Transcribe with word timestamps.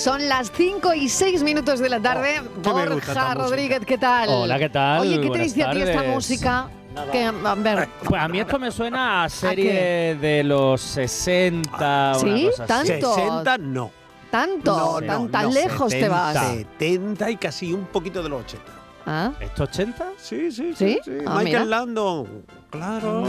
Son 0.00 0.26
las 0.30 0.50
5 0.50 0.94
y 0.94 1.10
6 1.10 1.42
minutos 1.42 1.78
de 1.78 1.90
la 1.90 2.00
tarde. 2.00 2.40
Oh, 2.40 2.70
Borja. 2.72 3.34
Rodríguez, 3.34 3.80
¿qué 3.84 3.98
tal? 3.98 4.30
Hola, 4.30 4.58
¿qué 4.58 4.70
tal? 4.70 5.00
Oye, 5.02 5.16
¿qué 5.16 5.20
te 5.24 5.28
Buenas 5.28 5.54
dice 5.54 5.62
a 5.62 5.72
ti 5.72 5.82
esta 5.82 6.02
música? 6.04 6.70
Que, 7.12 7.24
a 7.24 7.54
ver, 7.56 7.86
Pues 8.02 8.22
a 8.22 8.26
mí 8.26 8.40
esto 8.40 8.58
me 8.58 8.70
suena 8.70 9.24
a 9.24 9.28
serie 9.28 10.14
de 10.14 10.42
los 10.42 10.80
60. 10.80 12.14
¿Sí? 12.14 12.24
una 12.26 12.50
cosa 12.50 12.64
así. 12.80 12.88
¿Tanto? 12.88 13.14
60 13.14 13.58
no. 13.58 13.90
tanto, 14.30 14.74
No, 14.74 15.06
tan, 15.06 15.24
no, 15.24 15.28
tan 15.28 15.42
no, 15.42 15.50
lejos 15.52 15.88
te 15.90 16.00
70. 16.00 16.08
vas. 16.08 16.48
70 16.48 17.30
y 17.32 17.36
casi 17.36 17.72
un 17.74 17.84
poquito 17.84 18.22
de 18.22 18.30
los 18.30 18.40
80. 18.40 18.72
¿Ah? 19.12 19.32
¿Esto 19.40 19.64
80? 19.64 20.06
Sí, 20.18 20.52
sí, 20.52 20.72
¿Sí? 20.72 20.74
sí. 20.76 21.00
sí. 21.04 21.18
Ah, 21.26 21.34
Michael 21.38 21.44
mira. 21.46 21.64
Landon. 21.64 22.44
Claro. 22.70 23.24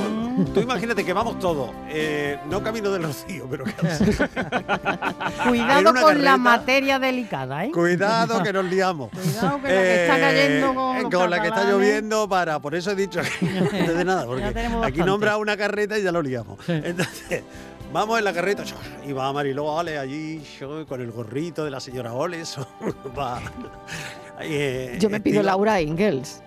Tú 0.54 0.60
imagínate 0.60 1.04
que 1.04 1.12
vamos 1.12 1.40
todos. 1.40 1.72
eh, 1.90 2.38
no 2.48 2.62
camino 2.62 2.92
del 2.92 3.02
rocío, 3.02 3.48
pero 3.50 3.64
casi. 3.66 4.06
Cuidado 5.48 5.92
con 6.00 6.24
la 6.24 6.38
materia 6.38 7.00
delicada, 7.00 7.66
¿eh? 7.66 7.72
Cuidado 7.72 8.44
que 8.44 8.54
nos 8.54 8.66
liamos. 8.66 9.10
Cuidado 9.10 9.60
que 9.64 9.68
la 9.70 9.82
que 9.82 10.02
está 10.04 10.18
Eh, 10.18 10.22
cayendo 10.22 10.76
con 10.76 11.12
con 11.12 11.30
la 11.32 11.42
que 11.42 11.48
está 11.48 11.64
lloviendo 11.64 12.30
para 12.30 12.60
por 12.60 12.76
eso 12.76 12.92
he 12.92 12.96
dicho 12.96 13.20
que 13.40 13.46
no 13.88 13.94
de 13.94 14.06
nada 14.06 14.26
porque 14.28 14.44
aquí 14.84 15.00
nombra 15.00 15.38
una 15.38 15.58
carreta 15.58 15.98
y 15.98 16.04
ya 16.04 16.12
lo 16.12 16.22
liamos 16.22 16.60
entonces 16.68 17.44
vamos 17.92 18.20
en 18.20 18.26
la 18.26 18.34
carreta 18.34 18.64
y 19.06 19.12
va 19.14 19.32
Mariló 19.34 19.66
Ole 19.66 19.98
allí 19.98 20.44
con 20.88 21.02
el 21.02 21.12
gorrito 21.12 21.66
de 21.66 21.72
la 21.72 21.80
señora 21.80 22.14
Oles 22.14 22.58
va 23.18 23.42
eh, 24.44 24.98
Yo 25.00 25.10
me 25.10 25.20
pido 25.20 25.42
estilo- 25.42 25.44
Laura 25.52 25.82
Ingalls. 25.82 26.42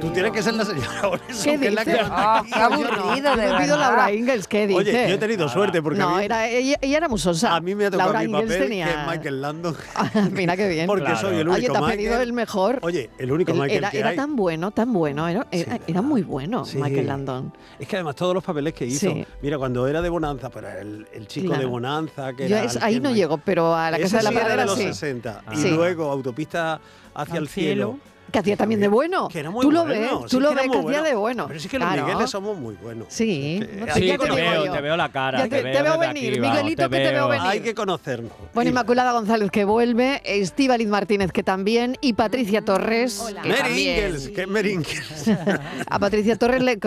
tú 0.00 0.08
tienes 0.10 0.32
que 0.32 0.42
ser 0.42 0.54
la 0.54 0.64
señora 0.64 0.88
¿Qué 1.44 1.58
que 1.58 1.68
es 1.68 1.74
la 1.74 1.84
que 1.84 1.96
Ah, 2.00 2.42
qué 2.46 2.54
aburrido, 2.60 3.36
de 3.36 3.46
yo 3.48 3.52
me 3.54 3.60
pido. 3.64 3.76
Laura 3.78 4.12
Ingalls, 4.12 4.46
¿qué 4.48 4.66
dice? 4.66 4.78
Oye, 4.80 5.08
yo 5.08 5.14
he 5.14 5.18
tenido 5.18 5.48
suerte 5.48 5.82
porque 5.82 6.00
a 6.00 6.04
no, 6.04 6.16
mí, 6.16 6.24
era, 6.24 6.48
ella, 6.48 6.76
ella 6.80 6.96
era 6.98 7.08
muy 7.08 7.18
sosa. 7.18 7.54
a 7.56 7.60
mí 7.60 7.74
me 7.74 7.86
ha 7.86 7.90
tocado 7.90 8.12
Laura 8.12 8.26
mi 8.28 8.32
papel 8.32 8.48
tenía... 8.58 8.86
que 8.86 8.92
es 8.92 8.98
Michael 9.18 9.42
Landon 9.42 9.76
Mira 10.32 10.56
qué 10.56 10.68
bien. 10.68 10.86
porque 10.86 11.04
Claro. 11.04 11.20
soy 11.20 11.36
el 11.36 11.48
Oye, 11.48 11.58
único 11.58 11.72
te 11.72 11.78
has 11.78 11.90
pedido 11.92 12.20
el 12.20 12.32
mejor. 12.32 12.78
oye 12.82 13.10
el 13.18 13.32
único 13.32 13.52
Él 13.52 13.58
Michael 13.58 13.78
era, 13.78 13.90
que 13.90 13.98
era 13.98 14.08
hay 14.10 14.16
tan 14.16 14.36
bueno, 14.36 14.70
tan 14.70 14.92
bueno. 14.92 15.26
Era, 15.28 15.46
era, 15.50 15.74
Sí. 15.76 15.82
era 15.88 16.02
muy 16.02 16.22
bueno, 16.22 16.64
Sí. 16.64 16.78
Michael 16.78 17.06
Landon. 17.06 17.52
Es 17.78 17.88
que 17.88 17.96
además 17.96 18.14
todos 18.16 18.34
los 18.34 18.44
papeles 18.44 18.72
que 18.74 18.86
hizo, 18.86 19.10
Sí. 19.10 19.26
mira, 19.42 19.58
cuando 19.58 19.86
era 19.86 20.00
de 20.02 20.08
Bonanza, 20.08 20.50
pero 20.50 20.68
el, 20.68 21.06
el 21.12 21.26
chico 21.26 21.46
Claro. 21.48 21.60
de 21.60 21.66
Bonanza, 21.66 22.32
que 22.34 22.48
Yo 22.48 22.56
era 22.56 22.64
es- 22.66 22.76
el 22.76 22.82
ahí 22.82 23.00
no 23.00 23.10
llego, 23.12 23.38
pero 23.38 23.74
a 23.74 23.90
la 23.90 23.98
Casa 23.98 24.18
de 24.18 24.22
la 24.24 24.30
sí 24.30 24.36
era 24.36 24.44
Pradera 24.44 24.62
de 24.62 24.66
los 24.68 24.78
sí. 24.78 24.84
60. 24.84 25.42
Y 25.52 25.56
Sí. 25.56 25.70
luego 25.70 26.10
autopista 26.10 26.80
hacia 27.14 27.35
El 27.36 27.48
cielo. 27.48 27.98
cielo. 27.98 28.15
Que 28.36 28.40
hacía 28.40 28.56
también 28.58 28.82
de 28.82 28.88
bueno. 28.88 29.28
Que 29.28 29.38
era 29.40 29.50
muy 29.50 29.62
tú 29.62 29.70
lo 29.72 29.86
bueno, 29.86 30.20
ves, 30.20 30.30
sí, 30.30 30.36
tú 30.36 30.40
lo 30.40 30.50
que 30.50 30.54
ves 30.56 30.64
que 30.64 30.68
hacía 30.76 30.82
bueno. 30.82 31.02
de 31.04 31.14
bueno. 31.14 31.44
Pero 31.48 31.58
sí 31.60 31.68
que 31.70 31.78
los 31.78 31.88
Claro. 31.88 32.06
Migueles 32.06 32.28
somos 32.30 32.58
muy 32.58 32.74
buenos. 32.74 33.06
Sí. 33.08 33.60
Que 33.66 33.76
No 33.78 33.84
hay 33.86 33.92
sé 33.92 34.00
Sí, 34.00 34.10
que 34.10 34.18
te 34.18 34.30
veo, 34.30 34.72
te 34.72 34.80
veo 34.82 34.96
la 34.98 35.08
cara. 35.08 35.38
Ya 35.38 35.44
te, 35.44 35.62
te- 35.62 35.72
te 35.72 35.82
veo 35.82 35.98
venir, 35.98 36.32
aquí, 36.32 36.40
vamos, 36.40 36.54
Miguelito, 36.58 36.90
que 36.90 36.96
te 36.98 37.12
veo 37.12 37.28
venir. 37.28 37.46
Hay 37.48 37.60
que 37.60 37.74
conocernos. 37.74 38.32
Bueno, 38.52 38.68
Inmaculada 38.68 39.12
González 39.12 39.50
que 39.50 39.64
vuelve, 39.64 40.20
Estíbaliz 40.26 40.86
Martínez 40.88 41.32
que 41.32 41.42
también 41.42 41.96
y 42.02 42.12
Patricia 42.12 42.60
Torres 42.62 43.24
que 43.42 43.48
Mary 43.48 43.62
también. 43.62 43.96
Ingalls, 44.06 44.28
que 44.28 44.42
es 44.42 44.48
Mary 44.48 44.70
Ingalls. 44.72 45.30
A 45.88 45.98
Patricia 45.98 46.36
Torres 46.36 46.62
le, 46.62 46.78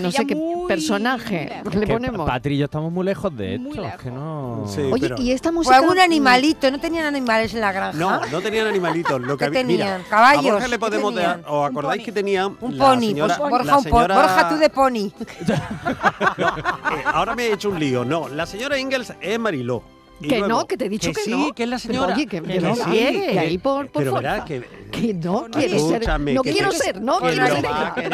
no 0.00 0.10
sé 0.10 0.26
qué 0.26 0.36
personaje 0.66 1.60
le 1.74 1.80
Que 1.86 1.92
ponemos. 1.92 2.26
Patri 2.26 2.54
y 2.54 2.58
yo 2.58 2.64
estamos 2.64 2.90
muy 2.90 3.04
lejos 3.04 3.36
de 3.36 3.56
esto. 3.56 3.82
que 4.02 4.10
no. 4.10 4.64
Sí. 4.66 4.80
Oye, 4.80 5.00
pero- 5.10 5.16
y 5.20 5.32
esta 5.32 5.50
O 5.50 5.52
música 5.52 5.76
algún 5.76 5.98
animalito, 5.98 6.70
¿no 6.70 6.80
tenían 6.80 7.04
animales 7.04 7.52
en 7.52 7.60
la 7.60 7.70
granja? 7.72 7.98
No, 7.98 8.24
no 8.26 8.40
tenían 8.40 8.66
animalitos. 8.66 9.20
Lo 9.20 9.36
que 9.36 9.50
¿Qué 9.50 9.58
había, 9.58 9.64
mira, 9.64 9.84
tenían? 9.86 10.02
¿Caballos? 10.08 10.62
Le 10.70 10.76
¿Qué 10.76 10.78
podemos 10.78 11.14
dar. 11.14 11.42
¿Os 11.46 11.70
acordáis 11.70 12.02
que 12.04 12.12
tenían 12.12 12.56
Un 12.60 12.78
la 12.78 12.84
pony. 12.94 13.00
señora- 13.00 13.36
pues 13.36 13.50
Borja, 13.50 13.64
la 13.66 13.76
un 13.78 13.84
pony. 13.84 13.90
señora- 13.90 14.14
Borja, 14.14 14.48
tú 14.48 14.56
de 14.56 14.70
pony. 14.70 15.12
No, 16.38 16.48
eh, 16.48 17.02
ahora 17.06 17.34
me 17.34 17.46
he 17.48 17.52
hecho 17.52 17.68
un 17.70 17.78
lío. 17.78 18.04
No, 18.04 18.28
la 18.28 18.46
señora 18.46 18.78
Ingalls 18.78 19.12
es 19.20 19.38
Mariló. 19.38 19.82
Y 20.22 20.28
Que 20.28 20.38
luego- 20.38 20.48
no, 20.48 20.66
que 20.66 20.76
te 20.76 20.84
he 20.84 20.88
dicho 20.88 21.12
que, 21.12 21.22
sí, 21.22 21.30
no. 21.30 21.52
que 21.54 21.62
es 21.62 21.68
la 21.68 21.78
Pero, 21.78 21.92
señora. 21.94 22.14
Oye, 22.14 22.26
que, 22.26 22.42
Que 22.42 22.48
que 22.54 22.60
no 22.60 22.74
sí, 22.76 22.82
que 22.90 23.26
que- 23.32 23.38
ahí 23.38 23.58
por, 23.58 23.88
por 23.88 24.02
Pero 24.04 24.44
que. 24.44 24.80
Que 24.90 25.14
no 25.14 25.36
Oye, 25.38 25.50
quiero 25.52 25.78
ser. 25.88 26.20
No 26.34 26.42
que- 26.42 26.52
quiero 26.52 26.70
que- 26.70 26.76
ser, 26.76 27.00
no 27.00 27.20
que 27.20 27.28
quiero 27.32 27.46
ser. 27.46 27.62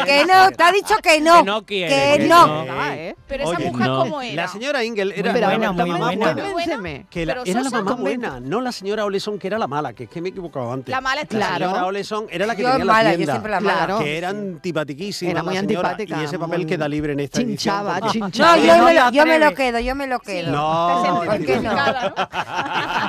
Que 0.05 0.25
no, 0.25 0.51
te 0.51 0.63
ha 0.63 0.71
dicho 0.71 0.95
que 1.03 1.19
no. 1.21 1.37
Que 1.39 1.43
no 1.43 1.65
quiere, 1.65 1.89
Que 2.13 2.17
que 2.23 2.27
no. 2.29 2.63
¿eh? 2.93 3.15
Pero 3.27 3.51
esa 3.51 3.59
mujer 3.59 3.87
cómo 3.87 4.21
era. 4.21 4.43
La 4.43 4.47
señora 4.47 4.83
Ingel 4.83 5.11
era, 5.11 5.33
la 5.33 5.57
mamá 5.73 5.97
buena. 5.97 6.35
Que 7.09 7.25
la- 7.25 7.41
era 7.43 7.61
la 7.63 7.69
mamá 7.69 7.95
buena, 7.95 8.39
no 8.39 8.61
la 8.61 8.71
señora 8.71 9.03
Oleson, 9.05 9.37
que 9.39 9.47
era 9.47 9.57
la 9.57 9.67
mala, 9.67 9.93
que 9.93 10.05
es 10.05 10.09
que 10.09 10.21
me 10.21 10.29
he 10.29 10.31
equivocado 10.31 10.71
antes. 10.71 10.91
La 10.91 11.01
mala 11.01 11.21
La 11.21 11.27
Claro. 11.27 11.65
señora 11.65 11.85
Oleson 11.87 12.27
era 12.29 12.45
la 12.45 12.55
que 12.55 12.63
tenía 12.63 12.77
la 12.77 12.85
mala, 12.85 13.11
yo 13.11 13.17
tienda, 13.17 13.33
siempre 13.33 13.51
la 13.51 13.59
mala. 13.59 13.77
Claro. 13.85 13.99
que 13.99 14.17
era 14.17 14.29
antipatiquísima 14.29 15.31
Era 15.31 15.39
la 15.39 15.43
muy 15.49 15.57
antipática, 15.57 16.21
Y 16.21 16.25
ese 16.25 16.39
papel 16.39 16.65
queda 16.65 16.87
libre 16.87 17.13
en 17.13 17.19
esta 17.21 17.39
Chinchaba, 17.39 17.97
edición. 17.97 18.19
porque- 18.21 18.31
chinchaba. 18.37 18.55
No, 18.55 18.61
Que 18.61 18.67
yo, 18.67 18.73
me 18.83 18.93
lo, 18.93 19.11
yo 19.11 19.25
me 19.25 19.39
lo 19.39 19.45
atreves. 19.47 19.57
quedo, 19.57 19.79
yo 19.79 19.95
me 19.95 20.07
lo 20.07 20.19
quedo. 20.19 20.51
No, 20.51 21.21
Te 21.21 21.27
¿por 21.27 21.45
qué 21.45 21.59
no? 21.59 21.71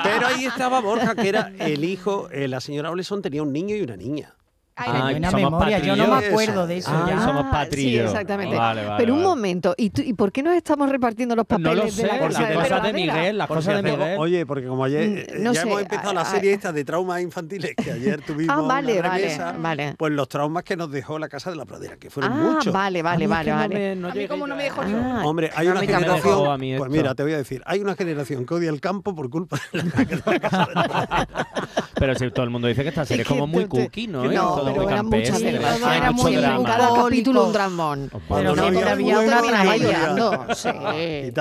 Pero 0.03 0.27
ahí 0.27 0.45
estaba 0.45 0.79
Borja, 0.81 1.15
que 1.15 1.29
era 1.29 1.51
el 1.59 1.83
hijo, 1.83 2.29
eh, 2.31 2.47
la 2.47 2.61
señora 2.61 2.91
Oleson 2.91 3.21
tenía 3.21 3.43
un 3.43 3.53
niño 3.53 3.75
y 3.75 3.81
una 3.81 3.95
niña. 3.95 4.35
Ay, 4.81 4.89
Ah, 4.93 5.01
Buena 5.11 5.31
somos 5.31 5.51
memoria, 5.51 5.79
yo 5.79 5.95
no 5.95 6.07
me 6.15 6.25
acuerdo 6.27 6.65
de 6.67 6.77
eso 6.77 6.89
Ah, 6.93 7.05
ya. 7.09 7.21
somos 7.21 7.43
Sí, 7.43 7.49
patrillos. 7.51 8.05
exactamente. 8.05 8.55
Vale, 8.55 8.85
vale, 8.85 8.95
Pero 8.97 9.13
un 9.13 9.19
vale. 9.23 9.29
momento, 9.35 9.75
¿y, 9.77 9.89
tú- 9.89 10.01
¿y 10.01 10.13
por 10.13 10.31
qué 10.31 10.41
nos 10.41 10.53
estamos 10.55 10.89
repartiendo 10.89 11.35
los 11.35 11.43
No 11.49 11.57
papeles 11.57 11.97
de 11.97 12.01
sé, 12.03 12.07
la 12.07 12.13
de 12.13 12.19
la 12.19 12.27
cosas 12.27 12.83
de? 12.83 12.93
Miguel, 12.93 13.37
las 13.37 13.47
cosas 13.47 13.75
de 13.75 13.91
Miguel. 13.91 14.17
Oye, 14.19 14.45
porque 14.45 14.67
como 14.67 14.83
ayer 14.85 15.09
Mm, 15.09 15.17
eh, 15.17 15.27
no 15.39 15.53
ya 15.53 15.61
sé, 15.61 15.67
hemos 15.67 15.81
empezado 15.81 16.13
la 16.13 16.21
a- 16.21 16.25
serie 16.25 16.51
a- 16.51 16.55
esta 16.55 16.71
de 16.71 16.85
traumas 16.85 17.21
infantiles, 17.21 17.75
que 17.75 17.91
ayer 17.91 18.21
tuvimos 18.25 18.55
Ah, 18.57 18.61
vale, 18.61 18.99
una 18.99 19.09
vale, 19.09 19.23
remesa, 19.23 19.55
vale. 19.59 19.95
pues 19.97 20.13
los 20.13 20.29
traumas 20.29 20.63
que 20.63 20.77
nos 20.77 20.89
dejó 20.91 21.19
la 21.19 21.27
casa 21.27 21.49
de 21.49 21.57
la 21.57 21.65
pradera, 21.65 21.97
que 21.97 22.09
fueron 22.09 22.31
Ah, 22.31 22.35
muchos. 22.35 22.73
vale, 22.73 23.01
vale, 23.01 23.27
vale, 23.27 23.45
que 23.45 23.51
no 23.51 23.57
vale. 23.57 23.75
me- 23.75 23.95
no 23.97 24.07
A 24.07 24.11
mí 24.11 24.15
llegué 24.15 24.27
como 24.29 24.43
yo 24.45 24.47
no 24.47 24.55
me 24.55 24.63
dejó. 24.63 24.81
Ah, 24.81 25.21
Hombre, 25.25 25.51
hay 25.55 25.65
No, 25.67 25.71
una 25.73 25.81
generación. 25.81 26.59
Pues 26.77 26.89
mira, 26.89 27.15
te 27.15 27.23
voy 27.23 27.33
a 27.33 27.37
decir, 27.37 27.61
hay 27.65 27.79
una 27.81 27.95
generación 27.95 28.45
que 28.45 28.53
odia 28.53 28.69
el 28.69 28.79
campo 28.79 29.13
por 29.13 29.29
culpa 29.29 29.57
de 29.73 29.83
la, 29.83 30.05
de 30.05 30.21
la 30.25 30.39
casa 30.39 30.65
de 30.65 30.75
la 30.75 30.83
pradera. 30.87 31.27
Pero 31.99 32.15
si 32.15 32.31
todo 32.31 32.43
el 32.43 32.49
mundo 32.49 32.67
dice 32.67 32.83
que 32.83 32.89
esta 32.89 33.05
serie 33.05 33.23
es 33.23 33.27
como 33.27 33.45
muy 33.47 33.65
cookie, 33.67 34.07
¿no? 34.07 34.23
No, 34.23 34.31
Y 34.31 34.35
todo 34.35 34.65
pero 34.65 34.75
muy 34.75 34.93
era 34.93 35.03
mucho 35.03 36.23
muy 36.23 36.35
drama. 36.35 36.63
cada 36.65 36.93
capítulo 37.03 37.45
un 37.47 37.53
dramón. 37.53 38.11
Pero 38.29 38.55
no 38.55 38.63
había 38.63 39.19
una 39.19 39.41
no 39.41 39.47
tragedia. 39.47 40.55
Sí. 40.55 40.69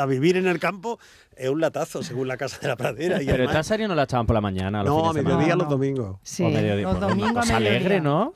Y 0.04 0.06
vivir 0.08 0.36
en 0.36 0.46
el 0.46 0.58
campo 0.58 0.98
es 1.36 1.48
un 1.48 1.60
latazo, 1.60 2.02
según 2.02 2.26
la 2.28 2.36
casa 2.36 2.58
de 2.60 2.68
la 2.68 2.76
pradera. 2.76 3.22
Y 3.22 3.26
Pero 3.26 3.36
además- 3.44 3.54
esta 3.56 3.62
serie 3.62 3.86
no 3.88 3.94
la 3.94 4.02
echaban 4.04 4.26
por 4.26 4.34
la 4.34 4.40
mañana. 4.40 4.82
los 4.82 4.92
no, 4.94 5.10
a 5.10 5.12
mediodía. 5.12 5.54
No, 5.54 5.62
los 5.62 5.68
domingos. 5.68 6.16
Sí. 6.22 6.42
O 6.42 6.48
mediodía. 6.50 6.82
Los 6.88 6.96
una 6.98 7.06
domingos 7.08 7.30
a 7.30 7.34
cosa 7.40 7.52
mediodía. 7.58 7.76
alegre, 7.78 8.00
¿no? 8.00 8.34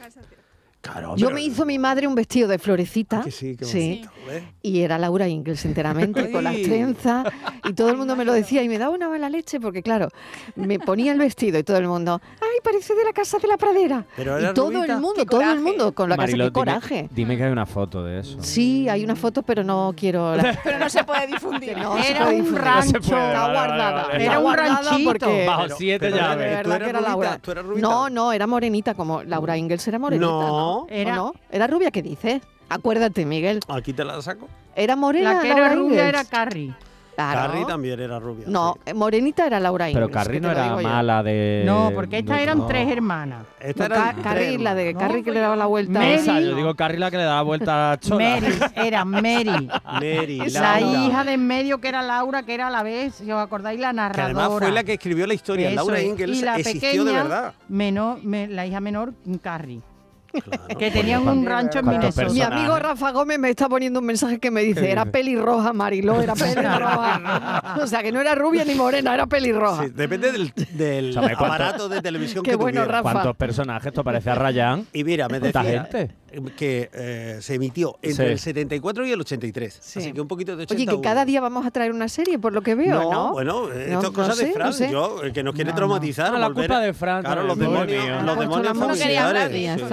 Claro, 0.83 1.15
Yo 1.17 1.29
pero- 1.29 1.37
me 1.37 1.43
hizo 1.43 1.65
mi 1.65 1.79
madre 1.79 2.09
un 2.09 2.15
vestido 2.17 2.49
de 2.49 2.59
florecita. 2.59 3.23
Que 3.23 3.31
sí, 3.31 3.57
qué 3.57 3.65
Sí. 3.65 3.79
bonito, 3.79 4.11
¿ves? 4.27 4.43
Y 4.63 4.81
era 4.81 4.99
Laura 4.99 5.29
Ingalls 5.29 5.65
enteramente, 5.65 6.29
con 6.33 6.43
las 6.43 6.61
trenzas, 6.61 7.25
y 7.65 7.73
todo 7.73 7.89
el 7.91 7.97
mundo 7.97 8.17
me 8.17 8.25
lo 8.25 8.33
decía 8.33 8.65
y 8.65 8.69
me 8.69 8.79
daba 8.79 8.93
una 8.93 9.09
mala 9.09 9.31
leche 9.31 9.61
porque, 9.61 9.81
claro, 9.81 10.09
me 10.57 10.81
ponía 10.81 11.13
el 11.13 11.19
vestido 11.21 11.57
y 11.59 11.63
todo 11.63 11.77
el 11.77 11.87
mundo, 11.87 12.21
¡ay, 12.41 12.59
parece 12.65 12.97
de 12.97 13.05
la 13.05 13.13
casa 13.13 13.39
de 13.39 13.47
la 13.47 13.57
pradera! 13.57 14.05
Pero 14.17 14.41
y 14.41 14.53
todo 14.55 14.71
rubita. 14.73 14.95
el 14.95 15.01
mundo, 15.01 15.25
todo 15.25 15.41
el 15.41 15.61
mundo 15.61 15.93
con 15.93 16.09
la 16.09 16.17
casa, 16.17 16.27
Mariló, 16.27 16.45
qué 16.47 16.53
coraje. 16.53 16.95
Dime, 16.95 17.11
dime 17.13 17.37
que 17.37 17.45
hay 17.45 17.53
una 17.53 17.67
foto 17.67 18.05
de 18.05 18.19
eso. 18.19 18.39
Sí, 18.43 18.89
hay 18.89 19.05
una 19.05 19.15
foto, 19.15 19.45
pero 19.45 19.63
no 19.63 19.95
quiero... 19.97 20.35
la- 20.35 20.59
Pero 20.65 20.81
no 20.81 20.89
se 20.91 21.05
puede 21.05 21.29
difundir. 21.29 21.77
no 21.79 21.97
Era 21.97 22.25
puede 22.25 22.37
un 22.39 22.43
difundir. 22.45 22.61
rancho. 22.65 22.93
puede, 22.93 23.03
Está 23.03 23.19
vale, 23.23 23.35
vale, 23.37 23.53
guardada. 23.55 24.07
vale. 24.09 24.25
Era 24.25 24.39
un 24.41 24.53
ranchito. 24.55 25.05
porque- 25.11 25.47
Bajo 25.47 25.63
Pero- 25.63 25.77
siete 25.77 25.99
pero- 26.07 26.17
de 26.17 26.21
llaves. 26.23 26.37
¿tú 26.37 26.57
verdad 26.57 26.77
eres 26.77 26.85
que 26.87 26.91
era 26.91 26.99
rubita? 26.99 27.09
Laura. 27.11 27.39
¿Tú 27.39 27.51
eres 27.53 27.65
rubita? 27.65 27.89
No, 27.89 28.11
no, 28.11 28.33
era 28.33 28.47
morenita, 28.49 28.95
como 28.95 29.23
Laura 29.23 29.57
Ingalls 29.57 29.87
era 29.87 29.99
morenita. 30.01 30.27
No. 30.27 30.72
¿No? 30.73 30.83
¿O 30.85 30.87
Era- 30.91 31.15
no? 31.17 31.33
¿Era 31.51 31.67
rubia? 31.67 31.91
¿Qué 31.91 32.03
dices? 32.03 32.43
Acuérdate, 32.69 33.25
Miguel. 33.27 33.61
Aquí 33.69 33.93
te 33.93 34.05
la 34.05 34.21
saco. 34.23 34.49
¿Era 34.75 34.97
morena 34.97 35.35
La 35.35 35.41
que 35.43 35.49
Laura 35.49 35.67
era 35.67 35.75
rubia 35.75 36.09
era 36.09 36.25
Carrie. 36.25 36.75
Claro. 37.15 37.41
Carrie 37.41 37.67
también 37.67 38.01
era 38.01 38.19
rubia. 38.19 38.47
No, 38.49 38.73
sí. 38.77 38.81
eh, 38.91 38.95
morenita 38.95 39.47
era 39.47 39.61
Laura 39.61 39.91
Ingalls. 39.91 40.09
Pero 40.09 40.19
Carrie 40.19 40.41
que 40.41 40.47
no 40.47 40.51
era 40.51 40.77
mala 40.77 41.23
de. 41.23 41.63
No, 41.67 41.91
porque 41.95 42.21
estas 42.21 42.41
eran 42.41 42.57
no. 42.59 42.67
tres 42.67 42.89
hermanas. 42.91 43.45
Esta 43.61 43.87
No, 43.87 43.95
era 43.95 44.15
Ca- 44.15 44.23
Carrie, 44.23 44.59
la 44.59 44.75
de 44.75 44.95
¿no? 44.95 44.99
Carrie 44.99 45.23
que 45.23 45.31
le 45.31 45.41
daba 45.41 45.55
la 45.55 45.67
vuelta. 45.67 45.93
Mary. 45.99 46.13
Esa, 46.15 46.41
yo 46.41 46.57
digo 46.57 46.75
Carrie 46.75 46.99
la 46.99 47.11
que 47.11 47.19
le 47.19 47.25
daba 47.25 47.43
vuelta 47.43 47.93
a 47.93 48.01
Chola. 48.01 48.41
Mary, 48.41 48.55
era 48.77 49.05
Mary. 49.05 49.69
Mary, 49.85 50.39
La 50.51 50.81
Laura. 50.81 51.01
hija 51.07 51.25
de 51.25 51.33
en 51.35 51.47
medio 51.47 51.79
que 51.83 51.89
era 51.89 52.01
Laura, 52.03 52.45
que 52.45 52.55
era 52.55 52.69
a 52.69 52.71
la 52.71 52.83
vez, 52.83 53.17
si 53.17 53.31
os 53.31 53.39
acordáis, 53.43 53.79
la 53.79 53.91
Que 53.91 53.95
narradora. 53.97 54.25
además 54.45 54.59
fue 54.59 54.73
la 54.73 54.83
que 54.83 54.95
escribió 54.95 55.27
la 55.27 55.35
historia. 55.35 55.67
Eso 55.69 55.77
Laura 55.77 55.99
es. 55.99 56.07
Ingalls 56.07 56.39
y 56.39 56.43
la 56.43 56.57
existió 56.57 56.81
pequeña, 57.05 57.05
de 57.05 57.13
verdad. 57.13 57.55
menor, 57.69 58.25
me- 58.25 58.49
la 58.49 58.65
hija 58.67 58.81
menor, 58.81 59.13
Carrie. 59.43 59.83
Claro. 60.33 60.79
Que 60.79 60.91
tenían 60.91 61.29
un 61.29 61.45
rancho 61.45 61.81
en 61.81 61.85
¿Cuántos 61.85 62.17
Minnesota. 62.17 62.33
Mi 62.33 62.41
amigo 62.57 62.79
Rafa 62.79 63.11
Gómez 63.13 63.39
me 63.39 63.51
está 63.51 63.69
poniendo 63.69 64.01
un 64.01 64.07
mensaje 64.07 64.39
que 64.39 64.51
me 64.51 64.63
dice, 64.63 64.91
era 64.91 65.05
pelirroja, 65.05 65.73
Mariló, 65.73 66.21
era 66.21 66.35
pelirroja. 66.35 67.77
o 67.83 67.87
sea, 67.87 68.03
que 68.03 68.13
no 68.13 68.21
era 68.21 68.35
rubia 68.35 68.65
ni 68.65 68.75
morena, 68.75 69.15
era 69.15 69.27
pelirroja. 69.27 69.85
Sí, 69.85 69.91
depende 69.95 70.33
del, 70.33 70.53
del 70.73 71.11
O 71.11 71.23
sea, 71.23 71.33
aparato 71.33 71.89
de 71.89 72.01
televisión 72.01 72.43
Qué 72.43 72.53
que 72.53 72.57
bueno, 72.57 72.81
tuviera. 72.81 72.99
Rafa. 73.03 73.13
¿Cuántos 73.13 73.37
personajes? 73.37 73.87
Esto 73.89 74.05
parece 74.05 74.31
a 74.31 74.35
Ryan. 74.35 74.87
Y 74.93 75.05
mira, 75.05 75.29
me 75.29 75.39
¿Cuánta 75.41 75.63
decía 75.63 75.83
gente? 75.83 76.22
Que 76.57 76.91
eh, 76.93 77.39
se 77.41 77.55
emitió 77.55 77.99
entre 78.03 78.27
Sí. 78.27 78.33
el 78.33 78.39
74 78.39 79.07
y 79.07 79.13
el 79.13 79.21
83. 79.21 79.79
Sí. 79.81 79.99
Así 79.99 80.13
que 80.13 80.21
un 80.21 80.29
poquito 80.29 80.53
de 80.53 80.63
Oye, 80.65 80.75
81. 80.75 80.97
que 81.01 81.03
cada 81.03 81.25
día 81.25 81.41
vamos 81.41 81.65
a 81.67 81.71
traer 81.71 81.93
una 81.93 82.09
serie, 82.09 82.39
por 82.39 82.53
lo 82.53 82.63
que 82.63 82.75
veo, 82.75 83.01
¿no? 83.03 83.11
No, 83.13 83.33
bueno, 83.33 83.69
No, 83.69 83.73
esto 83.73 83.99
es 83.99 84.03
no 84.05 84.13
cosa 84.13 84.33
sé, 84.35 84.43
de 84.45 84.49
no 84.51 84.55
Fran, 84.55 84.73
sé. 84.73 84.91
yo, 84.91 85.25
eh, 85.25 85.33
que 85.33 85.43
nos 85.43 85.55
quiere 85.55 85.71
No, 85.71 85.77
traumatizar. 85.77 86.31
no. 86.31 86.37
Ah, 86.37 86.41
la 86.41 86.51
culpa 86.51 86.77
a- 86.79 86.81
de 86.81 86.93
Fran 86.95 87.23
Claro, 87.23 87.45
los 87.45 87.59
demonios, 87.59 87.87
mío. 88.05 88.23
los 88.23 88.39
demonios 88.39 88.65
la 88.65 88.75
música 88.75 88.93
No 88.95 88.95
quería 89.01 89.27
hablar 89.29 89.43
familiares. 89.51 89.87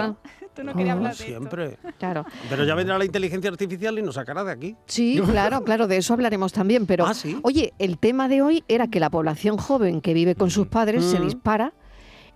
Tú 0.56 0.64
no 0.66 0.74
querías 0.74 0.96
hablar 0.98 1.12
de 1.16 1.24
esto. 1.24 1.26
siempre. 1.26 1.78
Claro. 2.00 2.26
Pero 2.50 2.66
ya 2.66 2.76
vendrá 2.76 2.98
la 2.98 3.06
inteligencia 3.06 3.50
artificial 3.50 3.98
y 3.98 4.02
nos 4.02 4.16
sacará 4.16 4.44
de 4.44 4.52
aquí. 4.52 4.76
Sí, 4.88 5.22
claro, 5.30 5.64
claro, 5.64 5.88
de 5.88 5.96
eso 5.98 6.14
hablaremos 6.14 6.52
también. 6.52 6.86
Pero, 6.86 7.06
Ah, 7.06 7.14
¿sí? 7.14 7.40
oye, 7.44 7.74
el 7.80 7.98
tema 7.98 8.28
de 8.28 8.42
hoy 8.42 8.64
era 8.68 8.88
que 8.88 9.00
la 9.00 9.10
población 9.10 9.58
joven 9.58 10.02
que 10.02 10.14
vive 10.14 10.36
con 10.36 10.50
sus 10.50 10.68
padres 10.68 11.06
se 11.06 11.20
Mm. 11.20 11.24
dispara 11.26 11.74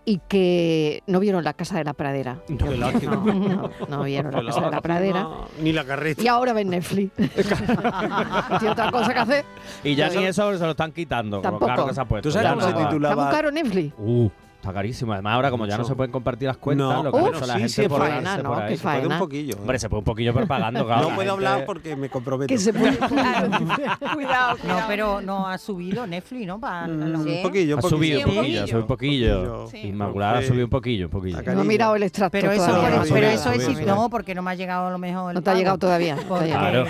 y 0.05 0.19
que 0.27 1.01
no 1.07 1.19
vieron 1.19 1.43
la 1.43 1.53
casa 1.53 1.77
de 1.77 1.83
la 1.83 1.93
pradera. 1.93 2.39
No, 2.49 3.69
no 3.89 4.03
vieron 4.03 4.31
la 4.33 4.43
casa 4.45 4.61
de 4.65 4.71
la 4.71 4.81
pradera. 4.81 5.27
Ni 5.61 5.71
la 5.71 5.85
carreta. 5.85 6.21
Y 6.21 6.27
ahora 6.27 6.53
ven 6.53 6.69
Netflix. 6.69 7.11
Tiene 8.59 8.69
otra 8.71 8.91
cosa 8.91 9.13
que 9.13 9.19
hacer. 9.19 9.45
Y 9.83 9.95
ya 9.95 10.09
ni 10.09 10.25
eso 10.25 10.57
se 10.57 10.63
lo 10.63 10.71
están 10.71 10.91
quitando. 10.91 11.37
lo 11.37 11.41
Tampoco. 11.43 11.65
caro 11.67 11.87
que 11.87 11.93
se 11.93 12.01
ha 12.01 12.05
puesto. 12.05 12.27
¿Tú 12.29 12.31
sabes 12.33 12.47
Ya 12.47 12.53
cómo 12.53 12.61
no 12.61 12.67
se 12.67 12.73
va. 12.73 12.89
titula? 12.89 13.09
Está 13.09 13.15
muy 13.21 13.25
va- 13.25 13.31
caro 13.31 13.51
Netflix. 13.51 13.93
Uh, 13.97 14.29
está 14.63 14.73
carísimo. 14.73 15.11
Además, 15.11 15.33
ahora 15.35 15.51
como 15.51 15.65
ya 15.65 15.77
no 15.77 15.83
se 15.83 15.93
pueden 15.93 16.11
compartir 16.11 16.47
las 16.47 16.55
cuentas, 16.57 16.87
No, 16.87 17.03
lo 17.03 17.11
que 17.11 17.17
ha 17.17 17.21
bueno, 17.21 17.37
hecho 17.37 17.45
la 17.47 17.53
sí, 17.55 17.59
gente 17.59 17.73
sí, 17.83 17.87
por 17.89 17.99
faena, 17.99 18.37
¿no? 18.37 18.49
por 18.53 18.63
ahí. 18.63 18.77
Se 18.77 18.83
puede 18.83 19.07
un 19.07 19.17
poquillo. 19.19 19.55
Hombre, 19.59 19.79
se 19.79 19.89
puede 19.89 19.99
un 19.99 20.05
poquillo 20.05 20.33
propagando, 20.33 20.85
claro. 20.85 21.01
no 21.01 21.07
puedo 21.15 21.19
gente- 21.19 21.31
hablar 21.31 21.65
porque 21.65 21.95
me 21.97 22.09
comprometo. 22.09 22.47
Que 22.47 22.57
se 22.57 22.71
puede. 22.73 22.97
Cuidado, 24.13 24.57
No, 24.65 24.77
pero 24.87 25.21
no 25.21 25.47
ha 25.47 25.57
subido 25.57 26.07
Netflix, 26.07 26.47
¿no? 26.47 26.59
Para 26.59 26.87
Mm, 26.87 27.23
Sí. 27.23 27.29
Un 27.37 27.43
poquillo, 27.43 27.77
Ha 27.77 27.81
subido 27.81 28.19
un 28.19 28.23
Sí, 28.25 28.29
un 28.29 28.35
poquillo, 28.37 28.59
ha 28.63 28.67
subido 28.67 28.79
un 28.81 28.87
poquillo. 28.87 29.67
Sí. 29.67 29.77
Inmaculada 29.87 30.39
ha 30.39 30.41
subido 30.43 30.63
un 30.65 30.69
poquillo, 30.69 31.05
un 31.05 31.11
poquillo. 31.11 31.41
No 31.53 31.61
he 31.61 31.65
mirado 31.65 31.95
el 31.95 32.03
extracto 32.03 32.31
Pero 32.39 32.51
eso, 32.51 32.65
todavía. 32.65 32.81
no, 32.81 32.85
pero, 32.89 33.03
no, 33.05 33.13
pero 33.13 33.27
no, 33.27 33.33
eso 33.33 33.49
no, 33.49 33.55
existe. 33.55 33.85
no. 33.85 33.95
No, 33.95 34.09
porque 34.09 34.35
no 34.35 34.41
me 34.41 34.51
ha 34.51 34.55
llegado 34.55 34.87
a 34.87 34.91
lo 34.91 34.97
mejor 34.97 35.31
el 35.31 35.35
No 35.35 35.41
te 35.41 35.49
ha 35.49 35.55
llegado 35.55 35.77
todavía. 35.77 36.15
no. 36.15 36.37
Claro. 36.39 36.85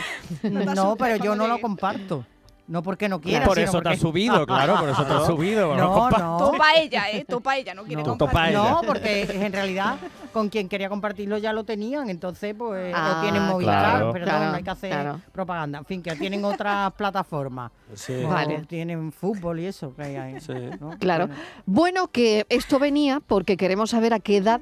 Pero 0.99 1.15
yo 1.17 1.35
no 1.35 1.47
lo 1.47 1.59
comparto. 1.59 2.25
No 2.65 2.81
porque 2.81 3.09
no 3.09 3.19
quiera, 3.19 3.45
Por 3.45 3.55
sino 3.55 3.65
eso 3.65 3.77
te 3.79 3.83
porque... 3.83 3.95
has 3.95 3.99
subido, 3.99 4.45
claro, 4.47 4.77
por 4.79 4.87
eso 4.89 5.05
te 5.05 5.11
has 5.13 5.25
subido. 5.25 5.75
No, 5.75 6.09
no. 6.09 6.37
Topa 6.37 6.73
ella, 6.77 7.11
¿eh? 7.11 7.25
Topa 7.27 7.57
ella, 7.57 7.73
no 7.73 7.83
quiere 7.85 8.01
No. 8.03 8.17
Compartir. 8.17 8.53
No, 8.55 8.81
porque 8.87 9.23
en 9.23 9.51
realidad 9.51 9.97
con 10.31 10.47
quien 10.49 10.69
quería 10.69 10.87
compartirlo 10.87 11.37
ya 11.37 11.51
lo 11.51 11.65
tenían, 11.65 12.09
entonces 12.09 12.55
pues 12.57 12.93
Ah, 12.95 13.15
lo 13.15 13.21
tienen 13.21 13.43
Movistar, 13.49 13.91
claro. 13.97 14.11
perdón, 14.13 14.29
Claro, 14.29 14.45
no 14.51 14.55
hay 14.55 14.63
que 14.63 14.69
hacer 14.69 14.91
claro. 14.91 15.19
propaganda. 15.33 15.79
En 15.79 15.85
fin, 15.85 16.01
que 16.01 16.15
tienen 16.15 16.43
otras 16.45 16.93
plataformas. 16.93 17.71
Sí. 17.95 18.23
Vale. 18.23 18.65
Tienen 18.67 19.11
fútbol 19.11 19.59
y 19.59 19.65
eso 19.65 19.93
que 19.95 20.03
hay 20.03 20.15
ahí. 20.15 20.39
Sí. 20.41 20.53
¿no? 20.79 20.97
Claro. 20.99 21.27
Bueno. 21.27 21.43
Bueno, 21.83 22.07
que 22.07 22.45
esto 22.49 22.79
venía 22.79 23.19
porque 23.19 23.57
queremos 23.57 23.89
saber 23.89 24.13
a 24.13 24.19
qué 24.19 24.37
edad 24.37 24.61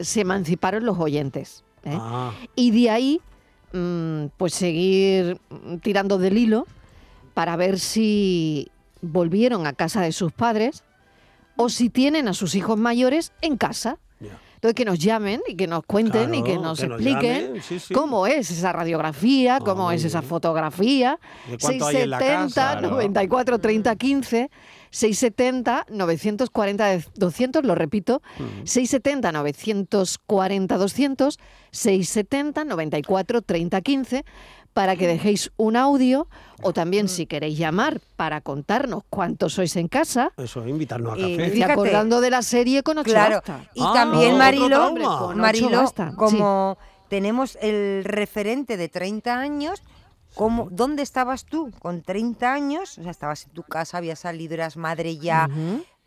se 0.00 0.22
emanciparon 0.22 0.84
los 0.86 0.98
oyentes. 0.98 1.62
¿eh? 1.84 1.90
Ah, 2.00 2.32
Y 2.56 2.70
de 2.70 2.90
ahí, 2.90 3.20
mm, 3.74 4.26
pues 4.38 4.54
seguir 4.54 5.38
tirando 5.82 6.16
del 6.18 6.38
hilo 6.38 6.66
para 7.34 7.56
ver 7.56 7.78
si 7.78 8.70
volvieron 9.00 9.66
a 9.66 9.72
casa 9.72 10.00
de 10.02 10.12
sus 10.12 10.32
padres 10.32 10.84
o 11.56 11.68
si 11.68 11.90
tienen 11.90 12.28
a 12.28 12.34
sus 12.34 12.54
hijos 12.54 12.78
mayores 12.78 13.32
en 13.40 13.56
casa. 13.56 13.98
Entonces, 14.54 14.76
que 14.76 14.84
nos 14.84 15.00
llamen 15.00 15.40
y 15.48 15.56
que 15.56 15.66
nos 15.66 15.82
cuenten 15.84 16.32
y 16.36 16.44
que 16.44 16.52
Claro, 16.52 16.62
nos 16.62 16.78
que 16.80 16.86
nos 16.86 17.00
expliquen 17.00 17.44
llamen, 17.46 17.62
sí, 17.62 17.80
sí. 17.80 17.92
cómo 17.92 18.28
es 18.28 18.48
esa 18.48 18.70
radiografía, 18.70 19.58
cómo 19.58 19.86
muy 19.86 19.96
es 19.96 20.04
esa 20.04 20.22
fotografía. 20.22 21.18
¿De 21.50 21.58
cuánto 21.58 21.86
hay 21.86 21.96
en 21.96 22.10
la 22.10 22.18
670 22.20 22.54
casa? 22.54 22.80
¿no? 22.80 22.90
94 22.90 23.58
30 23.58 23.96
15 23.96 24.50
670 24.90 25.86
940 25.88 26.98
200, 27.16 27.64
lo 27.64 27.74
repito, 27.74 28.22
Mm. 28.38 28.64
670 28.66 29.32
940 29.32 30.76
200 30.78 31.38
670 31.72 32.64
94 32.64 33.42
30 33.42 33.80
15 33.80 34.24
para 34.72 34.96
que 34.96 35.06
dejéis 35.06 35.50
un 35.56 35.76
audio 35.76 36.26
o 36.62 36.72
también 36.72 37.08
si 37.08 37.26
queréis 37.26 37.58
llamar 37.58 38.00
para 38.16 38.40
contarnos 38.40 39.02
cuántos 39.10 39.54
sois 39.54 39.74
en 39.76 39.88
casa. 39.88 40.32
Eso, 40.36 40.66
invitarnos 40.66 41.14
a 41.14 41.18
Y 41.18 41.36
café. 41.36 41.50
Fíjate. 41.50 41.72
acordando 41.72 42.20
de 42.20 42.30
la 42.30 42.42
serie 42.42 42.82
con 42.82 42.98
ocho 42.98 43.10
Claro. 43.10 43.42
Y 43.74 43.82
Ah, 43.82 43.90
también, 43.94 44.38
Marilo, 44.38 44.92
ocho 44.92 45.32
Marilo, 45.36 45.86
sí. 45.88 45.94
como 46.16 46.78
tenemos 47.08 47.58
el 47.60 48.04
referente 48.04 48.76
de 48.76 48.88
30 48.88 49.38
años, 49.38 49.82
¿cómo, 50.34 50.68
¿dónde 50.70 51.02
estabas 51.02 51.44
tú 51.44 51.70
con 51.78 52.00
30 52.02 52.52
años? 52.52 52.96
O 52.98 53.02
sea, 53.02 53.10
estabas 53.10 53.44
en 53.44 53.50
tu 53.52 53.62
casa, 53.64 53.98
habías 53.98 54.20
salido, 54.20 54.54
eras 54.54 54.76
madre 54.78 55.18
ya. 55.18 55.48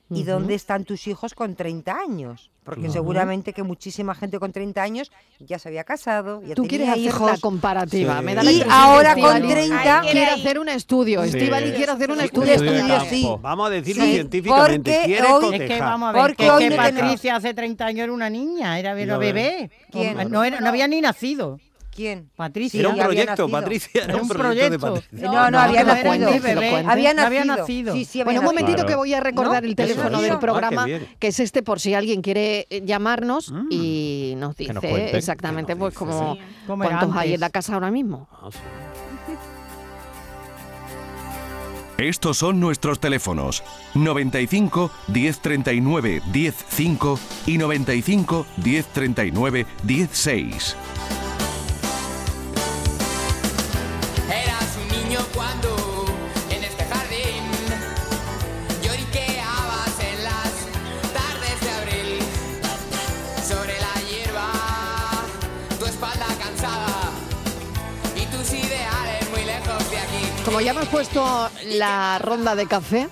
¿Y 0.09 0.21
ujú. 0.21 0.31
dónde 0.31 0.53
están 0.53 0.85
tus 0.85 1.07
hijos 1.07 1.33
con 1.33 1.55
30 1.55 1.95
años? 1.97 2.51
Porque 2.63 2.89
seguramente 2.89 3.53
que 3.53 3.61
muchísima 3.63 4.15
gente 4.15 4.39
con 4.39 4.51
30 4.51 4.81
años 4.81 5.11
ya 5.39 5.59
se 5.59 5.69
había 5.69 5.83
casado, 5.83 6.41
ya 6.41 6.55
Tú 6.55 6.63
tenía 6.63 6.69
quieres 6.69 6.89
hacer 6.89 7.03
hijos. 7.05 7.31
la 7.31 7.37
comparativa. 7.37 8.17
Sí. 8.19 8.25
Me 8.25 8.33
da 8.35 8.41
la 8.43 8.51
Y 8.51 8.63
ahora 8.69 9.13
con 9.13 9.23
Estíbaliz 9.37 9.51
30 9.53 9.99
Ay, 10.01 10.09
quiere 10.11 10.31
hacer 10.31 10.59
un 10.59 10.69
estudio. 10.69 11.21
Sí. 11.23 11.29
Estíbaliz 11.29 11.73
quiere 11.75 11.91
hacer 11.91 12.11
un 12.11 12.17
Un 12.17 12.23
estudio. 12.23 12.53
estudio, 12.53 12.99
sí. 13.09 13.27
Vamos 13.41 13.67
a 13.67 13.69
decirlo 13.69 14.03
Sí, 14.03 14.13
científicamente. 14.13 14.91
porque 14.91 15.05
Quiere 15.05 15.27
hoy-. 15.31 15.55
Es 15.55 15.61
que 15.69 15.79
vamos 15.79 16.09
a 16.09 16.11
ver, 16.11 16.21
Porque 16.21 16.43
que, 16.43 16.51
hoy 16.51 16.69
que 16.69 16.75
Patricia 16.75 17.35
hace 17.35 17.53
30 17.53 17.85
años 17.85 18.03
era 18.05 18.13
una 18.13 18.29
niña, 18.29 18.79
era, 18.79 18.99
era 18.99 19.17
bebé. 19.19 19.69
¿Quién? 19.91 20.29
No, 20.31 20.43
era, 20.43 20.59
no 20.59 20.67
había 20.69 20.87
ni 20.87 21.01
nacido. 21.01 21.59
¿Quién? 21.95 22.29
Patricia. 22.35 22.77
Era 22.77 22.89
un 22.89 22.97
proyecto, 22.97 23.47
Patricia. 23.47 24.03
Era 24.03 24.17
un 24.17 24.27
proyecto, 24.27 24.69
de 24.69 24.79
Patricia. 24.79 25.31
No, 25.31 25.49
no, 25.49 25.59
había 25.59 25.83
nacido. 25.85 26.29
Había 26.89 27.13
nacido. 27.45 27.93
Sí, 27.93 28.03
sí, 28.03 28.19
había 28.19 28.33
bueno, 28.33 28.39
un 28.41 28.45
momentito 28.47 28.75
claro. 28.75 28.89
que 28.89 28.95
voy 28.95 29.13
a 29.13 29.21
recordar 29.21 29.63
¿No? 29.63 29.69
el 29.69 29.75
teléfono 29.75 30.21
del 30.21 30.33
ah, 30.33 30.39
programa, 30.39 30.85
ah, 30.89 30.99
que 31.17 31.27
es 31.27 31.39
este 31.39 31.63
por 31.63 31.79
si 31.79 31.93
alguien 31.93 32.21
quiere 32.21 32.67
eh, 32.69 32.81
llamarnos 32.85 33.49
mm. 33.49 33.67
y 33.71 34.33
nos 34.37 34.57
dice 34.57 34.73
nos 34.73 34.83
cuente, 34.83 35.17
exactamente 35.17 35.73
nos 35.73 35.79
pues, 35.79 35.93
dice, 35.93 35.99
como 35.99 36.35
sí. 36.35 36.41
cuántos 36.65 37.15
hay 37.15 37.33
en 37.35 37.39
la 37.39 37.49
casa 37.49 37.73
ahora 37.73 37.91
mismo. 37.91 38.27
Ah, 38.33 38.49
Estos 41.97 42.39
son 42.39 42.59
nuestros 42.59 42.99
teléfonos 42.99 43.63
95 43.93 44.91
1039 45.07 46.21
105 46.33 47.19
y 47.45 47.57
95 47.57 48.45
1039 48.57 49.65
16. 49.83 50.75
10 50.75 51.24
Como 70.55 70.63
ya 70.63 70.71
hemos 70.71 70.87
puesto 70.87 71.49
la 71.65 72.17
ronda 72.19 72.55
de 72.55 72.65
café, 72.65 73.09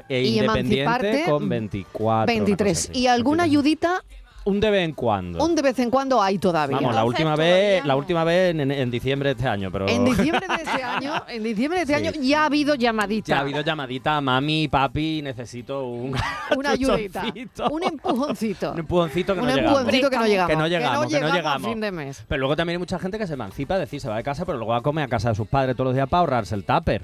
e 0.09 0.21
Y 0.21 0.39
independiente 0.39 0.81
emanciparte, 0.81 1.23
con 1.31 1.47
24. 1.47 2.23
una 2.33 2.43
23. 2.43 2.77
cosa 2.77 2.91
así, 2.91 2.99
¿Y 2.99 3.07
alguna 3.07 3.43
23. 3.43 3.59
ayudita 3.59 4.03
Un 4.47 4.59
de 4.61 4.69
vez 4.69 4.85
en 4.85 4.93
cuando. 4.93 5.43
Un 5.43 5.55
de 5.55 5.61
vez 5.61 5.77
en 5.79 5.89
cuando 5.89 6.21
hay 6.21 6.37
todavía. 6.37 6.77
Vamos, 6.77 6.95
la 6.95 7.03
última 7.03 7.35
vez, 7.35 7.83
la 7.85 7.93
no. 7.93 7.99
última 7.99 8.23
vez 8.23 8.51
en, 8.51 8.61
en- 8.61 8.71
en 8.71 8.89
diciembre 8.91 9.29
de 9.29 9.35
este 9.37 9.47
año, 9.47 9.69
pero 9.71 9.87
En 9.89 10.05
diciembre 10.05 10.47
de 10.47 10.55
este 10.63 10.83
año, 10.83 11.13
en 11.27 11.43
diciembre 11.43 11.79
de 11.79 11.83
este 11.93 11.97
Sí. 11.99 12.07
año 12.07 12.21
ya 12.25 12.43
ha 12.43 12.45
habido 12.45 12.75
llamadita. 12.75 13.27
ya 13.27 13.37
ha 13.37 13.41
habido 13.41 13.59
llamadita, 13.61 14.21
mami, 14.21 14.67
papi, 14.69 15.21
necesito 15.21 15.85
un 15.85 16.15
una 16.57 16.69
ayudita, 16.71 17.23
un 17.69 17.83
empujoncito. 17.83 18.71
un 18.71 18.79
empujoncito 18.79 19.33
que 19.33 19.39
un 19.41 19.45
no 19.47 19.53
llegamos. 19.55 19.79
empujoncito 19.79 20.09
que 20.09 20.17
no 20.17 20.27
llegamos. 20.27 20.49
Que 20.49 20.55
no 20.55 20.67
llegamos, 20.67 21.07
que 21.07 21.19
no 21.19 21.27
a 21.27 21.35
llegamos. 21.35 21.69
fin 21.69 21.79
de 21.81 21.91
mes. 21.91 22.23
Pero 22.27 22.39
luego 22.39 22.55
también 22.55 22.75
hay 22.75 22.79
mucha 22.79 22.99
gente 22.99 23.17
que 23.17 23.27
se 23.27 23.33
emancipa, 23.33 23.73
es 23.75 23.81
decir, 23.81 23.99
se 23.99 24.07
va 24.07 24.15
de 24.17 24.23
casa, 24.23 24.45
pero 24.45 24.57
luego 24.57 24.71
va 24.71 24.77
a 24.77 24.81
comer 24.81 25.03
a 25.03 25.07
casa 25.09 25.29
de 25.29 25.35
sus 25.35 25.47
padres 25.47 25.75
todos 25.75 25.87
los 25.87 25.95
días 25.95 26.07
para 26.07 26.21
ahorrarse 26.21 26.55
el 26.55 26.63
tupper. 26.63 27.03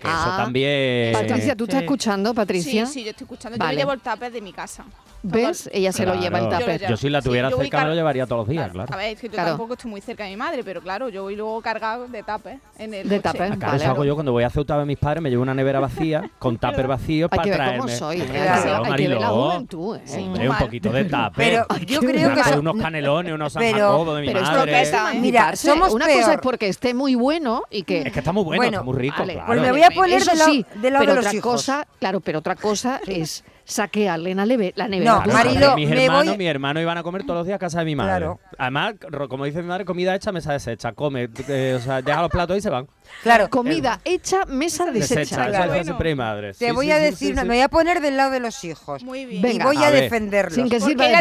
Que 0.00 0.08
eso 0.08 0.10
Ah. 0.10 0.36
también... 0.44 1.12
Patricia, 1.14 1.56
¿tú 1.56 1.64
estás 1.64 1.78
Sí. 1.80 1.84
escuchando, 1.84 2.34
Patricia? 2.34 2.86
Sí, 2.86 2.92
sí, 2.92 3.04
yo 3.04 3.10
estoy 3.10 3.24
escuchando. 3.24 3.58
Vale. 3.58 3.72
Yo 3.74 3.78
llevo 3.80 3.92
el 3.92 4.00
tupper 4.00 4.30
de 4.30 4.40
mi 4.40 4.52
casa. 4.52 4.84
¿Ves? 5.22 5.68
Ella 5.72 5.90
se 5.90 6.06
lo 6.06 6.14
lleva 6.14 6.38
el 6.38 6.46
Claro. 6.48 6.64
tupper. 6.64 6.80
Yo 6.82 6.88
Yo 6.90 6.96
si 6.96 7.08
la 7.08 7.20
Sí, 7.20 7.28
tuviera 7.28 7.50
yo 7.50 7.56
voy 7.56 7.64
cerca 7.66 7.82
me 7.82 7.88
lo 7.88 7.94
llevaría 7.94 8.26
todos 8.26 8.40
los 8.40 8.48
días, 8.48 8.70
claro. 8.70 8.92
A 8.92 8.96
ver, 8.96 9.14
es 9.14 9.20
que 9.20 9.26
yo 9.26 9.32
Claro. 9.32 9.48
tampoco 9.50 9.72
estoy 9.72 9.90
muy 9.90 10.00
cerca 10.00 10.22
de 10.24 10.30
mi 10.30 10.36
madre, 10.36 10.62
pero 10.62 10.80
claro, 10.82 11.08
yo 11.08 11.22
voy 11.24 11.34
luego 11.34 11.60
cargado 11.62 12.06
de 12.06 12.22
tupper 12.22 12.58
en 12.78 12.94
el 12.94 13.08
De 13.08 13.18
tupper, 13.18 13.52
Acá 13.52 13.66
Vale. 13.68 13.82
eso 13.82 13.90
hago 13.90 14.04
yo 14.04 14.14
cuando 14.14 14.30
voy 14.32 14.44
a 14.44 14.50
Ceuta 14.50 14.78
de 14.78 14.84
mis 14.84 14.98
padres, 14.98 15.22
me 15.22 15.30
llevo 15.30 15.42
una 15.42 15.54
nevera 15.54 15.80
vacía 15.80 16.30
con 16.38 16.58
tupper 16.58 16.86
vacío 16.86 17.28
para 17.28 17.42
traerme. 17.42 17.78
cómo 17.78 17.88
soy. 17.88 18.20
Hay 18.20 18.26
que 18.26 18.32
Claro, 18.34 18.46
ver- 18.46 18.52
hay 18.56 18.62
que 18.62 19.08
ver 19.08 19.18
la 19.20 19.28
Mariló. 19.30 19.50
juventud. 19.50 19.96
¿eh? 19.96 20.00
Sí. 20.04 20.20
Hombre, 20.20 20.48
un 20.50 20.56
poquito 20.58 20.90
de 20.90 21.04
tupper. 21.06 21.32
Pero 21.36 21.66
yo 21.86 22.00
creo 22.00 22.34
que 22.34 22.58
unos 22.58 22.76
canelones, 22.76 23.32
unos 23.32 23.52
San 23.52 23.62
Pero- 23.62 23.78
Jacobo 23.78 24.14
de 24.14 24.20
mi 24.20 24.26
Pero 24.28 24.40
esto 24.40 24.52
madre. 24.52 24.72
que 24.72 24.80
es 24.82 24.94
Mira, 25.20 25.56
somos 25.56 25.92
Una 25.92 26.06
cosa 26.06 26.34
es 26.34 26.40
porque 26.40 26.68
esté 26.68 26.94
muy 26.94 27.14
bueno 27.16 27.62
y 27.70 27.82
que... 27.82 28.02
Es 28.02 28.12
que 28.12 28.18
está 28.20 28.32
muy 28.32 28.44
bueno, 28.44 28.62
está 28.64 28.82
muy 28.82 28.96
rico, 28.96 29.24
claro. 29.24 29.42
Pues 29.46 29.60
me 29.60 29.70
voy 29.72 29.82
a 29.86 29.90
poner 29.90 30.16
Eso 30.18 30.30
del 30.30 30.38
lado, 30.38 30.50
sí, 30.52 30.66
del 30.76 30.92
lado 30.92 31.02
pero 31.04 31.12
de 31.12 31.16
los 31.16 31.26
otra 31.26 31.36
hijos. 31.38 31.52
cosa, 31.52 31.86
claro, 31.98 32.20
pero 32.20 32.38
otra 32.40 32.56
cosa 32.56 33.00
es 33.06 33.44
saquearle 33.68 34.32
la, 34.34 34.44
neve- 34.46 34.72
la 34.76 34.86
nevera. 34.86 35.12
No, 35.16 35.22
Claro, 35.24 35.32
madre. 35.38 35.50
Marilo, 35.54 35.74
mis 35.76 35.88
me 35.88 36.04
hermanos, 36.04 36.26
voy- 36.28 36.38
mis 36.38 36.46
hermanos 36.48 36.80
iban 36.82 36.98
a 36.98 37.02
comer 37.02 37.22
todos 37.24 37.38
los 37.38 37.46
días 37.46 37.56
a 37.56 37.58
casa 37.58 37.80
de 37.80 37.84
mi 37.84 37.96
madre. 37.96 38.10
Claro. 38.18 38.40
Además, 38.58 38.94
como 39.28 39.44
dice 39.44 39.60
mi 39.60 39.66
madre, 39.68 39.84
comida 39.84 40.14
hecha, 40.14 40.30
mesa 40.30 40.52
deshecha. 40.52 40.92
Come, 40.92 41.28
eh, 41.48 41.74
o 41.76 41.82
sea, 41.82 42.00
deja 42.00 42.22
los 42.22 42.30
platos 42.30 42.56
y 42.56 42.60
se 42.60 42.70
van. 42.70 42.86
Claro, 43.24 43.48
Comida 43.50 44.00
hecha, 44.04 44.44
mesa 44.46 44.84
Desecha. 44.86 45.20
deshecha. 45.20 45.46
Claro. 45.46 45.98
mi 45.98 46.14
madre. 46.14 46.52
te 46.54 46.68
Sí, 46.68 46.70
voy 46.72 46.86
sí, 46.86 46.92
a 46.92 46.98
decir, 46.98 47.28
sí, 47.28 47.32
una- 47.32 47.42
sí. 47.42 47.48
me 47.48 47.54
voy 47.56 47.62
a 47.62 47.68
poner 47.68 48.00
del 48.00 48.16
lado 48.16 48.30
de 48.30 48.40
los 48.40 48.62
hijos. 48.62 49.02
Muy 49.02 49.26
bien. 49.26 49.42
Venga. 49.42 49.64
y 49.64 49.66
voy 49.66 49.76
A 49.84 49.88
a, 49.88 49.90
defenderlos. 49.90 50.54
Sin 50.54 50.68
que 50.68 50.78
sirva 50.80 51.04
de 51.08 51.14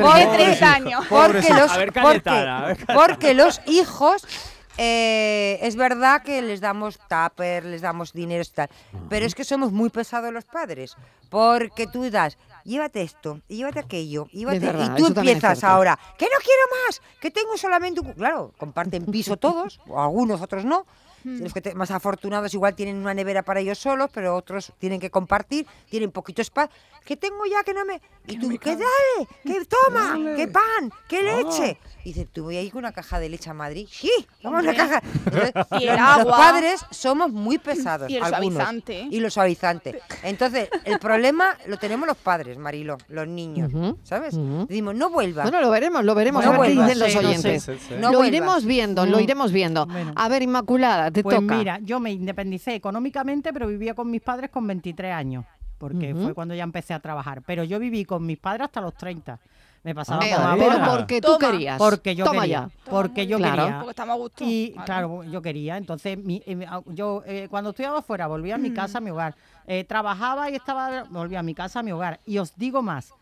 años. 0.61 1.03
Porque 1.09 1.49
los, 1.49 1.71
A 1.71 1.77
ver, 1.77 1.91
porque, 1.93 2.21
porque 2.93 3.33
los 3.33 3.59
hijos, 3.65 4.23
eh, 4.77 5.59
es 5.61 5.75
verdad 5.75 6.23
que 6.23 6.41
les 6.41 6.61
damos 6.61 6.99
tupper, 7.07 7.65
les 7.65 7.81
damos 7.81 8.13
dinero 8.13 8.43
y 8.43 8.53
tal, 8.53 8.69
pero 9.09 9.25
es 9.25 9.35
que 9.35 9.43
somos 9.43 9.71
muy 9.71 9.89
pesados 9.89 10.33
los 10.33 10.45
padres, 10.45 10.95
porque 11.29 11.87
tú 11.87 12.09
das, 12.09 12.37
llévate 12.63 13.01
esto, 13.01 13.39
llévate 13.47 13.79
aquello, 13.79 14.27
y 14.31 14.39
llévate, 14.39 14.59
verdad, 14.59 14.97
y 14.97 15.01
tú 15.01 15.07
empiezas 15.07 15.63
ahora, 15.63 15.97
que 16.17 16.25
no 16.25 16.37
quiero 16.43 16.61
más, 16.85 17.01
que 17.21 17.31
tengo 17.31 17.57
solamente 17.57 18.01
un... 18.01 18.07
cu-". 18.07 18.15
Claro, 18.15 18.53
comparten 18.57 19.05
piso 19.05 19.37
todos, 19.37 19.79
o 19.87 20.01
algunos, 20.01 20.41
otros 20.41 20.65
no. 20.65 20.85
Los 21.25 21.53
que 21.53 21.73
más 21.75 21.89
afortunados 21.91 22.53
igual 22.53 22.75
tienen 22.75 22.97
una 22.97 23.13
nevera 23.13 23.41
para 23.43 23.59
ellos 23.59 23.79
solos, 23.79 24.09
pero 24.13 24.35
otros 24.35 24.71
tienen 24.79 24.99
que 24.99 25.09
compartir, 25.09 25.65
tienen 25.89 26.11
poquito 26.11 26.41
espacio. 26.41 26.69
Que 27.03 27.17
tengo 27.17 27.45
ya 27.45 27.63
que 27.63 27.73
no 27.73 27.83
me... 27.85 28.01
Y 28.27 28.37
tú, 28.39 28.49
que 28.57 28.71
dale, 28.75 29.27
que 29.43 29.65
toma, 29.87 30.35
que 30.35 30.47
pan, 30.47 30.91
que 31.07 31.21
leche. 31.21 31.77
Y 32.03 32.09
dices, 32.13 32.27
tú 32.31 32.43
voy 32.43 32.57
a 32.57 32.61
ir 32.61 32.71
con 32.71 32.79
una 32.79 32.91
caja 32.91 33.19
de 33.19 33.29
leche 33.29 33.49
a 33.49 33.53
Madrid. 33.53 33.87
Sí, 33.91 34.11
vamos 34.43 34.59
a 34.59 34.63
una 34.69 34.75
caja. 34.75 35.01
Entonces, 35.25 35.51
Y 35.81 35.87
el 35.87 35.95
los, 35.97 36.25
padres 36.25 36.85
somos 36.91 37.31
muy 37.31 37.57
pesados. 37.59 38.09
Y 38.11 38.15
el 38.17 38.23
algunos. 38.23 38.53
suavizante. 38.53 39.07
Y 39.11 39.19
los 39.19 39.33
suavizantes. 39.33 39.95
Entonces, 40.23 40.69
el 40.83 40.97
problema 40.99 41.55
lo 41.67 41.77
tenemos 41.77 42.07
los 42.07 42.17
padres, 42.17 42.57
Marilo, 42.57 42.97
los 43.09 43.27
niños. 43.27 43.71
Ujú, 43.73 43.97
¿Sabes? 44.03 44.33
ujú. 44.33 44.65
Decimos, 44.67 44.95
no 44.95 45.09
vuelvas. 45.09 45.43
Bueno, 45.49 45.61
lo 45.61 45.69
veremos, 45.71 46.03
lo 46.03 46.15
veremos. 46.15 46.43
No 46.43 46.53
a 46.53 46.57
ver 46.57 46.69
qué 46.69 46.75
vuelvas. 46.75 46.87
dicen 46.87 46.99
los 46.99 47.09
Sí, 47.11 47.15
no 47.15 47.21
sé. 47.21 47.27
oyentes. 47.27 47.63
Sí, 47.63 47.71
sí, 47.77 47.85
sí. 47.89 47.95
No 47.99 48.11
lo 48.11 48.25
iremos 48.25 48.65
viendo, 48.65 49.05
lo 49.05 49.17
Mm. 49.17 49.21
iremos 49.21 49.51
viendo. 49.51 49.85
Bueno. 49.85 50.13
A 50.15 50.27
ver, 50.29 50.41
Inmaculada, 50.43 51.11
te 51.15 51.23
Pues 51.23 51.35
toca. 51.39 51.55
mira, 51.57 51.79
yo 51.81 51.99
me 51.99 52.11
independicé 52.11 52.75
económicamente, 52.75 53.51
pero 53.53 53.67
vivía 53.67 53.93
con 53.95 54.09
mis 54.11 54.21
padres 54.21 54.49
con 54.51 54.65
23 54.67 55.11
años, 55.13 55.45
porque 55.77 56.13
fue 56.15 56.33
cuando 56.33 56.53
ya 56.55 56.63
empecé 56.63 56.93
a 56.93 56.99
trabajar. 56.99 57.41
Pero 57.43 57.63
yo 57.63 57.79
viví 57.79 58.05
con 58.05 58.25
mis 58.25 58.37
padres 58.37 58.65
hasta 58.65 58.81
los 58.81 58.93
30. 58.95 59.39
Me 59.83 59.93
pasaba 59.93 60.19
Ah, 60.35 60.55
pero 60.57 60.79
porque 60.97 61.21
tú 61.21 61.37
Toma. 61.37 61.51
querías. 61.51 61.77
porque 61.77 62.15
yo 62.15 62.25
Toma 62.25 62.41
quería, 62.41 62.69
ya. 62.85 62.89
porque 62.91 63.27
yo 63.27 63.37
Claro. 63.37 63.61
quería. 63.63 63.77
Porque 63.77 63.89
estamos 63.91 64.13
a 64.13 64.17
gusto. 64.17 64.43
Y 64.43 64.71
Vale. 64.75 64.85
claro, 64.85 65.23
yo 65.25 65.41
quería. 65.43 65.77
Entonces, 65.77 66.17
mi- 66.17 66.41
eh, 66.47 66.55
mi- 66.55 66.65
yo 66.87 67.21
eh, 67.27 67.47
cuando 67.51 67.69
estudiaba 67.69 68.01
fuera 68.01 68.25
volvía 68.25 68.55
a 68.55 68.57
mi 68.57 68.71
casa, 68.71 68.97
a 68.97 69.01
mi 69.01 69.11
hogar. 69.11 69.35
Eh, 69.67 69.83
trabajaba 69.83 70.49
y 70.49 70.55
estaba, 70.55 71.03
volvía 71.11 71.39
a 71.39 71.43
mi 71.43 71.53
casa, 71.53 71.81
a 71.81 71.83
mi 71.83 71.91
hogar. 71.91 72.19
Y 72.25 72.37
os 72.39 72.55
digo 72.55 72.81
más. 72.81 73.13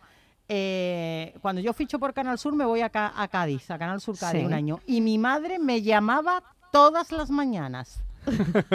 eh, 0.50 1.34
cuando 1.42 1.62
yo 1.62 1.72
ficho 1.74 2.00
por 2.00 2.14
Canal 2.14 2.38
Sur 2.38 2.54
me 2.54 2.66
voy 2.66 2.82
a, 2.82 2.92
a 2.94 3.28
Cádiz, 3.30 3.72
a 3.72 3.80
Canal 3.80 4.02
Sur 4.02 4.18
Cádiz 4.20 4.42
Sí. 4.42 4.46
un 4.46 4.54
año. 4.54 4.80
Y 4.86 5.00
mi 5.02 5.18
madre 5.18 5.58
me 5.58 5.82
llamaba 5.82 6.44
todas 6.74 7.12
las 7.12 7.30
mañanas. 7.30 8.01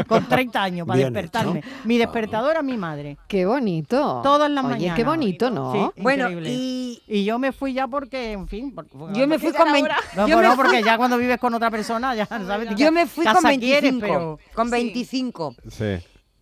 con 0.09 0.29
30 0.29 0.63
años 0.63 0.87
para 0.87 0.99
Bien 0.99 1.11
despertarme. 1.13 1.65
Mi 1.85 1.97
despertador 1.97 2.51
era 2.51 2.63
mi 2.63 2.77
madre. 2.77 3.17
Qué 3.29 3.47
bonito. 3.47 4.21
Todas 4.23 4.51
las 4.51 4.63
Oye, 4.63 4.73
mañanas. 4.75 4.97
qué 4.97 5.05
bonito, 5.05 5.51
¿no? 5.51 5.73
Sí, 5.73 6.03
Bueno, 6.03 6.25
increíble. 6.31 6.51
y 6.53 7.03
Y 7.07 7.25
yo 7.25 7.39
me 7.39 7.53
fui 7.53 7.73
ya 7.73 7.89
porque, 7.89 8.33
en 8.33 8.47
fin, 8.47 8.75
porque- 8.75 8.93
yo 9.15 9.27
me 9.27 9.39
fui 9.39 9.53
con 9.53 9.63
era 9.63 9.73
20 9.73 9.91
hora. 9.91 10.01
no, 10.17 10.29
yo 10.29 10.37
me 10.37 10.43
no, 10.43 10.55
fui- 10.55 10.65
porque 10.65 10.83
ya 10.83 10.99
cuando 10.99 11.17
vives 11.17 11.39
con 11.39 11.55
otra 11.55 11.71
persona, 11.71 12.15
ya 12.15 12.27
sabes. 12.27 12.75
Yo 12.77 12.93
me 12.93 13.07
fui 13.07 13.25
con 13.25 13.35
casa 13.35 13.49
25. 13.49 13.81
quieres, 13.81 14.01
pero 14.01 14.39
Con 14.55 14.67
Sí. 14.67 14.71
25. 14.73 15.55
Sí. 15.71 15.97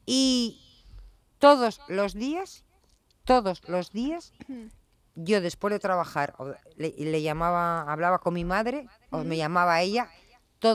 Y 0.05 0.61
todos 1.39 1.81
los 1.87 2.13
días, 2.15 2.65
todos 3.25 3.63
los 3.69 3.93
días, 3.93 4.33
yo 5.15 5.41
después 5.41 5.71
de 5.73 5.79
trabajar, 5.79 6.35
le 6.77 7.23
llamaba, 7.23 7.83
hablaba 7.83 8.19
con 8.19 8.35
mi 8.35 8.45
madre, 8.45 8.89
o 9.11 9.23
me 9.23 9.37
llamaba 9.37 9.81
ella, 9.83 10.09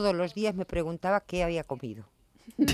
todos 0.00 0.14
los 0.14 0.34
días 0.34 0.54
me 0.54 0.64
preguntaba 0.64 1.20
qué 1.20 1.42
había 1.44 1.64
comido. 1.64 2.04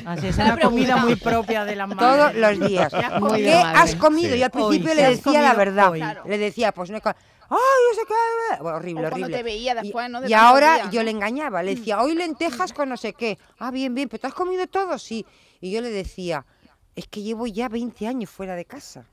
así 0.07 0.29
es 0.29 0.37
Una 0.37 0.55
una 0.55 0.63
comida 0.63 0.97
muy 0.97 1.17
propia 1.17 1.65
de 1.65 1.77
las 1.77 1.89
madres. 1.89 2.09
Todos 2.17 2.35
los 2.35 2.69
días. 2.69 2.91
¿Qué 2.93 2.97
has 2.99 3.21
Muy 3.21 3.31
¿Qué 3.31 3.43
de 3.43 3.51
comido? 3.53 3.63
madre. 3.65 3.79
has 3.81 3.95
comido? 3.97 4.33
Sí. 4.33 4.39
Yo 4.39 4.45
al 4.45 4.51
principio 4.51 4.91
Hoy. 4.91 4.97
le 4.97 5.03
¿Qué 5.03 5.07
has 5.07 5.25
decía 5.25 5.43
la 5.43 5.55
verdad. 5.55 5.91
hoy? 5.91 6.03
Le 6.27 6.39
decía, 6.39 6.73
pues 6.73 6.91
no 6.91 6.97
he 6.97 7.03
¡Ay, 7.51 7.57
no 7.91 7.95
sé 7.95 8.01
qué! 8.07 8.63
Bueno, 8.63 8.77
horrible, 8.77 9.05
O 9.05 9.07
horrible. 9.07 9.37
te 9.39 9.43
veía 9.43 9.75
después, 9.75 10.07
y, 10.07 10.13
¿no? 10.13 10.21
De 10.21 10.29
y 10.29 10.31
tantos 10.31 10.47
ahora 10.49 10.91
yo 10.91 11.03
le 11.03 11.11
engañaba, 11.11 11.63
le 11.63 11.75
decía, 11.77 12.03
hoy 12.03 12.15
lentejas 12.15 12.75
con 12.75 12.91
no 12.91 12.97
sé 12.99 13.15
qué. 13.15 13.39
Ah, 13.59 13.71
bien, 13.71 13.95
bien, 13.95 14.09
pero 14.11 14.21
¿te 14.21 14.27
has 14.27 14.35
comido 14.35 14.67
todo? 14.67 14.99
Sí. 14.99 15.25
Y 15.61 15.71
yo 15.71 15.81
le 15.81 15.89
decía, 15.91 16.45
es 16.95 17.07
que 17.09 17.23
llevo 17.23 17.47
ya 17.47 17.69
20 17.71 18.07
años 18.07 18.29
fuera 18.29 18.55
de 18.55 18.67
casa. 18.67 19.07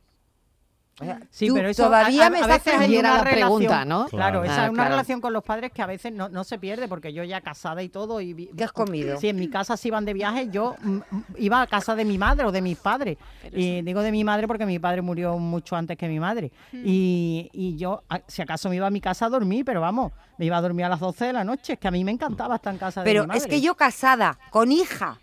Sí, 1.30 1.48
tú 1.50 1.56
pero 1.56 1.68
eso 1.68 1.84
todavía 1.84 2.24
a, 2.24 2.28
a- 2.28 2.30
me 2.30 2.38
a 2.38 2.42
estás 2.42 2.64
veces 2.64 2.80
hay 2.80 2.94
Y 2.94 2.96
era 2.96 3.10
una 3.10 3.18
la 3.18 3.24
relación, 3.26 3.50
pregunta, 3.58 3.84
¿no? 3.86 4.06
Claro, 4.06 4.42
Claro. 4.42 4.44
esa 4.46 4.54
Ah, 4.62 4.64
es 4.66 4.70
una 4.70 4.76
claro. 4.84 4.90
relación 4.92 5.20
con 5.20 5.34
los 5.34 5.44
padres 5.44 5.72
que 5.74 5.82
a 5.82 5.86
veces 5.88 6.14
no, 6.14 6.30
no 6.30 6.46
se 6.46 6.58
pierde 6.58 6.88
porque 6.88 7.12
yo 7.12 7.22
ya 7.26 7.42
casada 7.42 7.84
y 7.84 7.90
todo 7.90 8.22
y 8.22 8.34
¿Qué 8.56 8.64
has 8.64 8.72
comido? 8.72 9.18
Si 9.20 9.28
en 9.28 9.36
mi 9.36 9.50
casa 9.50 9.76
se 9.76 9.90
iban 9.90 10.06
de 10.06 10.14
viaje, 10.14 10.48
yo 10.50 10.76
mm, 10.82 10.90
mm, 11.12 11.24
iba 11.38 11.62
a 11.62 11.68
casa 11.68 11.96
de 11.96 12.06
mi 12.06 12.18
madre 12.18 12.46
o 12.46 12.52
de 12.54 12.62
mis 12.62 12.78
padres. 12.78 13.18
Y 13.52 13.82
digo 13.82 14.02
de 14.02 14.12
mi 14.14 14.24
madre 14.24 14.48
porque 14.48 14.66
mi 14.66 14.80
padre 14.80 15.02
murió 15.02 15.38
mucho 15.38 15.76
antes 15.76 15.98
que 15.98 16.08
mi 16.08 16.20
madre. 16.22 16.52
Y, 16.72 17.50
y 17.52 17.76
yo, 17.76 18.04
a- 18.08 18.22
si 18.28 18.42
acaso 18.42 18.70
me 18.70 18.78
iba 18.78 18.88
a 18.88 18.92
mi 18.92 19.02
casa 19.02 19.26
a 19.26 19.30
dormir, 19.30 19.66
pero 19.66 19.82
vamos, 19.82 20.14
me 20.38 20.46
iba 20.46 20.56
a 20.56 20.62
dormir 20.62 20.86
a 20.86 20.90
las 20.90 21.02
12 21.02 21.26
de 21.26 21.34
la 21.34 21.44
noche, 21.44 21.74
es 21.74 21.80
que 21.80 21.90
a 21.90 21.92
mí 21.92 22.06
me 22.06 22.12
encantaba 22.12 22.56
estar 22.56 22.72
en 22.72 22.80
casa 22.80 23.02
de 23.02 23.06
Pero 23.06 23.24
mi 23.24 23.28
madre. 23.28 23.40
es 23.40 23.48
que 23.48 23.60
yo 23.60 23.76
casada, 23.76 24.38
con 24.50 24.72
hija. 24.72 25.20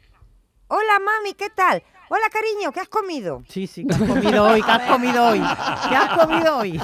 Hola, 0.69 0.99
mami, 1.05 1.35
¿qué 1.35 1.51
tal? 1.51 1.83
Hola, 2.15 2.25
cariño, 2.31 2.71
¿qué 2.73 2.81
has 2.81 2.89
comido? 2.91 3.43
Sí, 3.49 3.67
sí, 3.67 3.87
¿qué 3.87 3.95
has 3.95 4.01
comido 4.03 4.45
hoy? 4.45 4.61
¿Qué 4.63 4.71
has 4.71 4.83
comido 4.83 5.25
hoy? 5.29 5.39
¿Qué 5.39 5.97
has 5.97 6.19
comido 6.19 6.59
hoy? 6.59 6.79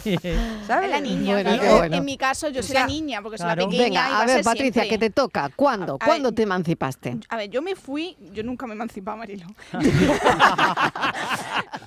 ¿Sabes? 0.67 0.87
Es 0.89 0.91
la 0.91 1.01
niña. 1.03 1.35
Bueno, 1.35 1.51
claro. 1.59 1.77
bueno. 1.77 1.97
En 1.97 2.05
mi 2.07 2.17
caso, 2.17 2.49
yo 2.49 2.63
soy 2.63 2.73
sea, 2.73 2.81
la 2.81 2.87
niña, 2.87 3.21
porque 3.21 3.37
soy 3.37 3.47
la 3.47 3.55
claro. 3.57 3.69
pequeña. 3.71 3.87
y 3.87 3.91
Venga, 3.91 4.09
va 4.09 4.21
a 4.23 4.25
ver, 4.25 4.37
ser 4.37 4.45
Patricia, 4.45 4.73
siempre. 4.85 4.89
¿qué 4.89 4.99
te 4.99 5.11
toca? 5.11 5.51
¿Cuándo? 5.55 5.97
A 5.97 5.99
¿Cuándo 6.07 6.31
ver, 6.31 6.35
te 6.37 6.43
emancipaste? 6.45 7.19
A 7.29 7.37
ver, 7.37 7.51
yo 7.51 7.61
me 7.61 7.77
fui, 7.77 8.17
yo 8.33 8.43
nunca 8.43 8.67
me 8.67 8.73
emancipaba, 8.73 9.19
Marilo. 9.19 9.45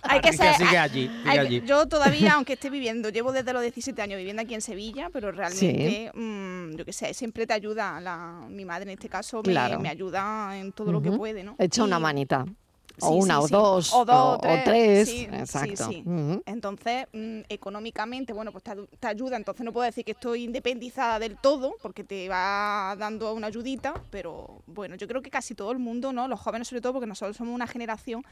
hay 0.03 0.19
que 0.21 0.33
ser. 0.33 0.53
sigue 0.57 0.77
allí, 0.77 1.07
sigue 1.07 1.29
hay 1.29 1.33
que- 1.33 1.39
allí. 1.39 1.61
yo 1.65 1.87
todavía, 1.87 2.33
aunque 2.33 2.53
esté 2.53 2.69
viviendo, 2.69 3.09
llevo 3.09 3.31
desde 3.31 3.53
los 3.53 3.63
17 3.63 3.99
años 4.03 4.19
viviendo 4.19 4.43
aquí 4.43 4.53
en 4.53 4.61
Sevilla, 4.61 5.09
pero 5.11 5.31
realmente, 5.31 6.11
mm, 6.13 6.75
yo 6.75 6.85
qué 6.85 6.93
sé, 6.93 7.15
siempre 7.15 7.47
te 7.47 7.53
ayuda. 7.53 7.99
La, 8.01 8.39
mi 8.49 8.65
madre 8.65 8.83
en 8.83 8.89
este 8.89 9.09
caso 9.09 9.37
me, 9.37 9.51
Claro. 9.51 9.79
me 9.79 9.89
ayuda 9.89 10.55
en 10.59 10.73
todo 10.73 10.91
lo 10.91 11.01
que 11.01 11.09
puede, 11.11 11.43
¿no? 11.43 11.55
Echa 11.57 11.83
una 11.83 11.97
Y- 11.97 12.01
manita. 12.01 12.45
O 12.99 13.13
Sí, 13.13 13.19
una, 13.21 13.35
sí, 13.37 13.43
o 13.43 13.47
sí. 13.47 13.53
dos, 13.53 13.93
o 13.93 14.05
dos, 14.05 14.39
o- 14.43 14.47
o 14.47 14.63
tres. 14.65 15.09
Exacto. 15.09 15.89
Entonces, 16.45 17.07
mm, 17.13 17.39
económicamente, 17.49 18.33
bueno, 18.33 18.51
pues 18.51 18.63
te 18.99 19.07
ayuda. 19.07 19.37
Entonces 19.37 19.63
no 19.65 19.71
puedo 19.71 19.85
decir 19.85 20.03
que 20.03 20.11
estoy 20.11 20.43
independizada 20.43 21.17
del 21.19 21.37
todo, 21.37 21.75
porque 21.81 22.03
te 22.03 22.27
va 22.27 22.95
dando 22.97 23.33
una 23.33 23.47
ayudita, 23.47 23.93
pero 24.09 24.61
bueno, 24.67 24.95
yo 24.95 25.07
creo 25.07 25.21
que 25.21 25.29
casi 25.29 25.55
todo 25.55 25.71
el 25.71 25.79
mundo, 25.79 26.11
¿no? 26.11 26.27
Los 26.27 26.39
jóvenes 26.39 26.67
sobre 26.67 26.81
todo, 26.81 26.93
porque 26.93 27.07
nosotros 27.07 27.37
somos 27.37 27.53
una 27.55 27.67
generación 27.67 28.23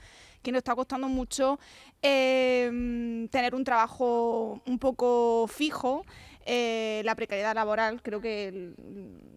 que 0.41 0.51
nos 0.51 0.59
está 0.59 0.75
costando 0.75 1.07
mucho 1.07 1.59
eh, 2.01 2.69
mm, 2.71 3.25
tener 3.27 3.55
un 3.55 3.63
trabajo 3.63 4.61
un 4.65 4.79
poco 4.79 5.45
fijo. 5.47 6.05
Eh, 6.51 7.01
la 7.05 7.13
precariedad 7.15 7.53
laboral. 7.53 8.01
Creo 8.01 8.19
que 8.21 8.47
el- 8.47 8.75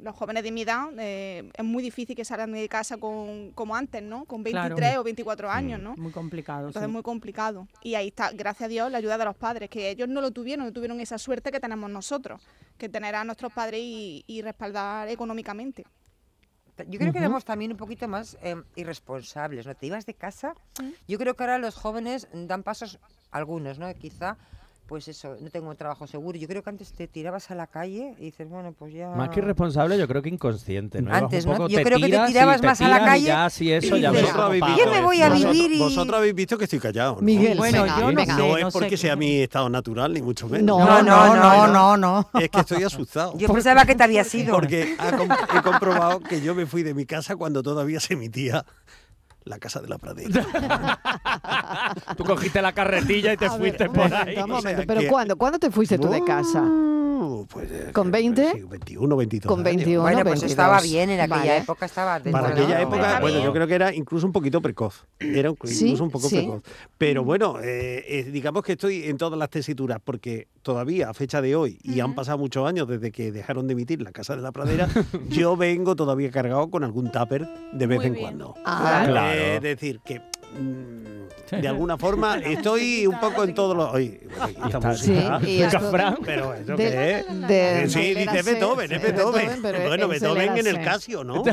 los 0.02 0.16
jóvenes 0.16 0.42
de 0.42 0.50
mi 0.50 0.62
edad 0.62 0.88
eh, 0.98 1.50
es 1.54 1.64
muy 1.64 1.82
difícil 1.82 2.16
que 2.16 2.24
salgan 2.24 2.52
de 2.52 2.66
casa 2.68 2.96
con, 2.96 3.52
como 3.52 3.76
antes, 3.76 4.02
¿no? 4.02 4.24
Con 4.24 4.42
23 4.42 4.74
Claro. 4.76 5.00
o 5.02 5.04
24 5.04 5.50
años, 5.50 5.78
¿no? 5.78 5.94
Muy 5.96 6.10
complicado. 6.10 6.68
Entonces 6.68 6.88
sí. 6.88 6.92
muy 6.92 7.02
complicado. 7.02 7.68
Y 7.82 7.94
ahí 7.94 8.08
está, 8.08 8.32
gracias 8.32 8.66
a 8.66 8.68
Dios, 8.68 8.90
la 8.90 8.98
ayuda 8.98 9.18
de 9.18 9.24
los 9.26 9.36
padres, 9.36 9.68
que 9.68 9.90
ellos 9.90 10.08
no 10.08 10.20
lo 10.22 10.30
tuvieron, 10.30 10.64
no 10.64 10.72
tuvieron 10.72 10.98
esa 11.00 11.18
suerte 11.18 11.52
que 11.52 11.60
tenemos 11.60 11.90
nosotros, 11.90 12.42
que 12.78 12.88
tener 12.88 13.14
a 13.14 13.24
nuestros 13.24 13.52
padres 13.52 13.80
y, 13.82 14.24
y 14.26 14.40
respaldar 14.42 15.08
económicamente. 15.08 15.84
Yo 16.88 16.98
creo 16.98 17.12
que 17.12 17.18
Ujú. 17.18 17.26
éramos 17.26 17.44
también 17.44 17.70
un 17.70 17.76
poquito 17.76 18.08
más 18.08 18.38
eh, 18.42 18.56
irresponsables, 18.76 19.66
¿no? 19.66 19.74
Te 19.74 19.86
ibas 19.86 20.06
de 20.06 20.14
casa. 20.14 20.54
Yo 21.06 21.18
creo 21.18 21.34
que 21.34 21.42
ahora 21.44 21.58
los 21.58 21.76
jóvenes 21.76 22.26
dan 22.32 22.62
pasos, 22.62 22.98
algunos, 23.30 23.78
¿no? 23.78 23.92
Quizá, 23.94 24.38
pues 24.92 25.08
eso, 25.08 25.36
no 25.40 25.48
tengo 25.48 25.70
un 25.70 25.76
trabajo 25.76 26.06
seguro. 26.06 26.36
Yo 26.38 26.46
creo 26.46 26.62
que 26.62 26.68
antes 26.68 26.92
te 26.92 27.08
tirabas 27.08 27.50
a 27.50 27.54
la 27.54 27.66
calle 27.66 28.14
y 28.18 28.24
dices, 28.26 28.46
bueno, 28.46 28.74
pues 28.78 28.92
ya... 28.92 29.08
Más 29.08 29.30
que 29.30 29.40
irresponsable, 29.40 29.96
yo 29.96 30.06
creo 30.06 30.20
que 30.20 30.28
inconsciente. 30.28 31.00
¿no? 31.00 31.10
Antes, 31.14 31.46
un 31.46 31.52
¿no? 31.56 31.66
Yo 31.66 31.80
creo 31.82 31.96
que 31.96 32.02
te 32.04 32.10
tiras 32.10 32.28
tirabas 32.28 32.60
te 32.60 32.66
más 32.66 32.78
a 32.82 32.88
la 32.88 32.96
tiras 32.96 33.08
calle 33.08 33.24
Ya, 33.24 33.48
sí, 33.48 33.72
eso, 33.72 33.96
y 33.96 34.02
ya 34.02 34.10
dices, 34.10 34.26
ves 34.26 34.34
Vosotros 34.34 34.44
habéis 34.44 34.60
cómo 34.60 34.74
visto 34.76 34.84
Yo 34.84 34.92
me 34.94 35.00
voy 35.02 35.22
a 35.22 35.28
vosotros- 35.30 35.52
vivir 35.54 35.72
y- 35.72 35.78
Vosotros 35.78 36.18
habéis 36.18 36.34
visto 36.34 36.58
que 36.58 36.64
estoy 36.64 36.78
callado. 36.78 37.14
¿no? 37.14 37.22
Miguel, 37.22 37.56
Bueno, 37.56 37.82
venga, 37.84 37.94
yo 38.00 38.10
no 38.10 38.16
venga. 38.18 38.36
sé. 38.36 38.42
No 38.42 38.56
es 38.58 38.64
no 38.64 38.70
porque 38.70 38.96
sea 38.98 39.16
mi 39.16 39.36
estado 39.40 39.70
natural, 39.70 40.12
ni 40.12 40.20
mucho 40.20 40.46
menos. 40.46 40.66
No, 40.78 40.84
No, 40.86 41.02
no, 41.02 41.36
no, 41.36 41.66
no, 41.68 41.96
no. 41.96 42.30
Es 42.38 42.50
que 42.50 42.60
estoy 42.60 42.82
asustado. 42.84 43.32
Yo 43.38 43.48
pensaba 43.50 43.86
que 43.86 43.94
te 43.94 44.02
había 44.04 44.24
sido. 44.24 44.52
Porque 44.54 44.94
he 45.56 45.62
comprobado 45.62 46.20
que 46.20 46.42
yo 46.42 46.54
me 46.54 46.66
fui 46.66 46.82
de 46.82 46.92
mi 46.92 47.06
casa 47.06 47.34
cuando 47.36 47.62
todavía 47.62 47.98
se 47.98 48.12
emitía 48.12 48.66
la 49.44 49.58
casa 49.58 49.80
de 49.80 49.88
la 49.88 49.98
pradera. 49.98 50.44
Tú 52.16 52.24
cogiste 52.24 52.60
la 52.62 52.72
carretilla 52.72 53.32
y 53.32 53.36
te 53.36 53.46
A 53.46 53.50
fuiste 53.52 53.88
por 53.88 54.12
ahí. 54.12 54.36
O 54.38 54.60
sea 54.60 54.84
¿Pero 54.86 55.00
que- 55.00 55.08
cuándo? 55.08 55.36
¿Cuándo 55.36 55.58
te 55.58 55.70
fuiste 55.70 55.98
tú 55.98 56.08
de 56.08 56.22
casa? 56.24 56.62
Pues, 57.48 57.70
eh, 57.70 57.90
¿Con 57.92 58.06
que- 58.06 58.10
20? 58.12 58.52
sí, 58.52 58.62
21, 58.68 59.16
22 59.16 59.48
Con 59.48 59.60
años. 59.60 59.76
21, 59.76 60.02
Bueno, 60.02 60.16
pues 60.22 60.40
22. 60.40 60.50
estaba 60.50 60.80
bien, 60.80 61.10
en 61.10 61.20
aquella 61.20 61.36
Vale. 61.38 61.56
época 61.58 61.86
estaba 61.86 62.18
dentro 62.20 62.32
Para 62.42 62.54
de 62.54 62.60
la 62.60 62.66
aquella 62.66 62.80
época, 62.82 63.20
bueno, 63.20 63.42
yo 63.44 63.52
creo 63.52 63.66
que 63.66 63.74
era 63.74 63.94
incluso 63.94 64.26
un 64.26 64.32
poquito 64.32 64.60
precoz. 64.60 65.06
Era 65.18 65.50
Sí, 65.64 65.86
incluso 65.86 66.04
un 66.04 66.10
poco 66.10 66.28
sí. 66.28 66.36
precoz. 66.36 66.62
Pero 66.98 67.24
bueno, 67.24 67.56
eh, 67.62 68.28
digamos 68.32 68.62
que 68.62 68.72
estoy 68.72 69.04
en 69.04 69.16
todas 69.16 69.38
las 69.38 69.50
tesituras, 69.50 69.98
porque 70.04 70.48
todavía 70.62 71.10
a 71.10 71.14
fecha 71.14 71.40
de 71.40 71.54
hoy, 71.56 71.78
y 71.82 72.00
han 72.00 72.14
pasado 72.14 72.38
muchos 72.38 72.66
años 72.68 72.88
desde 72.88 73.10
que 73.12 73.32
dejaron 73.32 73.66
de 73.66 73.72
emitir 73.72 74.02
la 74.02 74.12
Casa 74.12 74.36
de 74.36 74.42
la 74.42 74.52
Pradera, 74.52 74.88
yo 75.28 75.56
vengo 75.56 75.96
todavía 75.96 76.30
cargado 76.30 76.70
con 76.70 76.84
algún 76.84 77.10
tupper 77.12 77.46
de 77.72 77.86
vez 77.86 77.98
Muy 77.98 78.06
en 78.06 78.12
bien. 78.14 78.24
cuando. 78.24 78.54
Ah, 78.64 79.04
Claro. 79.06 79.32
Eh, 79.38 79.56
Es 79.56 79.62
decir, 79.62 80.00
que 80.04 80.20
de 81.50 81.68
alguna 81.68 81.98
forma 81.98 82.38
estoy 82.44 83.06
un 83.06 83.20
poco 83.20 83.44
en 83.44 83.54
todos 83.54 83.76
los... 83.76 83.92
Oye, 83.92 84.20
bueno, 84.38 84.94
Sí, 84.96 85.12
esto- 85.62 85.90
pero 86.24 86.54
eso 86.54 86.76
de- 86.76 86.90
qué 86.90 87.18
es. 87.18 87.48
de- 87.48 87.88
sí, 87.88 88.14
Beethoven 88.14 88.32
dice 88.32 88.42
Beethoven, 88.42 88.92
es 88.92 89.02
Beethoven. 89.02 89.58
pero 89.62 89.88
Bueno, 89.88 90.08
Beethoven 90.08 90.56
en 90.58 90.66
el. 90.66 90.80
Casio, 90.82 91.24
¿no? 91.24 91.42
Va 91.44 91.52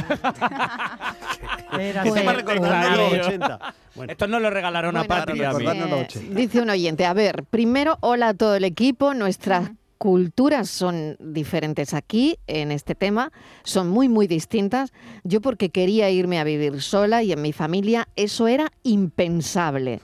ser 2.03 2.25
recordando 2.35 2.97
los 2.97 3.11
vez. 3.11 3.27
80. 3.27 3.73
Bueno, 3.95 4.11
Esto 4.11 4.27
nos 4.27 4.41
lo 4.41 4.49
regalaron 4.49 4.95
a 4.95 4.99
Bueno, 5.03 5.15
Patria 5.25 5.49
a 5.49 5.53
mí. 5.53 5.59
recordar- 5.59 5.75
Recordarnos 5.75 5.89
los 5.89 5.99
Eh, 6.15 6.19
80. 6.19 6.35
dice 6.39 6.61
un 6.61 6.69
oyente, 6.69 7.05
a 7.05 7.13
ver, 7.13 7.43
primero, 7.49 7.97
hola 8.01 8.29
a 8.29 8.33
todo 8.33 8.55
el 8.55 8.63
equipo, 8.63 9.13
nuestras 9.13 9.71
culturas 9.99 10.69
son 10.69 11.17
diferentes 11.19 11.93
aquí 11.93 12.39
en 12.47 12.71
este 12.71 12.95
tema, 12.95 13.31
son 13.63 13.89
muy, 13.89 14.09
muy 14.09 14.25
distintas. 14.27 14.91
Yo 15.23 15.41
porque 15.41 15.69
quería 15.69 16.09
irme 16.09 16.39
a 16.39 16.45
vivir 16.45 16.81
sola 16.81 17.21
y 17.21 17.33
en 17.33 17.41
mi 17.41 17.51
familia 17.53 18.07
eso 18.15 18.47
era 18.47 18.71
impensable. 18.83 19.99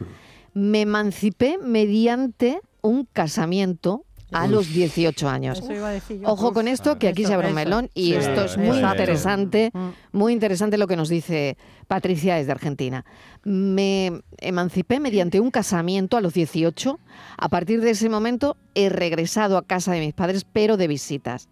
Me 0.53 0.81
emancipé 0.81 1.57
mediante 1.57 2.59
un 2.81 3.05
casamiento 3.05 4.03
a 4.31 4.47
los 4.47 4.67
18 4.73 5.29
años. 5.29 5.59
Eso 5.59 5.73
iba 5.73 5.89
a 5.89 5.91
decir 5.91 6.19
yo. 6.21 6.27
Ojo 6.29 6.51
con 6.53 6.67
esto, 6.67 6.97
que 6.97 7.07
aquí 7.07 7.25
se 7.25 7.33
abre 7.33 7.49
un 7.49 7.53
melón 7.55 7.89
y 7.93 8.07
Sí, 8.11 8.15
esto 8.15 8.45
es 8.45 8.57
muy 8.57 8.67
exacto. 8.77 8.91
interesante, 9.01 9.71
Mm. 9.73 9.89
muy 10.13 10.33
interesante 10.33 10.77
lo 10.77 10.87
que 10.87 10.95
nos 10.95 11.09
dice 11.09 11.57
Patricia 11.87 12.35
desde 12.35 12.51
Argentina. 12.51 13.05
Me 13.43 14.11
emancipé 14.39 14.99
mediante 14.99 15.39
un 15.39 15.51
casamiento 15.51 16.17
a 16.17 16.21
los 16.21 16.33
18. 16.33 16.99
A 17.37 17.49
partir 17.49 17.81
de 17.81 17.91
ese 17.91 18.09
momento 18.09 18.57
he 18.73 18.89
regresado 18.89 19.57
a 19.57 19.65
casa 19.65 19.91
de 19.93 19.99
mis 19.99 20.13
padres, 20.13 20.45
pero 20.51 20.77
de 20.77 20.87
visitas. 20.87 21.47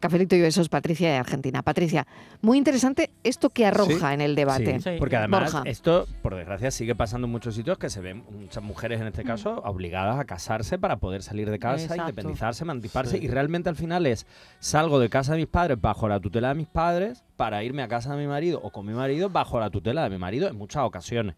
Cafelito 0.00 0.34
y 0.34 0.40
besos, 0.40 0.68
Patricia 0.68 1.10
de 1.10 1.16
Argentina. 1.16 1.62
Patricia, 1.62 2.06
muy 2.40 2.58
interesante 2.58 3.10
esto 3.22 3.50
que 3.50 3.66
arroja 3.66 4.14
en 4.14 4.20
el 4.20 4.34
debate. 4.34 4.80
Sí, 4.80 4.90
Sí. 4.90 4.96
porque 4.98 5.16
además 5.16 5.52
Borja. 5.52 5.70
esto, 5.70 6.06
por 6.22 6.34
desgracia, 6.34 6.70
sigue 6.70 6.94
pasando 6.94 7.26
en 7.26 7.30
muchos 7.32 7.54
sitios 7.54 7.78
que 7.78 7.90
se 7.90 8.00
ven 8.00 8.24
muchas 8.30 8.62
mujeres 8.64 9.00
en 9.00 9.06
este 9.06 9.22
caso 9.24 9.60
obligadas 9.64 10.18
a 10.18 10.24
casarse 10.24 10.78
para 10.78 10.96
poder 10.96 11.22
salir 11.22 11.50
de 11.50 11.58
casa, 11.58 11.82
Exacto. 11.84 12.02
independizarse, 12.02 12.64
emanciparse 12.64 13.18
Sí. 13.18 13.24
y 13.24 13.28
realmente 13.28 13.68
al 13.68 13.76
final 13.76 14.06
es 14.06 14.26
salgo 14.58 14.98
de 14.98 15.08
casa 15.10 15.32
de 15.32 15.38
mis 15.38 15.46
padres 15.48 15.80
bajo 15.80 16.08
la 16.08 16.18
tutela 16.18 16.48
de 16.48 16.54
mis 16.54 16.66
padres 16.68 17.22
para 17.36 17.62
irme 17.62 17.82
a 17.82 17.88
casa 17.88 18.14
de 18.14 18.20
mi 18.22 18.26
marido 18.26 18.60
o 18.62 18.70
con 18.70 18.86
mi 18.86 18.92
marido 18.94 19.28
bajo 19.30 19.60
la 19.60 19.70
tutela 19.70 20.02
de 20.04 20.10
mi 20.10 20.18
marido 20.18 20.48
en 20.48 20.56
muchas 20.56 20.82
ocasiones. 20.82 21.36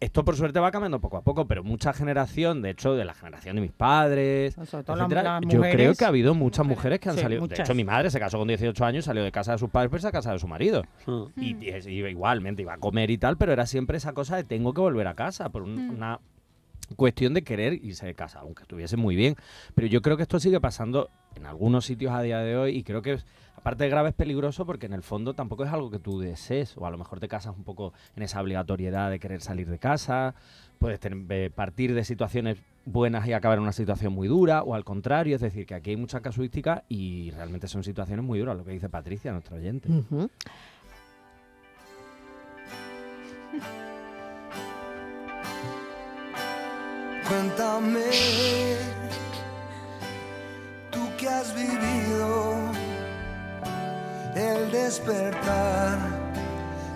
Esto 0.00 0.24
por 0.24 0.36
suerte 0.36 0.60
va 0.60 0.70
cambiando 0.70 1.00
poco 1.00 1.16
a 1.16 1.22
poco, 1.22 1.46
pero 1.48 1.64
mucha 1.64 1.92
generación, 1.92 2.62
de 2.62 2.70
hecho, 2.70 2.94
de 2.94 3.04
la 3.04 3.14
generación 3.14 3.56
de 3.56 3.62
mis 3.62 3.72
padres, 3.72 4.56
etcétera, 4.56 4.96
las 5.40 5.40
yo 5.52 5.60
creo 5.60 5.94
que 5.94 6.04
ha 6.04 6.08
habido 6.08 6.34
muchas 6.34 6.64
mujeres 6.64 7.00
que 7.00 7.08
han 7.08 7.16
Sí, 7.16 7.22
salido. 7.22 7.48
De 7.48 7.56
hecho, 7.56 7.74
mi 7.74 7.82
madre 7.82 8.08
se 8.10 8.20
casó 8.20 8.38
con 8.38 8.46
18 8.46 8.84
años, 8.84 9.06
salió 9.06 9.24
de 9.24 9.32
casa 9.32 9.52
de 9.52 9.58
sus 9.58 9.70
padres, 9.70 9.90
pero 9.90 10.00
se 10.00 10.06
a 10.06 10.12
casa 10.12 10.32
de 10.32 10.38
su 10.38 10.46
marido. 10.46 10.84
Mm. 11.06 11.22
Y, 11.40 11.66
igualmente, 12.06 12.62
iba 12.62 12.74
a 12.74 12.78
comer 12.78 13.10
y 13.10 13.18
tal, 13.18 13.36
pero 13.38 13.52
era 13.52 13.66
siempre 13.66 13.96
esa 13.96 14.12
cosa 14.12 14.36
de 14.36 14.44
tengo 14.44 14.72
que 14.72 14.80
volver 14.80 15.08
a 15.08 15.14
casa 15.14 15.48
por 15.48 15.62
un- 15.62 15.90
una 15.90 16.20
cuestión 16.96 17.34
de 17.34 17.42
querer 17.42 17.74
irse 17.74 18.06
de 18.06 18.14
casa, 18.14 18.40
aunque 18.40 18.62
estuviese 18.62 18.96
muy 18.96 19.16
bien. 19.16 19.36
Pero 19.74 19.86
yo 19.86 20.02
creo 20.02 20.16
que 20.16 20.22
esto 20.22 20.40
sigue 20.40 20.60
pasando 20.60 21.10
en 21.36 21.46
algunos 21.46 21.84
sitios 21.84 22.12
a 22.12 22.22
día 22.22 22.38
de 22.38 22.56
hoy 22.56 22.76
y 22.76 22.82
creo 22.82 23.02
que, 23.02 23.18
aparte 23.56 23.84
de 23.84 23.90
grave, 23.90 24.10
es 24.10 24.14
peligroso 24.14 24.66
porque 24.66 24.86
en 24.86 24.92
el 24.92 25.02
fondo 25.02 25.34
tampoco 25.34 25.64
es 25.64 25.72
algo 25.72 25.90
que 25.90 25.98
tú 25.98 26.18
desees 26.18 26.76
o 26.76 26.86
a 26.86 26.90
lo 26.90 26.98
mejor 26.98 27.20
te 27.20 27.28
casas 27.28 27.56
un 27.56 27.64
poco 27.64 27.92
en 28.16 28.22
esa 28.22 28.40
obligatoriedad 28.40 29.10
de 29.10 29.18
querer 29.18 29.40
salir 29.40 29.68
de 29.68 29.78
casa, 29.78 30.34
puedes 30.78 31.00
eh, 31.02 31.50
partir 31.54 31.94
de 31.94 32.04
situaciones 32.04 32.58
buenas 32.84 33.26
y 33.26 33.32
acabar 33.32 33.58
en 33.58 33.62
una 33.62 33.72
situación 33.72 34.12
muy 34.12 34.28
dura 34.28 34.62
o 34.62 34.74
al 34.74 34.84
contrario, 34.84 35.34
es 35.36 35.42
decir, 35.42 35.66
que 35.66 35.74
aquí 35.74 35.90
hay 35.90 35.96
mucha 35.96 36.20
casuística 36.20 36.84
y 36.88 37.30
realmente 37.32 37.68
son 37.68 37.84
situaciones 37.84 38.24
muy 38.24 38.38
duras, 38.38 38.56
lo 38.56 38.64
que 38.64 38.72
dice 38.72 38.88
Patricia, 38.88 39.32
nuestro 39.32 39.56
oyente. 39.56 39.90
Ujú. 39.90 40.30
Cuéntame, 47.28 48.08
tú 50.90 51.14
que 51.18 51.28
has 51.28 51.54
vivido 51.54 52.54
el 54.34 54.70
despertar 54.72 55.98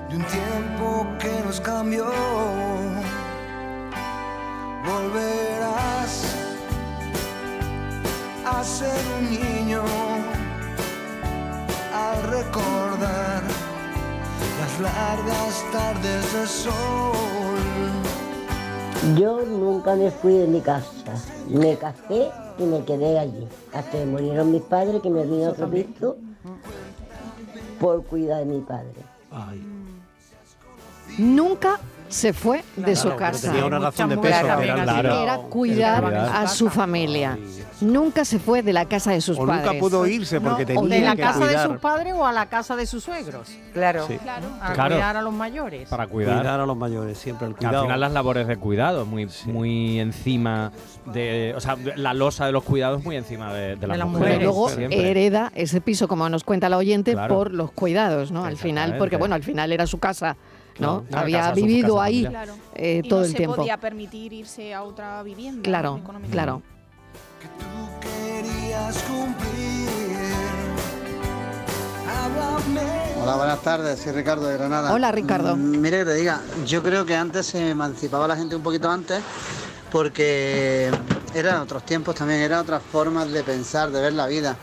de 0.08 0.16
un 0.16 0.24
tiempo 0.24 1.06
que 1.18 1.42
nos 1.44 1.60
cambió. 1.60 2.06
Volverás 4.86 6.24
a 8.46 8.64
ser 8.64 9.02
un 9.18 9.30
niño 9.30 9.84
al 11.94 12.22
recordar 12.22 13.42
las 14.60 14.80
largas 14.80 15.64
tardes 15.72 16.32
de 16.32 16.46
sol. 16.46 18.11
Yo 19.16 19.40
nunca 19.44 19.94
me 19.96 20.10
fui 20.10 20.34
de 20.34 20.46
mi 20.46 20.60
casa. 20.60 20.88
Me 21.48 21.76
casé 21.76 22.30
y 22.58 22.62
me 22.62 22.84
quedé 22.84 23.18
allí. 23.18 23.48
Hasta 23.74 23.90
que 23.98 24.06
murieron 24.06 24.52
mis 24.52 24.62
padres, 24.62 25.02
que 25.02 25.10
me 25.10 25.24
vine 25.24 25.46
a 25.46 25.50
otro 25.50 25.68
piso 25.68 26.16
por 27.80 28.04
cuidar 28.04 28.38
de 28.40 28.44
mi 28.46 28.60
padre. 28.60 28.94
Ay, 29.30 29.60
Nunca 31.18 31.78
se 32.08 32.32
fue 32.32 32.62
de 32.76 32.94
su 32.96 33.02
claro, 33.08 33.18
casa. 33.18 33.48
Tenía 33.50 33.66
una 33.66 33.78
Muchas 33.78 33.94
razón 33.96 34.08
de 34.10 34.16
mujeres 34.16 34.36
peso. 34.38 34.48
también 34.48 34.74
que 34.76 35.22
era 35.22 35.38
Cuidar. 35.38 36.04
a 36.14 36.48
su 36.48 36.70
familia. 36.70 37.38
Nunca 37.82 38.24
se 38.24 38.38
fue 38.38 38.62
de 38.62 38.72
la 38.72 38.84
casa 38.86 39.10
de 39.12 39.20
sus 39.20 39.38
O 39.38 39.44
padres. 39.46 39.66
nunca 39.66 39.78
pudo 39.80 40.06
irse 40.06 40.40
porque 40.40 40.62
No, 40.62 40.66
tenía 40.66 40.80
o 40.82 40.86
de 40.86 41.00
la 41.00 41.16
que 41.16 41.22
casa 41.22 41.46
de 41.46 41.58
sus 41.58 41.76
padres 41.78 42.14
o 42.14 42.24
a 42.26 42.32
la 42.32 42.46
casa 42.46 42.76
de 42.76 42.86
sus 42.86 43.02
suegros. 43.04 43.48
Claro. 43.72 44.06
Sí. 44.06 44.16
Claro. 44.18 44.46
A 44.60 44.72
Claro. 44.72 44.94
cuidar 44.94 45.16
a 45.16 45.22
los 45.22 45.32
mayores. 45.32 45.88
Para 45.88 46.06
cuidar. 46.06 46.38
cuidar 46.38 46.60
a 46.60 46.66
los 46.66 46.76
mayores, 46.76 47.18
siempre 47.18 47.46
el 47.48 47.54
Que 47.54 47.66
al 47.66 47.70
cuidado. 47.70 47.84
final 47.84 48.00
las 48.00 48.12
labores 48.12 48.46
de 48.46 48.56
cuidado, 48.56 49.04
muy, 49.04 49.28
muy 49.46 49.98
encima 50.00 50.70
de. 51.12 51.54
O 51.56 51.60
sea, 51.60 51.76
la 51.96 52.14
losa 52.14 52.46
de 52.46 52.52
los 52.52 52.62
cuidados 52.62 53.02
muy 53.04 53.16
encima 53.16 53.52
de, 53.52 53.76
de 53.76 53.86
las 53.86 53.98
las 53.98 54.08
mujeres. 54.08 54.42
Luego 54.42 54.68
siempre. 54.68 55.10
hereda 55.10 55.50
ese 55.54 55.80
piso, 55.80 56.06
como 56.08 56.28
nos 56.28 56.44
cuenta 56.44 56.68
la 56.68 56.76
oyente, 56.78 57.12
Claro. 57.12 57.34
por 57.34 57.52
los 57.52 57.72
cuidados, 57.72 58.30
¿no? 58.30 58.44
Al 58.44 58.56
final, 58.56 58.96
porque 58.98 59.16
bueno, 59.16 59.34
al 59.34 59.42
final 59.42 59.72
era 59.72 59.86
su 59.88 59.98
casa, 59.98 60.36
¿no? 60.78 61.02
Claro, 61.04 61.22
Había 61.24 61.38
casa, 61.40 61.52
vivido 61.54 61.96
casa 61.96 62.04
ahí 62.06 62.22
familiar. 62.22 62.44
Claro. 62.46 62.58
eh, 62.76 63.00
y 63.04 63.08
todo 63.08 63.18
no 63.20 63.24
el 63.24 63.30
se 63.32 63.36
tiempo. 63.38 63.56
podía 63.56 63.76
permitir 63.78 64.32
irse 64.32 64.72
a 64.72 64.82
otra 64.84 65.22
vivienda. 65.24 65.62
Claro, 65.62 65.96
económicamente. 66.00 66.30
claro. 66.32 66.62
Que 67.42 67.48
tú 67.48 67.98
querías 68.00 68.96
cumplir. 69.02 69.88
Háblame. 72.08 73.20
Hola, 73.20 73.36
buenas 73.36 73.62
tardes, 73.62 73.98
soy 74.00 74.12
Ricardo 74.12 74.46
de 74.46 74.56
Granada. 74.56 74.92
Hola, 74.92 75.10
Ricardo. 75.10 75.56
Mm, 75.56 75.80
Mire 75.80 75.98
que 75.98 76.04
te 76.04 76.14
diga, 76.14 76.40
yo 76.64 76.82
creo 76.84 77.04
que 77.04 77.16
antes 77.16 77.46
se 77.46 77.70
emancipaba 77.70 78.28
la 78.28 78.36
gente 78.36 78.54
un 78.54 78.62
poquito 78.62 78.88
antes 78.88 79.20
porque 79.90 80.90
eran 81.34 81.62
otros 81.62 81.84
tiempos 81.84 82.14
también, 82.14 82.40
eran 82.40 82.60
otras 82.60 82.80
formas 82.80 83.30
de 83.30 83.42
pensar, 83.42 83.90
de 83.90 84.00
ver 84.00 84.12
la 84.12 84.28
vida. 84.28 84.56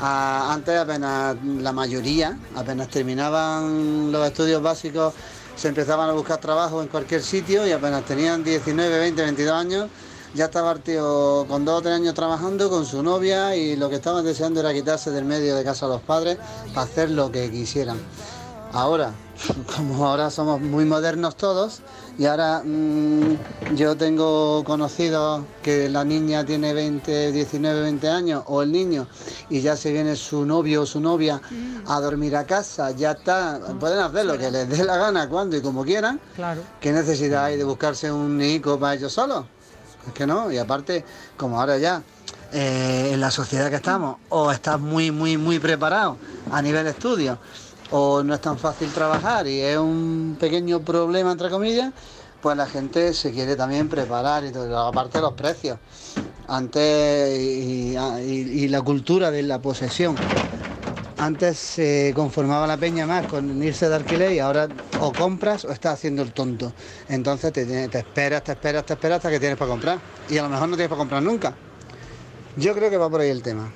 Ah, 0.00 0.52
antes 0.52 0.78
apenas 0.78 1.34
la 1.42 1.72
mayoría, 1.72 2.38
apenas 2.54 2.88
terminaban 2.88 4.12
los 4.12 4.26
estudios 4.26 4.62
básicos, 4.62 5.14
se 5.56 5.68
empezaban 5.68 6.10
a 6.10 6.12
buscar 6.12 6.38
trabajo 6.38 6.82
en 6.82 6.88
cualquier 6.88 7.22
sitio 7.22 7.66
y 7.66 7.72
apenas 7.72 8.04
tenían 8.04 8.44
19, 8.44 8.98
20, 8.98 9.22
22 9.22 9.54
años, 9.54 9.88
ya 10.34 10.46
estaba 10.46 10.72
el 10.72 10.80
tío 10.80 11.46
con 11.48 11.64
dos 11.64 11.78
o 11.78 11.82
tres 11.82 11.94
años 11.94 12.14
trabajando 12.14 12.68
con 12.68 12.84
su 12.84 13.02
novia 13.02 13.56
y 13.56 13.76
lo 13.76 13.88
que 13.88 13.96
estaban 13.96 14.24
deseando 14.24 14.60
era 14.60 14.72
quitarse 14.72 15.10
del 15.10 15.24
medio 15.24 15.56
de 15.56 15.64
casa 15.64 15.86
a 15.86 15.88
los 15.88 16.02
padres 16.02 16.38
para 16.74 16.82
hacer 16.82 17.10
lo 17.10 17.30
que 17.30 17.50
quisieran. 17.50 17.98
Ahora, 18.72 19.12
como 19.76 20.06
ahora 20.06 20.30
somos 20.30 20.60
muy 20.60 20.84
modernos 20.84 21.36
todos, 21.36 21.80
y 22.18 22.26
ahora 22.26 22.62
mm, 22.62 23.74
yo 23.76 23.96
tengo 23.96 24.62
conocidos 24.64 25.44
que 25.62 25.88
la 25.88 26.04
niña 26.04 26.44
tiene 26.44 26.74
20, 26.74 27.32
19, 27.32 27.80
20 27.82 28.08
años, 28.08 28.42
o 28.46 28.62
el 28.62 28.70
niño, 28.70 29.06
y 29.48 29.62
ya 29.62 29.74
se 29.74 29.90
viene 29.90 30.16
su 30.16 30.44
novio 30.44 30.82
o 30.82 30.86
su 30.86 31.00
novia 31.00 31.40
a 31.86 32.00
dormir 32.00 32.36
a 32.36 32.44
casa, 32.44 32.90
ya 32.90 33.12
está, 33.12 33.58
pueden 33.80 34.00
hacer 34.00 34.26
lo 34.26 34.36
que 34.36 34.50
les 34.50 34.68
dé 34.68 34.84
la 34.84 34.98
gana, 34.98 35.28
cuando 35.30 35.56
y 35.56 35.62
como 35.62 35.82
quieran. 35.84 36.20
Claro. 36.36 36.60
¿Qué 36.78 36.92
necesidad 36.92 37.44
hay 37.44 37.56
de 37.56 37.64
buscarse 37.64 38.12
un 38.12 38.36
nico 38.36 38.78
para 38.78 38.94
ellos 38.94 39.12
solos? 39.12 39.46
Es 40.08 40.14
que 40.14 40.26
no, 40.26 40.50
y 40.50 40.58
aparte, 40.58 41.04
como 41.36 41.60
ahora 41.60 41.76
ya, 41.78 42.02
eh, 42.52 43.10
en 43.12 43.20
la 43.20 43.30
sociedad 43.30 43.68
que 43.68 43.76
estamos, 43.76 44.16
o 44.30 44.50
estás 44.50 44.80
muy, 44.80 45.10
muy, 45.10 45.36
muy 45.36 45.58
preparado 45.58 46.18
a 46.50 46.62
nivel 46.62 46.86
estudio, 46.86 47.38
o 47.90 48.22
no 48.22 48.34
es 48.34 48.40
tan 48.40 48.58
fácil 48.58 48.92
trabajar 48.92 49.46
y 49.46 49.60
es 49.60 49.76
un 49.78 50.36
pequeño 50.40 50.80
problema, 50.80 51.32
entre 51.32 51.50
comillas, 51.50 51.92
pues 52.40 52.56
la 52.56 52.66
gente 52.66 53.12
se 53.14 53.32
quiere 53.32 53.54
también 53.56 53.88
preparar 53.88 54.44
y 54.44 54.52
todo, 54.52 54.78
aparte 54.86 55.20
los 55.20 55.34
precios. 55.34 55.78
Antes, 56.46 57.38
y 57.38 58.68
la 58.68 58.80
cultura 58.82 59.30
de 59.30 59.42
la 59.42 59.60
posesión. 59.60 60.16
Antes 61.18 61.58
se 61.58 62.12
conformaba 62.14 62.66
la 62.66 62.76
peña 62.76 63.04
más 63.04 63.26
con 63.26 63.60
irse 63.62 63.88
de 63.88 63.96
alquiler 63.96 64.32
y 64.32 64.38
ahora 64.38 64.68
o 65.00 65.12
compras 65.12 65.64
o 65.64 65.72
estás 65.72 65.94
haciendo 65.94 66.22
el 66.22 66.32
tonto. 66.32 66.72
Entonces 67.08 67.52
te, 67.52 67.88
te 67.88 67.98
esperas, 67.98 68.44
te 68.44 68.52
esperas, 68.52 68.86
te 68.86 68.92
esperas 68.92 69.16
hasta 69.16 69.30
que 69.30 69.40
tienes 69.40 69.58
para 69.58 69.70
comprar. 69.70 69.98
Y 70.28 70.38
a 70.38 70.42
lo 70.42 70.48
mejor 70.48 70.68
no 70.68 70.76
tienes 70.76 70.88
para 70.88 71.00
comprar 71.00 71.22
nunca. 71.22 71.54
Yo 72.56 72.72
creo 72.74 72.88
que 72.88 72.96
va 72.96 73.10
por 73.10 73.20
ahí 73.20 73.30
el 73.30 73.42
tema. 73.42 73.72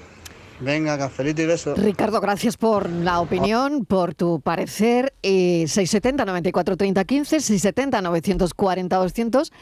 Venga, 0.61 0.97
cafelito 0.97 1.43
y 1.43 1.47
besos. 1.47 1.77
Ricardo, 1.77 2.21
gracias 2.21 2.57
por 2.57 2.89
la 2.89 3.21
opinión, 3.21 3.85
por 3.85 4.15
tu 4.15 4.41
parecer. 4.41 5.13
Eh, 5.23 5.65
670 5.67 6.25
94 6.25 6.77
30 6.77 7.05
15, 7.05 7.41
670 7.41 8.03
940 8.03 8.97
200. 8.97 9.53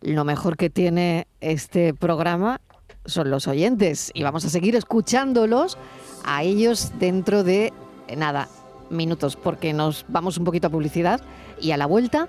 Lo 0.00 0.24
mejor 0.24 0.56
que 0.56 0.70
tiene 0.70 1.28
este 1.40 1.94
programa 1.94 2.60
son 3.08 3.30
los 3.30 3.48
oyentes 3.48 4.10
y 4.14 4.22
vamos 4.22 4.44
a 4.44 4.50
seguir 4.50 4.76
escuchándolos 4.76 5.76
a 6.24 6.42
ellos 6.42 6.92
dentro 6.98 7.42
de 7.42 7.72
nada, 8.16 8.48
minutos, 8.90 9.36
porque 9.36 9.72
nos 9.72 10.04
vamos 10.08 10.38
un 10.38 10.44
poquito 10.44 10.68
a 10.68 10.70
publicidad 10.70 11.20
y 11.60 11.72
a 11.72 11.76
la 11.76 11.86
vuelta 11.86 12.28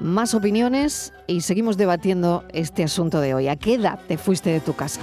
más 0.00 0.34
opiniones 0.34 1.12
y 1.26 1.40
seguimos 1.40 1.76
debatiendo 1.76 2.44
este 2.52 2.84
asunto 2.84 3.20
de 3.20 3.34
hoy. 3.34 3.48
¿A 3.48 3.56
qué 3.56 3.74
edad 3.74 3.98
te 4.06 4.16
fuiste 4.16 4.50
de 4.50 4.60
tu 4.60 4.74
casa? 4.74 5.00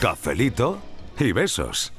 Cafelito 0.00 0.78
y 1.18 1.32
besos. 1.32 1.92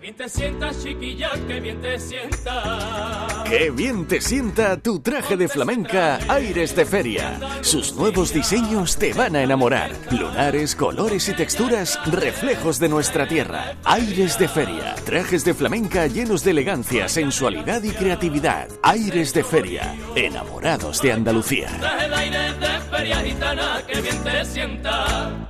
Que 0.00 0.06
bien 0.06 0.16
te 0.16 0.28
sientas, 0.30 0.82
chiquilla, 0.82 1.30
que 1.46 1.60
bien 1.60 1.82
te 1.82 1.98
sientas. 1.98 3.44
Qué 3.44 3.70
bien 3.70 4.06
te 4.06 4.22
sienta 4.22 4.78
tu 4.78 5.00
traje 5.00 5.36
de 5.36 5.46
flamenca 5.46 6.18
Aires 6.26 6.74
de 6.74 6.86
Feria. 6.86 7.38
Sus 7.60 7.94
nuevos 7.94 8.32
diseños 8.32 8.96
te 8.96 9.12
van 9.12 9.36
a 9.36 9.42
enamorar. 9.42 9.90
Lunares, 10.10 10.74
colores 10.74 11.28
y 11.28 11.34
texturas, 11.34 12.00
reflejos 12.06 12.78
de 12.78 12.88
nuestra 12.88 13.28
tierra. 13.28 13.76
Aires 13.84 14.38
de 14.38 14.48
Feria. 14.48 14.94
Trajes 15.04 15.44
de 15.44 15.52
flamenca 15.52 16.06
llenos 16.06 16.44
de 16.44 16.52
elegancia, 16.52 17.06
sensualidad 17.06 17.82
y 17.82 17.90
creatividad. 17.90 18.68
Aires 18.82 19.34
de 19.34 19.44
Feria. 19.44 19.94
Enamorados 20.16 21.02
de 21.02 21.12
Andalucía. 21.12 21.68
Traje 21.78 22.08
de 22.08 22.80
feria 22.90 23.16
gitana, 23.16 23.82
bien 23.86 24.24
te 24.24 24.44
sienta. 24.46 25.49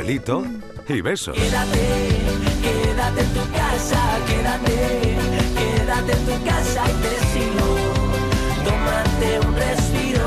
cafelito 0.00 0.44
y 0.88 1.00
besos. 1.02 1.36
Quédate, 1.36 1.78
quédate 2.62 3.20
en 3.20 3.34
tu 3.34 3.52
casa, 3.52 4.00
quédate, 4.26 5.18
quédate 5.58 6.12
en 6.12 6.26
tu 6.26 6.44
casa 6.44 6.84
y 6.88 6.94
te 7.02 7.14
sigo. 7.32 7.76
Tómate 8.64 9.40
un 9.46 9.54
respiro. 9.54 10.26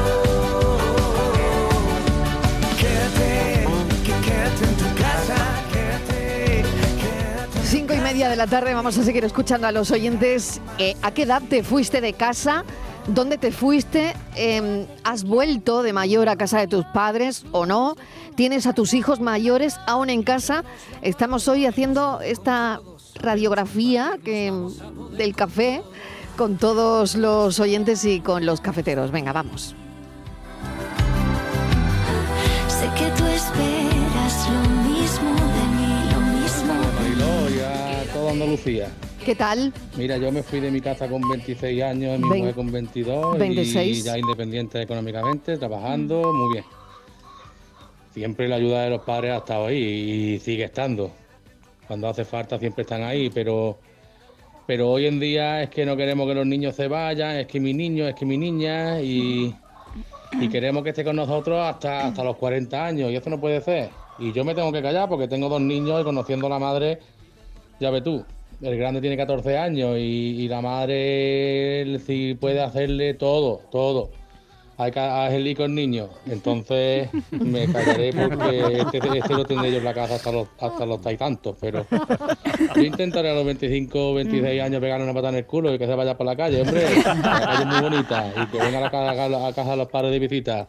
Quédate, 2.80 3.68
quédate 4.06 4.64
en 4.64 4.76
tu 4.78 5.02
casa, 5.02 5.36
quédate. 5.74 6.64
quédate 7.02 7.68
Cinco 7.68 7.94
y 7.94 8.00
media 8.00 8.30
de 8.30 8.36
la 8.36 8.46
tarde 8.46 8.74
vamos 8.76 8.98
a 8.98 9.04
seguir 9.04 9.26
escuchando 9.26 9.66
a 9.66 9.72
los 9.72 9.90
oyentes. 9.90 10.62
Eh, 10.78 10.96
¿A 11.02 11.12
qué 11.12 11.24
edad 11.24 11.42
te 11.50 11.64
fuiste 11.64 12.00
de 12.00 12.14
casa? 12.14 12.64
¿Dónde 13.08 13.38
te 13.38 13.52
fuiste? 13.52 14.16
Em, 14.36 14.86
¿Has 15.04 15.26
vuelto 15.26 15.84
de 15.84 15.92
mayor 15.92 16.30
a 16.30 16.38
casa 16.38 16.60
de 16.60 16.68
tus 16.68 16.86
padres 16.86 17.46
o 17.52 17.66
no? 17.66 17.96
¿Tienes 18.36 18.66
a 18.66 18.74
tus 18.74 18.94
hijos 18.94 19.20
mayores 19.20 19.78
aún 19.88 20.10
en 20.10 20.24
casa? 20.24 20.64
Estamos 21.02 21.48
hoy 21.50 21.66
haciendo 21.66 22.22
esta 22.22 22.80
radiografía 23.16 24.18
que, 24.24 24.54
del 25.18 25.36
café 25.36 25.82
con 26.38 26.58
todos 26.58 27.16
los 27.16 27.60
oyentes 27.60 28.06
y 28.06 28.22
con 28.22 28.46
los 28.46 28.62
cafeteros. 28.62 29.12
Venga, 29.12 29.34
vamos. 29.34 29.76
Sé 32.70 32.90
que 32.98 33.10
tú 33.18 33.26
esperas 33.28 34.50
lo 34.50 34.90
mismo 34.90 35.30
de 35.36 35.64
mí, 35.76 36.12
lo 36.14 36.22
mismo 36.40 36.74
de 36.74 36.92
Mariló 37.02 37.50
y 37.50 37.60
a 37.60 38.14
toda 38.14 38.32
Andalucía. 38.32 38.88
¿Qué 39.26 39.36
tal? 39.36 39.72
Mira, 39.96 40.18
yo 40.18 40.32
me 40.32 40.44
fui 40.44 40.60
de 40.60 40.70
mi 40.70 40.82
casa 40.82 41.08
con 41.08 41.22
26 41.28 41.82
años, 41.82 42.20
mi 42.20 42.28
mujer 42.28 42.54
con 42.54 42.72
22 42.72 43.38
26. 43.40 44.00
y 44.00 44.02
ya 44.02 44.18
independiente 44.18 44.82
económicamente, 44.82 45.58
trabajando, 45.58 46.34
muy 46.34 46.54
bien. 46.54 46.66
Siempre 48.14 48.48
la 48.48 48.58
ayuda 48.58 48.84
de 48.84 48.90
los 48.90 49.02
padres 49.02 49.32
ha 49.32 49.38
estado 49.38 49.68
ahí 49.68 49.78
y 49.78 50.40
sigue 50.40 50.66
estando. 50.66 51.12
Cuando 51.88 52.10
hace 52.10 52.26
falta 52.26 52.60
siempre 52.60 52.82
están 52.82 53.04
ahí, 53.04 53.30
pero 53.30 53.80
pero 54.66 54.90
hoy 54.92 55.08
en 55.08 55.20
día 55.20 55.64
es 55.64 55.70
que 55.70 55.86
no 55.86 55.96
queremos 55.98 56.28
que 56.28 56.36
los 56.36 56.46
niños 56.46 56.76
se 56.76 56.88
vayan, 56.88 57.38
es 57.38 57.48
que 57.48 57.60
mi 57.60 57.74
niño, 57.74 58.08
es 58.08 58.16
que 58.16 58.26
mi 58.26 58.38
niña 58.38 59.02
y, 59.02 59.54
y 60.40 60.50
queremos 60.50 60.84
que 60.84 60.90
esté 60.90 61.04
con 61.04 61.16
nosotros 61.16 61.60
hasta, 61.62 62.08
hasta 62.08 62.24
los 62.24 62.38
40 62.38 62.86
años 62.86 63.12
y 63.12 63.16
eso 63.16 63.30
no 63.30 63.40
puede 63.40 63.62
ser. 63.62 63.90
Y 64.20 64.32
yo 64.32 64.46
me 64.46 64.54
tengo 64.56 64.72
que 64.72 64.82
callar 64.82 65.10
porque 65.10 65.28
tengo 65.28 65.50
dos 65.50 65.62
niños 65.62 66.00
y 66.02 66.04
conociendo 66.04 66.48
a 66.48 66.52
la 66.52 66.60
madre, 66.60 67.00
ya 67.80 67.90
ves 67.90 68.04
tú, 68.04 68.24
el 68.64 68.78
grande 68.78 69.02
tiene 69.02 69.18
14 69.18 69.58
años 69.58 69.98
y, 69.98 70.02
y 70.42 70.48
la 70.48 70.62
madre 70.62 72.00
sí 72.00 72.36
puede 72.36 72.62
hacerle 72.62 73.14
todo, 73.14 73.68
todo. 73.72 74.23
Hay 74.78 74.92
que 74.92 75.00
hacerle 75.00 75.56
con 75.56 75.76
niños. 75.76 76.10
Entonces 76.26 77.10
me 77.32 77.68
callaré 77.72 78.12
porque 78.12 78.82
este, 78.82 79.18
este 79.20 79.34
lo 79.34 79.46
tendré 79.46 79.72
yo 79.72 79.78
en 79.78 79.84
la 79.84 79.94
casa 79.94 80.16
hasta 80.16 80.32
los, 80.32 80.48
hasta 80.60 80.86
los 80.86 81.00
y 81.12 81.18
tantos. 81.18 81.56
Pero 81.62 81.86
yo 82.76 82.82
intentaré 82.82 83.30
a 83.30 83.34
los 83.36 83.46
25 83.46 84.10
o 84.12 84.14
26 84.16 84.62
años 84.62 84.82
pegarle 84.82 85.04
una 85.06 85.14
patada 85.14 85.30
en 85.30 85.36
el 85.38 85.46
culo 85.46 85.74
y 85.74 85.78
que 85.78 85.86
se 85.86 85.94
vaya 85.96 86.18
por 86.18 86.26
la 86.26 86.36
calle, 86.36 86.62
hombre. 86.62 86.88
La 87.04 87.40
calle 87.46 87.62
es 87.62 87.66
muy 87.68 87.82
bonita 87.82 88.34
y 88.36 88.46
que 88.48 88.58
venga 88.58 88.78
a 88.80 88.82
la 88.82 88.92
casa, 88.92 89.48
a 89.48 89.54
casa 89.54 89.72
de 89.72 89.78
los 89.78 89.88
padres 89.90 90.12
de 90.12 90.20
visita. 90.20 90.68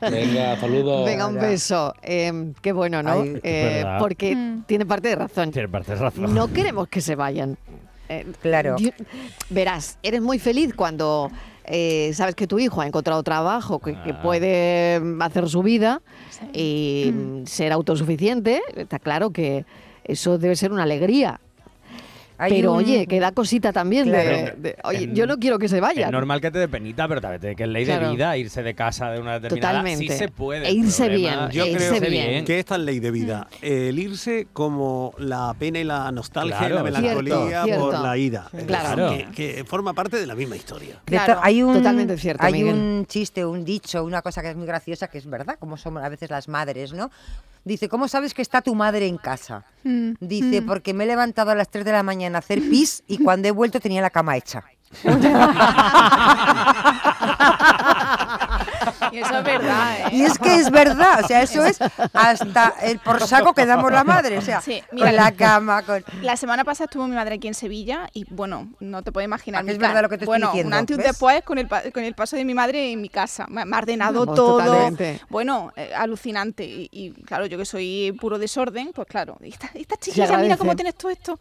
Venga, 0.00 0.56
saludos. 0.58 1.04
Venga, 1.04 1.26
un 1.26 1.34
beso. 1.38 1.94
Eh, 2.02 2.52
qué 2.60 2.72
bueno, 2.72 3.02
¿no? 3.02 3.12
Ay, 3.22 3.40
Eh, 3.42 3.84
porque 3.98 4.36
tiene 4.66 4.86
parte 4.86 5.08
de 5.08 5.16
razón. 5.16 5.50
Tiene 5.50 5.68
parte 5.68 5.92
de 5.92 5.98
razón. 5.98 6.32
No 6.34 6.52
queremos 6.52 6.88
que 6.88 7.00
se 7.00 7.14
vayan. 7.16 7.56
Eh, 8.08 8.26
Claro. 8.42 8.76
yo- 8.78 8.90
verás, 9.50 9.98
eres 10.02 10.20
muy 10.20 10.38
feliz 10.38 10.74
cuando 10.74 11.30
eh, 11.64 12.10
sabes 12.14 12.34
que 12.34 12.46
tu 12.46 12.58
hijo 12.58 12.80
ha 12.80 12.86
encontrado 12.86 13.22
trabajo, 13.22 13.78
que, 13.78 13.92
que 14.02 14.10
Ah. 14.10 14.22
puede 14.22 15.00
mm, 15.00 15.22
hacer 15.22 15.48
su 15.48 15.62
vida 15.62 16.02
y 16.52 17.12
mm, 17.14 17.46
ser 17.46 17.72
autosuficiente. 17.72 18.60
Está 18.76 18.98
claro 18.98 19.30
que 19.30 19.64
eso 20.04 20.38
debe 20.38 20.56
ser 20.56 20.72
una 20.72 20.82
alegría. 20.82 21.40
Hay 22.42 22.50
Pero 22.54 22.72
un- 22.72 22.78
oye, 22.78 23.06
que 23.06 23.20
da 23.20 23.30
cosita 23.32 23.72
también 23.72 24.10
de, 24.10 24.22
Claro. 24.22 24.56
de, 24.58 24.76
oye, 24.84 25.04
En- 25.04 25.14
yo 25.14 25.26
no 25.26 25.38
quiero 25.38 25.58
que 25.58 25.68
se 25.68 25.76
Es 25.76 25.80
vayan. 25.82 26.10
normal 26.10 26.40
que 26.40 26.50
te 26.50 26.58
dé 26.58 26.66
penita, 26.68 27.06
pero 27.06 27.20
también 27.20 27.40
te- 27.40 27.54
que 27.54 27.62
es 27.62 27.68
ley 27.68 27.84
Claro. 27.84 28.08
de 28.08 28.14
vida 28.16 28.36
irse 28.36 28.62
de 28.64 28.74
casa 28.74 29.10
de 29.10 29.20
una 29.20 29.34
determinada 29.38 29.72
Totalmente. 29.80 30.12
Sí 30.12 30.18
se 30.18 30.28
puede. 30.28 30.66
E 30.66 30.72
irse 30.72 31.04
problema- 31.06 31.46
bien, 31.46 31.50
Yo 31.50 31.64
e 31.64 31.76
creo 31.76 31.94
irse 31.94 32.10
bien. 32.10 32.44
que 32.44 32.58
esta 32.58 32.74
es 32.74 32.80
ley 32.80 32.98
de 32.98 33.10
vida. 33.12 33.46
El 33.60 33.98
irse 33.98 34.48
como 34.52 35.14
la 35.18 35.54
pena 35.58 35.78
y 35.78 35.84
la 35.84 36.10
nostalgia 36.10 36.58
Claro, 36.58 36.74
y 36.74 36.76
la 36.78 36.82
melancolía 36.82 37.36
Cierto, 37.36 37.64
cierto. 37.64 37.84
por 37.90 37.98
la 38.00 38.16
ida. 38.16 38.48
Claro. 38.66 39.10
decir, 39.10 39.26
Que, 39.32 39.54
que 39.56 39.64
forma 39.64 39.92
parte 39.94 40.16
de 40.18 40.26
la 40.26 40.34
misma 40.34 40.56
historia. 40.56 40.96
Claro, 41.04 41.34
to- 41.34 41.40
hay 41.42 41.62
un, 41.62 41.74
totalmente 41.74 42.16
cierto, 42.18 42.44
Hay 42.44 42.52
Miguel. 42.54 42.74
un 42.74 43.06
chiste, 43.06 43.44
un 43.44 43.64
dicho, 43.64 44.02
una 44.04 44.20
cosa 44.22 44.42
que 44.42 44.50
es 44.50 44.56
muy 44.56 44.66
graciosa, 44.66 45.06
que 45.08 45.18
es 45.18 45.26
verdad, 45.26 45.56
como 45.60 45.76
somos 45.76 46.02
a 46.02 46.08
veces 46.08 46.30
las 46.30 46.48
madres, 46.48 46.92
¿no? 46.92 47.10
Dice, 47.64 47.88
¿cómo 47.88 48.08
sabes 48.08 48.34
que 48.34 48.42
está 48.42 48.60
tu 48.60 48.74
madre 48.74 49.06
en 49.06 49.18
casa? 49.18 49.64
Mm. 49.84 50.14
Dice, 50.18 50.62
porque 50.62 50.94
me 50.94 51.04
he 51.04 51.06
levantado 51.06 51.52
a 51.52 51.54
las 51.54 51.68
3 51.68 51.84
de 51.84 51.92
la 51.92 52.02
mañana 52.02 52.31
a 52.34 52.38
hacer 52.38 52.60
pis 52.60 53.02
y 53.06 53.18
cuando 53.18 53.48
he 53.48 53.50
vuelto 53.50 53.80
tenía 53.80 54.02
la 54.02 54.10
cama 54.10 54.36
hecha. 54.36 54.62
Y 59.12 59.18
eso 59.18 59.38
es 59.38 59.44
verdad, 59.44 59.96
¿eh? 59.98 60.04
Y 60.12 60.22
es 60.22 60.38
que 60.38 60.54
es 60.54 60.70
verdad, 60.70 61.20
o 61.22 61.26
sea, 61.26 61.42
eso 61.42 61.64
es 61.64 61.78
hasta 62.12 62.74
el 62.82 62.98
por 62.98 63.20
saco 63.26 63.52
que 63.52 63.66
damos 63.66 63.92
la 63.92 64.04
madre, 64.04 64.38
o 64.38 64.40
sea, 64.40 64.60
Sí, 64.60 64.82
con 64.90 65.14
la 65.14 65.32
cama, 65.32 65.82
con... 65.82 66.04
La 66.22 66.36
semana 66.36 66.64
pasada 66.64 66.86
estuvo 66.86 67.06
mi 67.06 67.14
madre 67.14 67.34
aquí 67.36 67.48
en 67.48 67.54
Sevilla 67.54 68.08
y 68.12 68.24
bueno, 68.32 68.70
no 68.80 69.02
te 69.02 69.12
puedes 69.12 69.26
imaginar. 69.26 69.64
Ah, 69.66 69.70
es 69.70 69.78
verdad 69.78 70.02
lo 70.02 70.08
que 70.08 70.18
te 70.18 70.24
estoy 70.24 70.38
bueno, 70.38 70.46
diciendo, 70.48 70.68
un 70.68 70.74
antes 70.74 70.96
y 70.96 71.00
un 71.00 71.06
después 71.06 71.42
con 71.42 71.58
el, 71.58 71.68
con 71.68 72.04
el 72.04 72.14
paso 72.14 72.36
de 72.36 72.44
mi 72.44 72.54
madre 72.54 72.92
en 72.92 73.00
mi 73.00 73.08
casa. 73.08 73.46
Me, 73.48 73.62
ha 73.62 73.78
ordenado 73.78 74.20
Vamos, 74.20 74.34
todo. 74.34 74.58
totalmente. 74.58 75.20
Bueno, 75.28 75.72
eh, 75.76 75.92
alucinante. 75.94 76.64
Y, 76.64 76.88
y, 76.90 77.10
claro, 77.24 77.46
yo 77.46 77.58
que 77.58 77.64
soy 77.64 78.16
puro 78.20 78.38
desorden, 78.38 78.92
pues 78.94 79.06
claro, 79.08 79.36
esta, 79.42 79.70
esta 79.74 79.96
Se 79.96 80.12
chiquilla, 80.12 80.38
mira 80.38 80.56
cómo 80.56 80.74
tienes 80.74 80.94
todo 80.94 81.10
esto. 81.10 81.38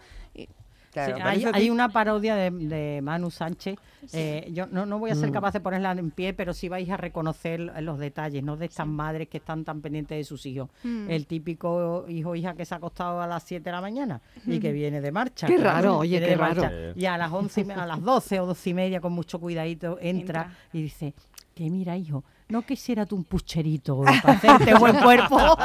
Claro, 0.92 1.16
Sí, 1.16 1.46
hay, 1.54 1.70
una 1.70 1.90
parodia 1.90 2.36
de, 2.36 2.52
de 2.52 3.00
Manu 3.02 3.32
Sánchez. 3.32 3.78
eh, 4.14 4.50
yo 4.54 4.68
no, 4.68 4.86
no 4.86 5.00
voy 5.00 5.12
a 5.12 5.16
ser 5.16 5.30
Mm. 5.30 5.34
capaz 5.34 5.52
de 5.54 5.60
ponerla 5.62 5.92
en 5.92 6.12
pie, 6.12 6.34
pero 6.34 6.54
sí 6.54 6.68
vais 6.70 6.90
a 6.90 6.98
reconocer 6.98 7.60
los 7.82 7.98
detalles, 8.00 8.44
¿no? 8.44 8.58
De 8.58 8.66
estas 8.66 8.88
madres 8.88 9.28
que 9.30 9.38
están 9.38 9.64
tan 9.64 9.80
pendientes 9.82 10.18
de 10.18 10.24
sus 10.24 10.46
hijos. 10.46 10.70
Mm. 10.84 11.10
El 11.10 11.28
típico 11.28 12.06
hijo 12.10 12.32
o 12.32 12.36
hija 12.36 12.54
que 12.56 12.66
se 12.66 12.74
ha 12.74 12.78
acostado 12.78 13.22
a 13.22 13.28
las 13.28 13.44
7 13.44 13.64
de 13.64 13.72
la 13.72 13.82
mañana 13.82 14.22
y 14.46 14.60
que 14.60 14.72
viene 14.72 15.00
de 15.02 15.12
marcha. 15.12 15.48
Qué 15.48 15.58
raro, 15.58 16.00
oye, 16.00 16.20
qué 16.20 16.36
marcha, 16.36 16.70
raro. 16.70 16.94
Y 16.96 17.06
a 17.06 17.18
las 17.18 17.32
11, 17.32 17.62
y 17.62 17.66
me- 17.66 17.74
a 17.76 17.86
las 17.86 18.02
12 18.02 18.40
o 18.40 18.46
12 18.46 18.70
y 18.72 18.74
media, 18.74 19.00
con 19.02 19.14
mucho 19.14 19.40
cuidadito, 19.40 19.98
entra, 20.02 20.42
Entra. 20.44 20.58
y 20.74 20.82
dice, 20.84 21.14
que 21.56 21.70
mira, 21.70 21.96
hijo, 21.98 22.24
no 22.52 22.62
quisiera 22.64 23.06
tú 23.06 23.16
un 23.16 23.24
pucherito 23.24 24.02
para 24.02 24.34
hacerte 24.38 24.74
buen 24.76 24.96
cuerpo. 24.98 25.40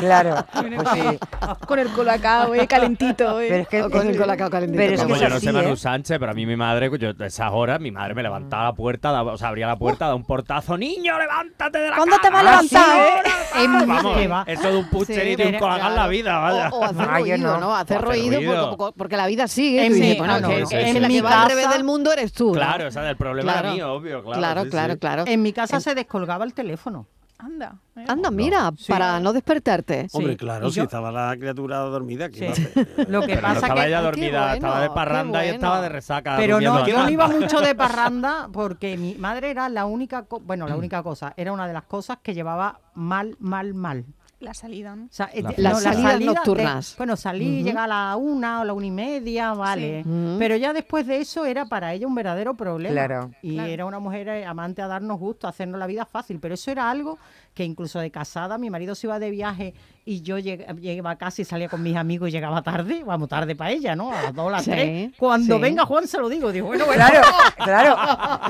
Claro, 0.00 0.44
pues 0.52 0.74
con- 0.82 0.86
sí. 0.94 1.18
Con 1.66 1.78
el 1.78 1.88
colacao, 1.90 2.54
eh, 2.54 2.66
calentito. 2.66 3.40
eh. 3.40 3.46
Pero 3.48 3.62
es 3.62 3.68
que, 3.68 3.82
O 3.82 3.90
con 3.90 4.06
el 4.08 4.16
colacao 4.16 4.48
calentito. 4.50 4.78
Pero 4.78 4.94
es 4.94 5.04
que 5.04 5.12
es 5.12 5.20
yo 5.20 5.28
no 5.28 5.34
así, 5.36 5.46
sé 5.46 5.52
Manu 5.52 5.68
¿eh? 5.72 5.76
Sánchez, 5.76 6.18
pero 6.18 6.30
a 6.32 6.34
mí 6.34 6.46
mi 6.46 6.56
madre, 6.56 6.90
yo, 6.98 7.10
a 7.18 7.26
esas 7.26 7.50
horas, 7.52 7.80
mi 7.80 7.90
madre 7.90 8.14
me 8.14 8.22
levantaba 8.22 8.64
la 8.64 8.72
puerta, 8.72 9.10
daba- 9.12 9.32
o 9.32 9.38
sea, 9.38 9.48
abría 9.48 9.66
la 9.66 9.76
puerta, 9.76 10.06
da 10.08 10.14
un 10.14 10.24
portazo, 10.24 10.76
niño, 10.78 11.18
levántate 11.18 11.78
de 11.78 11.90
la 11.90 11.96
¿Cuándo 11.96 12.16
te 12.20 12.30
vas 12.30 12.40
a 12.42 12.46
cama". 12.46 12.62
levantar, 12.62 13.26
eh? 13.26 13.30
En 13.64 13.72
mi- 13.78 13.84
Vamos, 13.86 14.44
eso 14.46 14.70
de 14.72 14.76
un 14.78 14.88
pucherito 14.88 15.42
y 15.42 15.46
un 15.46 15.58
colacao 15.58 15.88
en 15.90 15.96
la 15.96 16.08
vida, 16.08 16.38
vaya. 16.38 16.68
O, 16.70 16.78
o 16.80 16.84
hacer 16.84 17.06
Ah, 17.10 17.18
ruido, 17.18 17.38
no. 17.38 17.58
¿no? 17.58 17.76
Hacer 17.76 18.00
ruido, 18.00 18.36
ruido. 18.38 18.76
Porque, 18.76 18.94
porque 18.98 19.16
la 19.16 19.26
vida 19.26 19.48
sigue. 19.48 19.86
En 19.86 19.92
mi- 19.98 20.14
bueno, 20.16 20.34
ah, 20.34 20.40
no, 20.40 20.48
no, 20.48 20.54
en 20.70 21.02
la 21.02 21.08
mi 21.08 21.14
que 21.16 21.22
va 21.22 21.42
al 21.42 21.48
revés 21.50 21.70
del 21.70 21.84
mundo 21.84 22.12
eres 22.12 22.32
tú. 22.32 22.52
Claro, 22.52 22.88
o 22.88 22.90
sea, 22.90 23.08
el 23.10 23.16
problema 23.16 23.52
Claro. 23.52 23.66
era 23.68 23.74
mío, 23.74 23.92
obvio, 23.92 24.22
claro. 24.22 24.38
Claro, 24.38 24.62
sí, 24.64 24.70
claro, 24.70 24.92
sí. 24.94 24.98
claro. 24.98 25.24
En 25.26 25.42
mi 25.42 25.52
casa 25.52 25.80
se 25.80 25.94
descolgaba 26.00 26.44
el 26.44 26.52
teléfono. 26.54 27.06
Anda. 27.42 27.74
Anda, 28.06 28.30
mira, 28.30 28.70
Sí. 28.76 28.92
para 28.92 29.18
no 29.18 29.32
despertarte. 29.32 30.08
Hombre, 30.12 30.36
claro, 30.36 30.70
si 30.70 30.80
estaba 30.80 31.10
la 31.10 31.34
criatura 31.38 31.78
dormida, 31.78 32.28
¿qué 32.28 32.36
Sí. 32.36 32.44
iba 32.44 32.50
a 32.50 32.52
hacer? 32.52 33.08
Lo 33.10 33.20
que 33.22 33.28
Pero 33.28 33.40
no 33.40 33.42
pasa 33.54 33.60
estaba 33.60 33.80
que... 33.80 33.88
ella 33.88 34.00
dormida, 34.02 34.54
estaba 34.54 34.80
de 34.82 34.90
parranda 34.90 35.46
y 35.46 35.48
estaba 35.48 35.80
de 35.80 35.88
resaca. 35.88 36.36
Pero 36.36 36.60
no, 36.60 36.86
yo 36.86 36.98
no 37.02 37.08
iba 37.08 37.28
mucho 37.28 37.60
de 37.62 37.74
parranda 37.74 38.50
porque 38.52 38.98
mi 38.98 39.14
madre 39.14 39.50
era 39.50 39.70
la 39.70 39.86
única, 39.86 40.26
bueno, 40.42 40.68
la 40.68 40.76
única 40.76 41.02
cosa, 41.02 41.32
era 41.34 41.50
una 41.52 41.66
de 41.66 41.72
las 41.72 41.84
cosas 41.84 42.18
que 42.22 42.34
llevaba 42.34 42.78
mal, 42.94 43.36
mal, 43.38 43.72
mal. 43.72 44.04
La 44.40 44.54
salida, 44.54 44.96
¿no? 44.96 45.04
O 45.04 45.08
sea, 45.10 45.30
La- 45.58 46.18
nocturnas. 46.18 46.94
bueno, 46.96 47.14
salí, 47.14 47.56
Ujú. 47.58 47.64
llega 47.66 47.84
a 47.84 47.86
la 47.86 48.16
una 48.16 48.62
o 48.62 48.64
la 48.64 48.72
una 48.72 48.86
y 48.86 48.90
media, 48.90 49.52
vale. 49.52 50.02
Pero 50.38 50.56
ya 50.56 50.72
después 50.72 51.06
de 51.06 51.18
eso 51.18 51.44
era 51.44 51.66
para 51.66 51.92
ella 51.92 52.06
un 52.06 52.14
verdadero 52.14 52.54
problema. 52.54 52.92
Claro. 52.94 53.30
Y 53.42 53.54
Claro. 53.56 53.70
era 53.70 53.84
una 53.86 53.98
mujer 53.98 54.44
amante 54.46 54.80
a 54.80 54.86
darnos 54.88 55.18
gusto, 55.18 55.46
a 55.46 55.50
hacernos 55.50 55.78
la 55.78 55.86
vida 55.86 56.06
fácil. 56.06 56.38
Pero 56.40 56.54
eso 56.54 56.70
era 56.70 56.90
algo 56.90 57.18
que 57.54 57.64
incluso 57.64 57.98
de 57.98 58.10
casada, 58.10 58.58
mi 58.58 58.70
marido 58.70 58.94
se 58.94 59.06
iba 59.08 59.18
de 59.18 59.30
viaje 59.30 59.74
y 60.04 60.22
yo 60.22 60.38
lleg- 60.38 60.78
llegaba 60.78 61.10
a 61.10 61.18
casa 61.18 61.42
y 61.42 61.44
salía 61.44 61.68
con 61.68 61.82
mis 61.82 61.96
amigos 61.96 62.28
y 62.28 62.32
llegaba 62.32 62.62
tarde, 62.62 63.02
vamos, 63.04 63.28
tarde 63.28 63.56
para 63.56 63.70
ella, 63.72 63.96
¿no? 63.96 64.12
A 64.12 64.22
las 64.22 64.34
dos, 64.34 64.46
a 64.48 64.50
las 64.52 64.64
Sí, 64.64 64.70
tres. 64.70 65.12
Cuando 65.18 65.56
sí. 65.56 65.60
venga 65.60 65.84
Juan 65.84 66.06
se 66.06 66.18
lo 66.18 66.28
digo, 66.28 66.52
digo, 66.52 66.68
bueno, 66.68 66.86
bueno. 66.86 67.04
Claro, 67.06 67.26
claro, 67.64 67.96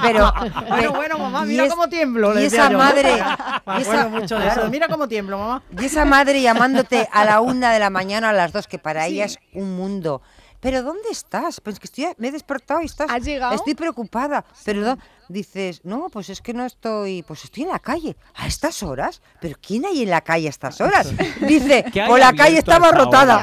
pero... 0.02 0.32
Bueno, 0.68 0.92
bueno, 0.92 1.18
mamá, 1.18 1.44
mira 1.44 1.64
es- 1.64 1.70
cómo 1.70 1.88
tiemblo. 1.88 2.34
le 2.34 2.40
y 2.40 2.44
decía 2.44 2.60
esa 2.64 2.72
yo. 2.72 2.78
madre- 2.78 3.22
Me 3.66 3.80
esa- 3.80 4.08
mucho 4.08 4.36
de 4.36 4.42
claro. 4.44 4.60
eso. 4.62 4.70
Mira 4.70 4.88
cómo 4.88 5.08
tiemblo, 5.08 5.38
mamá. 5.38 5.62
Y 5.80 5.84
esa 5.86 6.04
madre 6.04 6.42
llamándote 6.42 7.08
a 7.12 7.24
la 7.24 7.40
una 7.40 7.72
de 7.72 7.78
la 7.78 7.90
mañana 7.90 8.28
a 8.30 8.32
las 8.34 8.52
dos, 8.52 8.66
que 8.68 8.78
para 8.78 9.06
Sí. 9.06 9.14
ella 9.14 9.24
es 9.24 9.38
un 9.54 9.76
mundo. 9.76 10.20
¿Pero 10.60 10.82
dónde 10.82 11.08
estás? 11.10 11.58
Pues 11.62 11.80
que 11.80 11.86
estoy, 11.86 12.08
me 12.18 12.28
he 12.28 12.32
despertado 12.32 12.82
y 12.82 12.84
estás... 12.84 13.08
¿Has 13.10 13.24
llegado? 13.24 13.54
Estoy 13.54 13.74
preocupada. 13.74 14.44
Pero 14.66 14.82
¿dó- 14.84 14.98
dices, 15.30 15.80
no, 15.84 16.08
pues 16.10 16.28
es 16.28 16.40
que 16.40 16.52
no 16.52 16.66
estoy, 16.66 17.22
pues 17.22 17.44
estoy 17.44 17.62
en 17.62 17.70
la 17.70 17.78
calle. 17.78 18.16
¿A 18.34 18.46
estas 18.46 18.82
horas? 18.82 19.22
¿Pero 19.40 19.56
quién 19.64 19.84
hay 19.86 20.02
en 20.02 20.10
la 20.10 20.20
calle 20.20 20.48
a 20.48 20.50
estas 20.50 20.80
horas? 20.80 21.12
Dice, 21.40 21.84
¿Qué 21.92 22.02
hay 22.02 22.08
pues 22.08 22.20
la 22.20 22.32
calle 22.32 22.42
abierto 22.58 22.72
a 22.72 22.74
está 22.74 22.74
esta 22.74 22.76
abarrotada. 22.76 23.42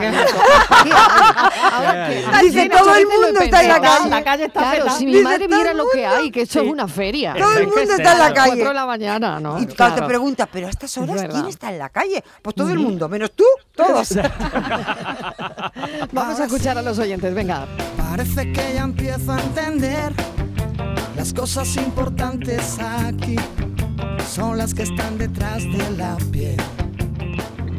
Dice, 2.42 2.70
todo 2.70 2.96
el 2.96 3.08
mundo 3.08 3.40
está 3.42 3.62
en 3.62 3.68
la 3.70 3.82
calle. 3.82 4.10
La 4.10 4.24
calle 4.24 4.46
está 4.46 4.60
Claro, 4.60 4.90
si 4.92 5.06
mi 5.06 5.22
madre 5.22 5.48
viera 5.48 5.74
lo 5.74 5.86
que 5.92 6.06
hay, 6.06 6.30
que 6.32 6.42
eso 6.42 6.62
es 6.62 6.70
una 6.70 6.88
feria. 6.88 7.34
Todo 7.38 7.58
el 7.58 7.68
mundo 7.68 7.82
es 7.82 7.90
está 7.90 8.14
en 8.14 8.20
la 8.20 8.34
calle. 8.34 8.50
Cuatro 8.50 8.68
de 8.68 8.74
la 8.74 8.86
mañana, 8.86 9.40
¿no? 9.40 9.60
Y 9.60 9.66
te 9.66 10.02
preguntas, 10.04 10.48
pero 10.52 10.68
a 10.68 10.70
estas 10.70 10.98
horas. 10.98 11.26
¿quién 11.30 11.48
está 11.48 11.72
en 11.72 11.80
la 11.80 11.90
calle? 11.90 12.24
Pues 12.42 12.56
todo 12.56 12.70
el 12.70 12.80
mundo, 12.80 13.10
menos 13.10 13.32
tú, 13.32 13.46
todos. 13.76 14.16
Vamos 16.12 16.40
a 16.40 16.46
escuchar 16.46 16.78
a 16.78 16.82
los 16.82 17.00
oyentes, 17.00 17.34
venga. 17.34 17.66
Parece 17.98 18.52
que 18.52 18.74
ya 18.74 18.84
empiezo 18.84 19.32
a 19.32 19.42
entender 19.42 20.14
las 21.28 21.34
cosas 21.34 21.76
importantes 21.76 22.80
aquí 22.80 23.36
son 24.34 24.58
las 24.58 24.74
que 24.74 24.84
están 24.84 25.18
detrás 25.18 25.62
de 25.64 25.98
la 25.98 26.16
piel. 26.32 26.56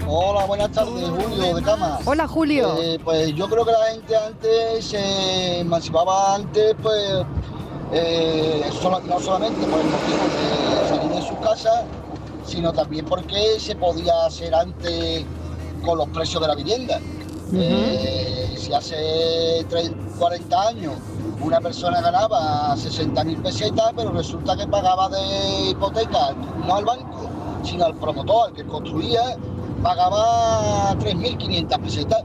Hola, 0.07 0.45
buenas 0.45 0.71
tardes, 0.73 1.09
Julio 1.09 1.55
de 1.55 1.63
Cama. 1.63 1.99
Hola, 2.05 2.29
Julio. 2.29 2.77
Eh, 2.79 2.99
pues 3.03 3.35
yo 3.35 3.49
creo 3.49 3.65
que 3.65 3.73
la 3.73 3.87
gente 3.93 4.17
antes 4.17 4.85
se 4.85 5.61
emancipaba 5.61 6.35
antes, 6.35 6.75
pues 6.83 7.25
eh, 7.93 8.71
no 9.07 9.19
solamente 9.19 9.67
por 9.67 9.81
el 9.81 9.87
motivo 9.87 10.25
de 10.29 10.89
salir 10.89 11.11
de 11.11 11.23
su 11.27 11.39
casa, 11.39 11.85
sino 12.45 12.71
también 12.75 13.07
porque 13.07 13.59
se 13.59 13.75
podía 13.77 14.27
hacer 14.27 14.55
antes 14.55 15.25
con 15.87 15.97
los 15.97 16.09
precios 16.09 16.43
de 16.43 16.49
la 16.49 16.55
vivienda. 16.55 17.01
Eh, 17.55 18.55
si 18.59 18.75
hace 18.75 19.65
30, 19.71 20.19
40 20.19 20.69
años 20.69 20.93
una 21.41 21.61
persona 21.61 22.01
ganaba 22.01 22.75
60.000 22.75 23.43
pesetas, 23.43 23.93
pero 23.97 24.11
resulta 24.13 24.57
que 24.57 24.67
pagaba 24.67 25.09
de 25.09 25.71
hipoteca 25.71 26.35
no 26.67 26.75
al 26.75 26.85
banco, 26.85 27.29
sino 27.63 27.85
al 27.85 27.95
promotor, 27.95 28.49
al 28.49 28.55
que 28.55 28.65
construía, 28.65 29.37
pagaba 29.83 30.95
3.500 30.99 31.81
pesetas 31.81 32.23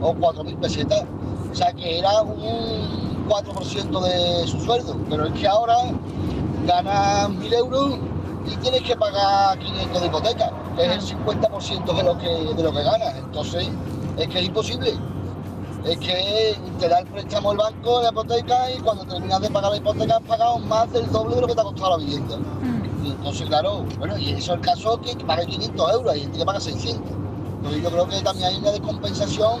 o 0.00 0.14
4.000 0.14 0.58
pesetas. 0.60 1.04
O 1.50 1.54
sea 1.54 1.72
que 1.72 1.98
era 1.98 2.22
un 2.22 3.26
4% 3.28 4.00
de 4.02 4.46
su 4.46 4.60
sueldo. 4.60 4.96
Pero 5.08 5.26
es 5.26 5.32
que 5.32 5.46
ahora 5.46 5.76
ganas 6.66 7.28
1.000 7.30 7.54
euros 7.54 7.98
y 8.46 8.56
tienes 8.56 8.82
que 8.82 8.96
pagar 8.96 9.58
500 9.58 10.00
de 10.00 10.06
hipoteca, 10.06 10.52
que 10.76 10.84
es 10.84 11.10
el 11.10 11.18
50% 11.18 11.96
de 11.96 12.02
lo 12.02 12.18
que, 12.18 12.54
de 12.54 12.62
lo 12.62 12.72
que 12.72 12.82
ganas. 12.82 13.14
Entonces, 13.16 13.68
es 14.18 14.28
que 14.28 14.38
es 14.38 14.46
imposible. 14.46 14.94
Es 15.84 15.98
que 15.98 16.56
te 16.78 16.88
da 16.88 17.00
el 17.00 17.06
préstamo 17.06 17.52
el 17.52 17.58
banco, 17.58 18.00
la 18.02 18.08
hipoteca, 18.08 18.70
y 18.70 18.80
cuando 18.80 19.04
terminas 19.04 19.40
de 19.40 19.50
pagar 19.50 19.70
la 19.70 19.76
hipoteca 19.76 20.16
has 20.16 20.22
pagado 20.22 20.58
más 20.60 20.90
del 20.92 21.10
doble 21.12 21.34
de 21.34 21.40
lo 21.42 21.46
que 21.46 21.54
te 21.54 21.60
ha 21.60 21.64
costado 21.64 21.90
la 21.90 21.96
vivienda. 21.98 22.38
Y 23.04 23.10
entonces, 23.10 23.46
claro, 23.48 23.84
bueno, 23.98 24.16
y 24.16 24.30
eso 24.30 24.52
es 24.52 24.58
el 24.58 24.60
caso 24.60 24.98
que 25.02 25.14
pague 25.26 25.46
500 25.46 25.92
euros, 25.92 26.12
hay 26.12 26.20
gente 26.22 26.38
que 26.38 26.44
paga 26.46 26.60
600. 26.60 27.02
Entonces 27.56 27.82
yo 27.82 27.90
creo 27.90 28.08
que 28.08 28.20
también 28.22 28.48
hay 28.48 28.56
una 28.56 28.70
descompensación, 28.70 29.60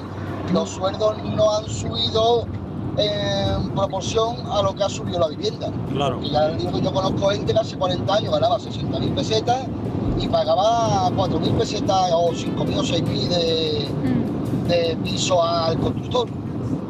los 0.52 0.70
sueldos 0.70 1.22
no 1.24 1.56
han 1.56 1.68
subido 1.68 2.46
en 2.96 3.70
proporción 3.74 4.36
a 4.50 4.62
lo 4.62 4.74
que 4.74 4.84
ha 4.84 4.88
subido 4.88 5.18
la 5.18 5.28
vivienda. 5.28 5.70
Claro. 5.92 6.16
Porque 6.16 6.30
ya 6.30 6.48
digo 6.48 6.72
que 6.72 6.80
yo 6.80 6.92
conozco 6.92 7.28
gente 7.30 7.52
que 7.52 7.58
hace 7.58 7.76
40 7.76 8.14
años 8.14 8.32
ganaba 8.32 8.58
60.000 8.58 9.14
pesetas 9.14 9.66
y 10.18 10.28
pagaba 10.28 11.10
4.000 11.10 11.58
pesetas 11.58 12.12
o 12.12 12.30
5.000 12.30 12.78
o 12.78 12.82
6.000 12.82 13.28
de, 13.28 13.88
de 14.68 14.96
piso 15.02 15.42
al 15.42 15.78
constructor. 15.78 16.28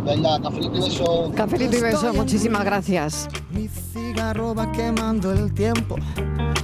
Venga, 0.05 0.41
cafelito 0.41 0.77
y 0.77 0.81
beso. 0.81 1.33
Cafelito 1.35 1.77
y 1.77 1.81
beso, 1.81 2.13
muchísimas 2.13 2.65
gracias. 2.65 3.29
Mi 3.51 3.69
cigarro 3.69 4.55
va 4.55 4.71
quemando 4.73 5.33
el 5.33 5.53
tiempo, 5.55 5.97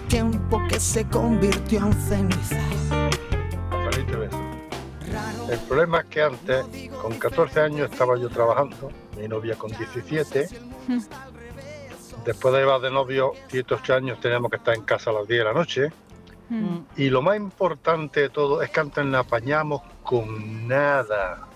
tiempo 0.09 0.61
que 0.68 0.79
se 0.79 1.07
convirtió 1.07 1.87
en 1.87 1.92
ceniza. 1.94 2.61
Beso. 4.18 4.38
El 5.51 5.59
problema 5.61 6.01
es 6.01 6.07
que 6.07 6.23
antes, 6.23 6.64
con 7.01 7.12
14 7.14 7.61
años, 7.61 7.90
estaba 7.90 8.18
yo 8.18 8.29
trabajando, 8.29 8.90
mi 9.18 9.29
novia 9.29 9.57
con 9.57 9.70
17. 9.70 10.49
Después 12.25 12.55
de 12.55 12.61
llevar 12.61 12.81
de 12.81 12.90
novio 12.90 13.33
7, 13.49 13.75
8 13.75 13.94
años, 13.94 14.20
teníamos 14.20 14.51
que 14.51 14.57
estar 14.59 14.75
en 14.75 14.83
casa 14.83 15.11
a 15.11 15.14
las 15.14 15.27
10 15.27 15.38
de 15.38 15.44
la 15.44 15.53
noche. 15.53 15.92
Y 16.96 17.09
lo 17.09 17.23
más 17.23 17.37
importante 17.37 18.20
de 18.20 18.29
todo 18.29 18.62
es 18.62 18.70
que 18.70 18.81
antes 18.81 19.05
no 19.05 19.18
apañamos 19.18 19.83
con 20.11 20.66
nada. 20.66 21.46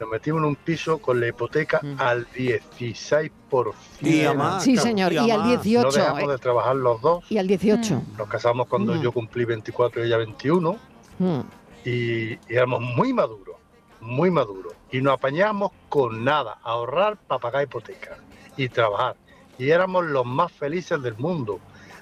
Nos 0.00 0.08
metimos 0.08 0.40
en 0.40 0.44
un 0.46 0.56
piso 0.56 0.98
con 0.98 1.20
la 1.20 1.28
hipoteca 1.28 1.80
al 1.98 2.26
16%. 2.32 3.72
Día 4.00 4.34
más, 4.34 4.64
Sí, 4.64 4.76
señor, 4.76 5.10
día 5.10 5.26
y 5.26 5.30
al 5.30 5.40
más. 5.40 5.48
18. 5.62 5.86
No 5.86 5.92
dejamos 5.92 6.22
eh, 6.22 6.26
de 6.28 6.38
trabajar 6.38 6.74
los 6.76 7.00
dos. 7.00 7.24
Y 7.30 7.38
al 7.38 7.46
18. 7.46 8.02
Nos 8.18 8.28
casamos 8.28 8.66
cuando 8.66 8.94
Mm. 8.96 9.00
yo 9.02 9.12
cumplí 9.12 9.44
24 9.44 10.02
y 10.02 10.06
ella 10.08 10.16
21 10.16 10.76
Mm. 11.20 11.40
y, 11.84 11.90
y 12.32 12.38
éramos 12.48 12.80
muy 12.80 13.12
maduros, 13.12 13.56
muy 14.00 14.30
maduros. 14.30 14.72
Y 14.90 15.00
nos 15.00 15.14
apañamos 15.14 15.70
con 15.88 16.24
nada, 16.24 16.58
ahorrar 16.64 17.16
para 17.16 17.38
pagar 17.38 17.62
hipoteca 17.64 18.18
y 18.56 18.68
trabajar. 18.70 19.14
Y 19.56 19.70
éramos 19.70 20.04
los 20.06 20.26
más 20.26 20.50
felices 20.50 21.00
del 21.02 21.16
mundo. 21.16 21.60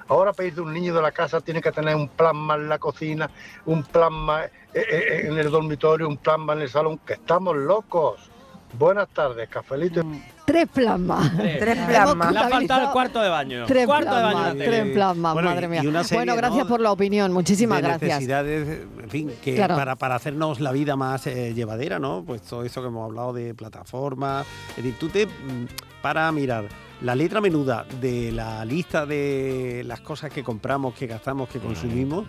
Ahora 0.08 0.32
para 0.32 0.48
ir 0.48 0.54
de 0.54 0.60
un 0.62 0.72
niño 0.72 0.94
de 0.94 1.02
la 1.02 1.12
casa 1.12 1.40
tiene 1.40 1.60
que 1.60 1.70
tener 1.70 1.94
un 1.94 2.08
plan 2.08 2.36
más 2.36 2.58
en 2.58 2.68
la 2.68 2.78
cocina, 2.78 3.30
un 3.66 3.82
plan 3.82 4.12
más 4.12 4.46
eh, 4.46 4.50
eh, 4.90 5.20
en 5.26 5.38
el 5.38 5.50
dormitorio, 5.50 6.08
un 6.08 6.16
plan 6.16 6.40
más 6.40 6.56
en 6.56 6.62
el 6.62 6.68
salón, 6.70 6.98
que 6.98 7.14
estamos 7.14 7.56
locos. 7.56 8.30
Buenas 8.78 9.08
tardes, 9.08 9.48
cafelito. 9.48 10.02
Tres 10.44 10.66
plasmas. 10.72 11.32
Tres 11.58 11.78
plasmas. 11.86 12.32
Le 12.32 12.38
ha 12.38 12.48
faltado 12.50 12.86
el 12.86 12.90
cuarto 12.92 13.20
de 13.22 13.28
baño. 13.30 13.64
Tres 13.66 13.86
cuarto 13.86 14.14
de 14.14 14.22
baño. 14.22 14.54
tres 14.58 14.92
plasmas, 14.92 15.32
Bueno, 15.32 15.48
madre 15.50 15.68
mía. 15.68 15.82
y 15.82 15.86
una 15.86 16.04
serie, 16.04 16.18
bueno, 16.18 16.36
gracias 16.36 16.64
¿no? 16.64 16.68
por 16.68 16.80
la 16.80 16.92
opinión, 16.92 17.32
muchísimas 17.32 17.78
de 17.78 17.88
gracias. 17.88 18.08
necesidades, 18.10 18.86
en 19.02 19.08
fin, 19.10 19.32
que 19.42 19.54
Claro. 19.54 19.74
para, 19.74 19.96
para 19.96 20.16
hacernos 20.16 20.60
la 20.60 20.72
vida 20.72 20.96
más 20.96 21.26
eh, 21.26 21.54
llevadera, 21.54 21.98
¿no? 21.98 22.24
Pues 22.26 22.42
todo 22.42 22.62
eso 22.62 22.82
que 22.82 22.88
hemos 22.88 23.06
hablado 23.08 23.32
de 23.32 23.54
plataformas. 23.54 24.46
Es 24.70 24.76
decir, 24.76 24.96
tú 24.98 25.08
te 25.08 25.24
mm, 25.24 25.66
para 26.02 26.30
mirar 26.32 26.68
la 27.00 27.14
letra 27.14 27.40
menuda 27.40 27.86
de 28.00 28.32
la 28.32 28.64
lista 28.64 29.06
de 29.06 29.84
las 29.86 30.00
cosas 30.00 30.32
que 30.32 30.42
compramos, 30.42 30.94
que 30.94 31.06
gastamos, 31.06 31.48
que 31.48 31.60
consumimos, 31.60 32.26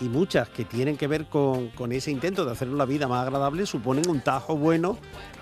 y 0.00 0.04
muchas 0.04 0.48
que 0.48 0.64
tienen 0.64 0.96
que 0.96 1.08
ver 1.08 1.26
con, 1.26 1.70
con 1.70 1.90
ese 1.90 2.12
intento 2.12 2.44
de 2.44 2.52
hacernos 2.52 2.78
la 2.78 2.84
vida 2.84 3.08
más 3.08 3.22
agradable, 3.26 3.66
suponen 3.66 4.08
un 4.08 4.20
tajo 4.20 4.56
bueno 4.56 4.96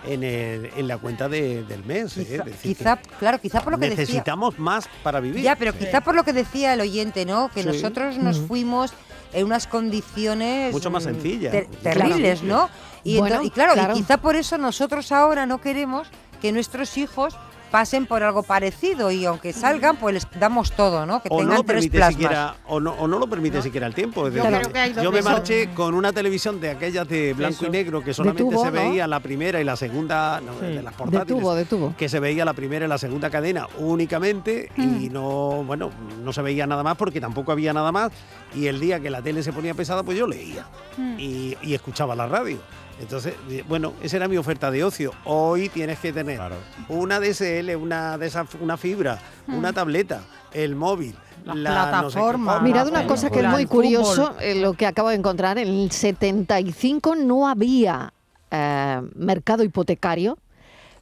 en, 0.06 0.22
el- 0.24 0.70
en 0.78 0.88
la 0.88 0.96
cuenta 0.96 1.28
de- 1.28 1.62
del 1.64 1.84
mes. 1.84 2.16
¿eh? 2.16 2.22
Es 2.36 2.44
decir, 2.46 2.74
Quizá, 2.74 2.96
claro, 3.18 3.38
quizá 3.38 3.60
por 3.60 3.74
lo 3.74 3.78
que 3.78 3.90
decía. 3.90 4.00
necesitamos 4.00 4.58
más 4.58 4.88
para 5.02 5.20
vivir. 5.20 5.42
Ya, 5.42 5.56
pero 5.56 5.74
quizá 5.76 6.00
por 6.00 6.14
lo 6.14 6.24
que 6.24 6.32
decía 6.32 6.72
el 6.72 6.80
oyente, 6.80 7.26
¿no? 7.26 7.50
Que 7.50 7.60
Sí. 7.62 7.68
nosotros 7.68 8.16
nos 8.16 8.38
fuimos 8.40 8.94
en 9.34 9.44
unas 9.44 9.66
condiciones 9.66 10.72
Mucho 10.72 10.90
más 10.90 11.04
mm, 11.04 11.06
sencillas. 11.06 11.52
ter- 11.52 11.66
terribles, 11.82 12.42
¿no? 12.42 12.70
Y 13.04 13.18
claro, 13.50 13.74
claro. 13.74 13.92
y 13.94 13.98
quizá 13.98 14.16
por 14.16 14.36
eso 14.36 14.56
nosotros 14.56 15.12
ahora 15.12 15.44
no 15.44 15.60
queremos 15.60 16.08
que 16.40 16.50
nuestros 16.52 16.96
hijos 16.96 17.36
pasen 17.70 18.06
por 18.06 18.22
algo 18.22 18.42
parecido 18.42 19.10
y 19.10 19.24
aunque 19.26 19.52
salgan, 19.52 19.96
pues 19.96 20.14
les 20.14 20.26
damos 20.38 20.72
todo, 20.72 21.06
¿no? 21.06 21.22
Que 21.22 21.28
o 21.30 21.34
no 21.34 21.38
tengan 21.40 21.56
lo 21.56 21.62
tres 21.64 21.74
permite 21.76 21.96
plasmas. 21.98 22.14
siquiera 22.14 22.54
o 22.66 22.80
no, 22.80 22.92
o 22.92 23.06
no 23.08 23.18
lo 23.18 23.26
permite 23.28 23.62
siquiera 23.62 23.86
el 23.86 23.94
tiempo 23.94 24.26
es 24.26 24.34
Yo 24.34 24.42
decir, 24.44 24.72
que 24.96 25.10
me 25.10 25.22
marché 25.22 25.68
con 25.74 25.94
una 25.94 26.12
televisión 26.12 26.60
de 26.60 26.70
aquellas 26.70 27.06
de 27.08 27.32
blanco 27.34 27.66
y 27.66 27.70
negro 27.70 28.00
que 28.00 28.06
De 28.06 28.14
solamente 28.14 28.42
tubo, 28.42 28.64
se 28.64 28.70
¿no? 28.70 28.72
veía 28.72 29.06
la 29.06 29.20
primera 29.20 29.60
y 29.60 29.64
la 29.64 29.76
segunda 29.76 30.40
no, 30.40 30.54
de 30.56 30.82
las 30.82 30.92
De 30.92 30.98
portátiles 30.98 31.26
tubo, 31.40 31.54
de 31.54 31.64
tubo. 31.64 31.94
que 31.96 32.08
se 32.08 32.18
veía 32.20 32.44
la 32.44 32.54
primera 32.54 32.86
y 32.86 32.88
la 32.88 32.98
segunda 32.98 33.30
cadena 33.30 33.66
únicamente 33.78 34.70
y 34.76 34.80
Mm. 35.10 35.12
no 35.12 35.62
bueno 35.64 35.90
no 36.24 36.32
se 36.32 36.42
veía 36.42 36.66
nada 36.66 36.82
más 36.82 36.96
porque 36.96 37.20
tampoco 37.20 37.52
había 37.52 37.72
nada 37.72 37.92
más 37.92 38.10
y 38.54 38.66
el 38.66 38.80
día 38.80 38.98
que 39.00 39.10
la 39.10 39.22
tele 39.22 39.42
se 39.42 39.52
ponía 39.52 39.74
pesada 39.74 40.02
pues 40.02 40.18
yo 40.18 40.26
leía 40.26 40.66
Mm. 40.96 41.14
y, 41.18 41.56
y 41.62 41.74
escuchaba 41.74 42.14
la 42.16 42.26
radio 42.26 42.58
entonces, 43.00 43.34
bueno, 43.68 43.94
esa 44.02 44.16
era 44.18 44.28
mi 44.28 44.36
oferta 44.36 44.70
de 44.70 44.84
ocio. 44.84 45.12
Hoy 45.24 45.68
tienes 45.68 45.98
que 45.98 46.12
tener 46.12 46.40
una 46.88 47.18
DSL, 47.18 47.74
una 47.76 48.18
de 48.18 48.26
esas, 48.26 48.46
una 48.60 48.76
fibra, 48.76 49.18
una 49.48 49.72
tableta, 49.72 50.22
el 50.52 50.76
móvil, 50.76 51.14
la 51.44 51.54
no 51.54 51.54
sé 51.54 51.62
qué 51.64 51.70
plataformas. 51.70 52.54
forma. 52.54 52.60
Mirad 52.60 52.88
una 52.88 53.06
cosa 53.06 53.30
que 53.30 53.40
es 53.40 53.48
muy 53.48 53.66
curioso, 53.66 54.34
eh, 54.40 54.54
lo 54.60 54.74
que 54.74 54.86
acabo 54.86 55.08
de 55.08 55.16
encontrar. 55.16 55.58
En 55.58 55.68
el 55.68 55.90
75 55.90 57.16
no 57.16 57.48
había 57.48 58.12
eh, 58.50 59.00
mercado 59.14 59.64
hipotecario, 59.64 60.36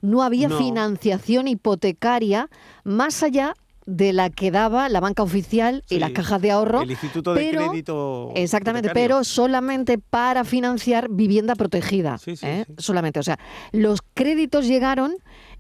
no 0.01 0.23
había 0.23 0.49
No. 0.49 0.59
financiación 0.59 1.49
hipotecaria 1.49 2.49
más 2.85 3.23
allá 3.25 3.55
de 3.91 4.13
la 4.13 4.29
que 4.29 4.51
daba 4.51 4.91
la 4.91 5.01
banca 5.01 5.23
oficial 5.23 5.83
y 5.89 5.95
Sí, 5.95 5.99
las 5.99 6.11
cajas 6.11 6.43
de 6.43 6.51
ahorro. 6.51 6.83
El 6.83 6.91
Instituto 6.91 7.33
de 7.33 7.41
pero- 7.41 7.71
Crédito. 7.71 8.33
Exactamente, 8.35 8.89
Hipotecario. 8.89 9.09
pero 9.17 9.25
solamente 9.25 9.97
para 9.97 10.45
financiar 10.45 11.09
vivienda 11.09 11.55
protegida. 11.55 12.19
¿eh? 12.43 12.67
Solamente, 12.77 13.19
o 13.19 13.23
sea, 13.23 13.39
los 13.73 14.01
créditos 14.13 14.67
llegaron 14.67 15.15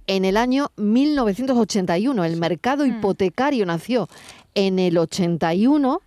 en 0.06 0.26
el 0.26 0.36
año 0.36 0.70
1981. 0.76 2.22
El 2.24 2.36
mercado 2.38 2.84
hipotecario 2.84 3.64
nació 3.64 4.08
en 4.54 4.78
el 4.78 4.98
81 4.98 6.00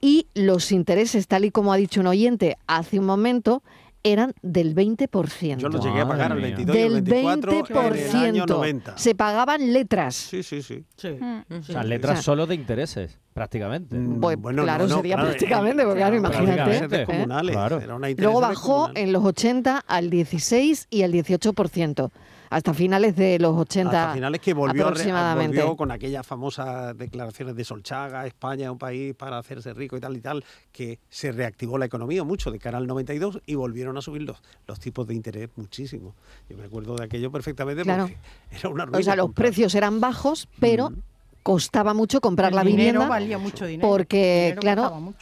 y 0.00 0.26
los 0.34 0.72
intereses, 0.72 1.28
tal 1.28 1.44
y 1.44 1.52
como 1.52 1.72
ha 1.72 1.76
dicho 1.76 2.00
un 2.00 2.08
oyente 2.08 2.56
hace 2.66 2.98
un 2.98 3.06
momento, 3.06 3.62
eran 4.02 4.34
del 4.42 4.74
20%. 4.74 5.56
Yo 5.56 5.68
lo 5.68 5.80
llegué 5.80 6.00
a 6.00 6.08
pagar 6.08 6.32
al 6.32 6.38
Madre 6.40 6.56
mía. 6.56 6.56
22 6.56 6.76
y 6.76 6.80
al 6.80 6.92
del 6.92 7.02
24 7.02 7.94
en 7.94 7.94
el 7.94 8.16
año 8.16 8.44
20%. 8.44 8.48
90. 8.48 8.98
Se 8.98 9.14
pagaban 9.14 9.72
letras. 9.72 10.14
Sí, 10.14 10.42
sí, 10.42 10.62
sí. 10.62 10.84
O 10.96 11.62
sea, 11.62 11.82
letras 11.82 12.12
O 12.12 12.16
sea, 12.16 12.22
solo 12.22 12.46
de 12.46 12.54
intereses, 12.54 13.18
prácticamente. 13.32 13.96
Pues, 14.20 14.36
claro, 14.36 14.84
no, 14.84 14.88
no, 14.88 14.96
sería 14.96 15.16
claro, 15.16 15.30
prácticamente, 15.30 15.84
porque 15.84 15.98
claro, 15.98 16.16
imagínate. 16.16 16.54
prácticamente, 16.54 17.02
¿eh? 17.02 17.06
comunales. 17.06 17.54
Claro. 17.54 17.80
Era 17.80 17.94
una 17.94 18.08
Luego 18.10 18.40
intereses 18.40 18.48
bajó 18.48 18.90
en 18.94 19.12
los 19.12 19.24
80 19.24 19.78
al 19.86 20.10
16 20.10 20.86
y 20.90 21.02
al 21.02 21.12
18%, 21.12 22.10
hasta 22.52 22.74
finales 22.74 23.16
de 23.16 23.38
los 23.38 23.56
80 23.56 24.02
Hasta 24.02 24.14
finales 24.14 24.40
que 24.40 24.54
volvió, 24.54 24.84
aproximadamente. 24.86 25.58
volvió 25.58 25.76
con 25.76 25.90
aquellas 25.90 26.26
famosas 26.26 26.96
declaraciones 26.96 27.56
de 27.56 27.64
Solchaga, 27.64 28.26
España 28.26 28.64
es 28.66 28.70
un 28.70 28.78
país 28.78 29.14
para 29.14 29.38
hacerse 29.38 29.72
rico 29.74 29.96
y 29.96 30.00
tal 30.00 30.16
y 30.16 30.20
tal, 30.20 30.44
que 30.72 30.98
se 31.08 31.32
reactivó 31.32 31.78
la 31.78 31.86
economía 31.86 32.24
mucho 32.24 32.50
de 32.50 32.58
cara 32.58 32.78
al 32.78 32.86
92 32.86 33.40
y 33.46 33.54
volvieron 33.54 33.96
a 33.96 34.02
subir 34.02 34.22
los, 34.22 34.42
los 34.66 34.78
tipos 34.80 35.06
de 35.06 35.14
interés 35.14 35.48
muchísimo. 35.56 36.14
Yo 36.48 36.56
me 36.56 36.64
acuerdo 36.64 36.96
de 36.96 37.04
aquello 37.04 37.30
perfectamente 37.30 37.82
Claro. 37.82 38.04
porque 38.04 38.18
era 38.58 38.68
una 38.68 38.84
ruina. 38.84 38.98
O 38.98 39.02
sea, 39.02 39.16
los 39.16 39.26
comprar. 39.26 39.46
precios 39.46 39.74
eran 39.74 40.00
bajos, 40.00 40.48
pero 40.60 40.92
costaba 41.42 41.92
mucho 41.94 42.20
comprar 42.20 42.50
El 42.50 42.56
la 42.56 42.62
dinero 42.62 42.82
vivienda 43.00 43.08
valía 43.08 43.38
mucho 43.38 43.66
dinero. 43.66 43.88
porque, 43.88 44.54
dinero 44.56 44.60
claro, 44.60 45.00
mucho. 45.00 45.18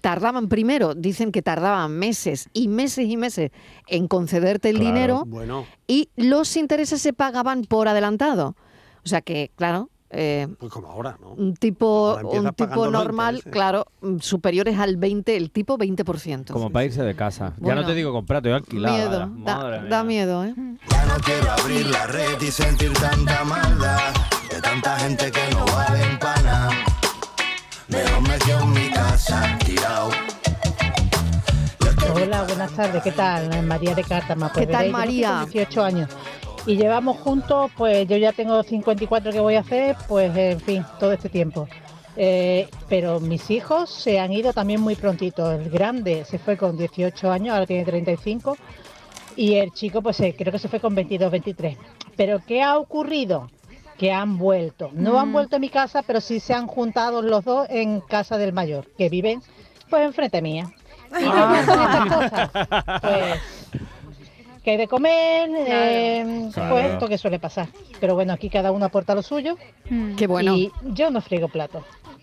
Tardaba, 0.00 0.20
tardaban 0.20 0.48
primero, 0.48 0.94
dicen 0.94 1.32
que 1.32 1.42
tardaban 1.42 1.92
meses 1.98 2.48
y 2.52 2.68
meses 2.68 3.06
y 3.08 3.16
meses 3.16 3.50
en 3.88 4.06
concederte 4.08 4.70
el 4.70 4.76
Claro, 4.76 4.94
dinero 4.94 5.24
Bueno, 5.26 5.66
y 5.86 6.08
los 6.16 6.56
intereses 6.56 7.00
se 7.00 7.12
pagaban 7.12 7.62
por 7.62 7.88
adelantado. 7.88 8.54
O 9.04 9.08
sea 9.08 9.22
que, 9.22 9.50
claro, 9.56 9.88
eh, 10.10 10.48
pues 10.58 10.72
como 10.72 10.88
ahora, 10.88 11.16
¿no? 11.20 11.30
un 11.34 11.54
tipo, 11.54 12.18
un 12.22 12.52
tipo 12.54 12.90
normal, 12.90 13.42
claro, 13.50 13.86
mm, 14.00 14.18
superiores 14.18 14.76
al 14.78 14.96
20, 14.96 15.36
el 15.36 15.50
tipo 15.52 15.78
20%. 15.78 16.52
Como 16.52 16.70
para 16.70 16.84
irse 16.84 17.02
de 17.02 17.14
casa. 17.14 17.50
ya 17.56 17.62
Bueno. 17.62 17.82
no 17.82 17.86
te 17.86 17.94
digo 17.94 18.12
comprar, 18.12 18.42
te 18.42 18.48
voy 18.48 18.54
a 18.54 18.58
alquilar. 18.58 18.92
Miedo, 18.92 19.30
da, 19.44 19.82
da 19.88 20.04
miedo, 20.04 20.44
¿eh? 20.44 20.54
Ya 20.90 21.04
no 21.06 21.14
quiero 21.24 21.50
abrir 21.52 21.86
la 21.86 22.06
red 22.08 22.40
y 22.42 22.50
sentir 22.50 22.92
tanta 22.94 23.44
maldad 23.44 24.12
de 24.50 24.60
tanta 24.60 24.98
gente 24.98 25.30
que 25.30 25.54
no 25.54 25.64
vale 25.66 26.00
para 26.20 26.42
nada. 26.42 26.70
Mejor 27.88 28.22
me 28.28 28.38
quedo 28.38 28.60
en 28.62 28.72
mi 28.72 28.90
casa. 28.90 29.58
Hola, 32.22 32.42
buenas 32.44 32.72
tardes, 32.74 33.02
¿qué 33.02 33.12
tal? 33.12 33.62
María 33.62 33.94
de 33.94 34.02
Cártama. 34.04 34.50
Pues 34.52 34.66
¿Qué 34.66 34.72
tal, 34.72 34.78
veréis, 34.86 34.92
María? 34.92 35.28
tengo 35.28 35.44
18 35.46 35.82
años. 35.84 36.10
Y 36.66 36.76
llevamos 36.76 37.16
juntos, 37.18 37.70
pues 37.76 38.06
yo 38.06 38.16
ya 38.16 38.32
tengo 38.32 38.62
54 38.62 39.32
que 39.32 39.40
voy 39.40 39.54
a 39.54 39.60
hacer, 39.60 39.96
pues 40.08 40.36
en 40.36 40.60
fin, 40.60 40.84
todo 40.98 41.12
este 41.12 41.28
tiempo. 41.28 41.66
Eh, 42.16 42.68
pero 42.88 43.20
mis 43.20 43.50
hijos 43.50 43.88
se 43.90 44.18
han 44.20 44.32
ido 44.32 44.52
también 44.52 44.80
muy 44.80 44.94
prontito. 44.96 45.50
El 45.50 45.70
grande 45.70 46.24
se 46.24 46.38
fue 46.38 46.56
con 46.56 46.76
18 46.76 47.30
años, 47.30 47.54
ahora 47.54 47.66
tiene 47.66 47.84
35. 47.84 48.58
Y 49.36 49.54
el 49.54 49.72
chico, 49.72 50.02
pues 50.02 50.20
eh, 50.20 50.34
creo 50.36 50.52
que 50.52 50.58
se 50.58 50.68
fue 50.68 50.80
con 50.80 50.94
22, 50.94 51.30
23. 51.30 51.76
Pero 52.16 52.40
¿qué 52.46 52.62
ha 52.62 52.76
ocurrido? 52.76 53.48
Que 53.96 54.12
han 54.12 54.36
vuelto. 54.38 54.90
No 54.92 55.18
han 55.18 55.28
Mm. 55.30 55.32
vuelto 55.32 55.56
a 55.56 55.58
mi 55.58 55.68
casa, 55.70 56.02
pero 56.02 56.20
sí 56.20 56.40
se 56.40 56.52
han 56.52 56.66
juntado 56.66 57.22
los 57.22 57.44
dos 57.44 57.66
en 57.70 58.00
casa 58.00 58.36
del 58.38 58.52
mayor, 58.52 58.86
que 58.98 59.08
viven 59.08 59.40
pues 59.88 60.02
enfrente 60.04 60.40
mía. 60.42 60.70
¿Y 61.18 61.24
qué 61.24 61.30
pasan 61.30 61.82
estas 61.82 62.50
cosas? 62.50 62.50
Pues 63.00 63.40
que 64.62 64.72
hay 64.72 64.76
de 64.76 64.88
comer, 64.88 65.48
eh, 65.66 66.50
Claro. 66.52 66.70
pues 66.74 66.86
esto 66.92 67.08
que 67.08 67.16
suele 67.16 67.38
pasar. 67.38 67.68
Pero 67.98 68.14
bueno, 68.14 68.34
aquí 68.34 68.50
cada 68.50 68.72
uno 68.72 68.84
aporta 68.84 69.14
lo 69.14 69.22
suyo. 69.22 69.56
Qué 70.18 70.26
bueno. 70.26 70.54
Y 70.54 70.70
yo 70.92 71.10
no 71.10 71.22
friego 71.22 71.48
platos. 71.48 71.82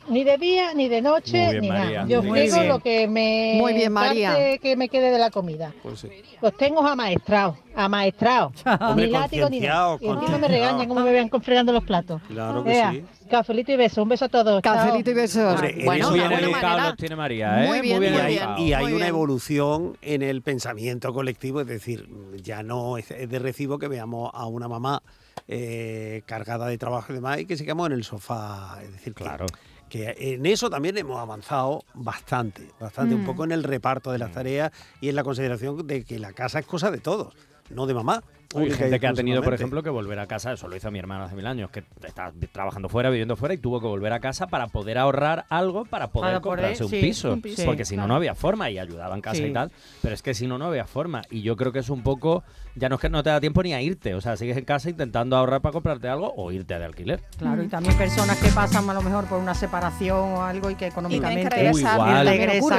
Ni 0.10 0.24
de 0.24 0.38
día, 0.38 0.74
ni 0.74 0.88
de 0.88 1.02
noche, 1.02 1.38
Muy 1.38 1.50
bien, 1.52 1.62
ni 1.62 1.68
María. 1.70 1.98
nada. 2.00 2.08
Yo 2.08 2.24
Muy 2.24 2.42
bien. 2.42 2.68
lo 2.70 2.80
que 2.80 3.08
me 3.08 3.56
Muy 3.58 3.74
bien, 3.74 3.92
María. 3.92 4.58
que 4.58 4.76
me 4.78 4.88
quede 4.90 5.12
de 5.12 5.20
la 5.20 5.32
comida. 5.32 5.74
Pues 5.84 6.00
sí. 6.00 6.08
Los 6.42 6.56
tengo 6.56 6.86
amaestrados, 6.86 7.58
amaestrados. 7.76 8.54
Ni 8.96 9.08
látigo 9.08 9.50
ni 9.50 9.60
nada. 9.60 9.98
Y 10.00 10.08
encima 10.08 10.38
me 10.38 10.48
regañan 10.48 10.88
como 10.88 11.02
me 11.02 11.12
vean 11.12 11.30
fregando 11.42 11.74
los 11.74 11.84
platos. 11.84 12.22
Claro 12.30 12.64
que 12.64 12.72
Ea, 12.74 12.92
sí. 12.92 13.04
Cafelito 13.30 13.72
y 13.74 13.76
beso. 13.76 14.04
Un 14.04 14.10
beso 14.10 14.26
a 14.26 14.30
todos. 14.30 14.62
chao. 14.62 14.76
Cafelito 14.76 15.12
y 15.12 15.14
besos. 15.14 15.54
Hombre, 15.56 15.78
en 15.80 15.86
bueno, 15.86 16.10
buena 16.10 16.30
le- 16.30 16.46
educados 16.46 16.84
los 16.84 16.96
tiene 16.98 17.16
María, 17.18 17.66
¿eh? 17.66 17.68
Muy 17.68 17.82
bien, 17.82 17.98
y 18.04 18.10
muy 18.10 18.18
hay, 18.20 18.34
bien. 18.36 18.50
y 18.60 18.74
hay 18.74 18.84
muy 18.84 18.94
una 18.94 19.06
bien. 19.06 19.10
evolución 19.10 19.98
en 20.02 20.22
el 20.22 20.42
pensamiento 20.42 21.14
colectivo, 21.14 21.60
es 21.62 21.68
decir, 21.68 22.08
ya 22.42 22.64
no 22.64 22.98
es, 22.98 23.10
de 23.10 23.40
recibo 23.40 23.78
que 23.80 23.88
veamos 23.90 24.32
a 24.34 24.46
una 24.48 24.68
mamá 24.70 25.02
eh, 25.50 26.22
cargada 26.26 26.68
de 26.68 26.78
trabajo 26.78 27.12
y 27.12 27.16
demás 27.16 27.40
y 27.40 27.46
que 27.46 27.58
sigamos 27.58 27.88
en 27.88 27.94
el 27.94 28.04
sofá. 28.04 28.80
Es 28.84 28.92
decir, 28.94 29.14
Claro. 29.14 29.46
que, 29.48 29.54
en 29.92 30.46
eso 30.46 30.70
también 30.70 30.98
hemos 30.98 31.18
avanzado 31.20 31.84
bastante, 31.94 32.70
bastante, 32.80 33.16
un 33.16 33.24
Mm. 33.24 33.26
poco 33.26 33.44
en 33.44 33.52
el 33.52 33.64
reparto 33.64 34.12
de 34.12 34.18
las 34.20 34.32
tareas 34.32 34.72
y 35.02 35.10
en 35.10 35.16
la 35.16 35.24
consideración 35.24 35.86
de 35.88 36.04
que 36.04 36.20
la 36.20 36.34
casa 36.34 36.60
es 36.60 36.66
cosa 36.66 36.92
de 36.92 37.00
todos, 37.00 37.34
no 37.70 37.86
de 37.86 37.94
mamá. 37.94 38.24
Hay 38.56 38.72
gente 38.72 38.98
que 38.98 39.08
ha 39.08 39.14
tenido, 39.14 39.44
por 39.44 39.54
ejemplo, 39.54 39.84
que 39.84 39.90
volver 39.90 40.18
a 40.20 40.26
casa, 40.26 40.54
eso 40.54 40.70
lo 40.70 40.76
hizo 40.78 40.90
mi 40.90 41.00
hermano 41.00 41.26
hace 41.26 41.36
mil 41.36 41.46
años, 41.46 41.70
que 41.70 41.84
está 42.06 42.32
trabajando 42.54 42.88
fuera, 42.88 43.10
viviendo 43.10 43.36
fuera 43.36 43.54
y 43.54 43.58
tuvo 43.58 43.82
que 43.82 43.88
volver 43.88 44.14
a 44.14 44.22
casa 44.22 44.48
para 44.48 44.68
poder 44.68 44.98
ahorrar 44.98 45.46
algo 45.50 45.84
para 45.84 46.08
poder 46.08 46.30
Para 46.30 46.42
poder, 46.42 46.60
comprarse 46.60 46.84
un, 46.86 46.90
sí, 46.90 47.02
piso, 47.02 47.34
un 47.34 47.42
piso. 47.42 47.66
Porque 47.66 47.84
Sí, 47.84 47.90
si 47.90 47.96
no, 47.98 48.04
claro. 48.04 48.08
no 48.08 48.16
había 48.16 48.36
forma 48.36 48.70
y 48.70 48.80
ayudaba 48.80 49.16
en 49.16 49.22
casa 49.22 49.36
Sí. 49.38 49.48
y 49.48 49.54
tal. 49.54 49.70
Pero 50.02 50.14
es 50.16 50.22
que 50.22 50.34
si 50.34 50.48
no, 50.48 50.58
no 50.58 50.66
había 50.68 50.86
forma. 50.86 51.24
Y 51.30 51.42
yo 51.42 51.58
creo 51.58 51.74
que 51.74 51.80
es 51.80 51.90
un 51.90 52.04
poco, 52.04 52.44
ya 52.76 52.88
no 52.88 52.96
es 52.96 53.02
que 53.02 53.10
no 53.10 53.22
te 53.22 53.32
da 53.32 53.42
tiempo 53.42 53.62
ni 53.64 53.74
a 53.74 53.82
irte, 53.82 54.16
o 54.16 54.22
sea, 54.22 54.38
sigues 54.38 54.56
en 54.56 54.64
casa 54.64 54.90
intentando 54.90 55.36
ahorrar 55.36 55.60
para 55.60 55.74
comprarte 55.74 56.08
algo 56.08 56.34
o 56.34 56.50
irte 56.54 56.80
de 56.80 56.86
alquiler. 56.86 57.22
Claro, 57.38 57.62
y 57.64 57.68
también 57.68 57.98
personas 57.98 58.38
que 58.38 58.48
pasan 58.50 58.90
a 58.90 58.94
lo 58.94 59.02
mejor 59.02 59.26
por 59.26 59.40
una 59.40 59.56
separación 59.56 60.18
o 60.18 60.44
algo 60.44 60.70
y 60.70 60.76
que 60.76 60.88
económicamente 60.88 61.50
regresar. 61.50 61.96
Igual. 61.96 62.28
y 62.28 62.30
regresa 62.30 62.78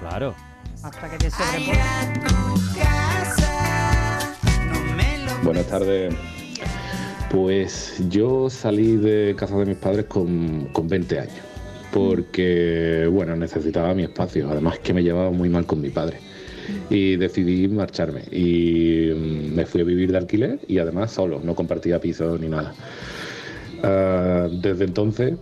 a. 0.00 0.47
Hasta 0.82 1.10
que 1.10 1.18
te. 1.18 1.30
Buenas 5.42 5.66
tardes. 5.66 6.14
Pues 7.30 8.02
yo 8.08 8.48
salí 8.48 8.96
de 8.96 9.34
casa 9.36 9.56
de 9.56 9.66
mis 9.66 9.76
padres 9.76 10.06
con, 10.06 10.68
con 10.72 10.88
20 10.88 11.18
años, 11.18 11.34
porque, 11.92 13.08
bueno, 13.10 13.36
necesitaba 13.36 13.92
mi 13.92 14.04
espacio, 14.04 14.48
además 14.50 14.78
que 14.78 14.94
me 14.94 15.02
llevaba 15.02 15.30
muy 15.30 15.48
mal 15.48 15.66
con 15.66 15.80
mi 15.80 15.90
padre. 15.90 16.18
Y 16.90 17.16
decidí 17.16 17.66
marcharme 17.68 18.22
y 18.30 19.10
mm, 19.10 19.54
me 19.54 19.66
fui 19.66 19.80
a 19.80 19.84
vivir 19.84 20.12
de 20.12 20.18
alquiler 20.18 20.60
y 20.68 20.78
además 20.78 21.10
solo, 21.10 21.40
no 21.42 21.54
compartía 21.54 22.00
piso 22.00 22.38
ni 22.38 22.48
nada. 22.48 22.74
Ah, 23.82 24.48
desde 24.50 24.84
entonces 24.84 25.34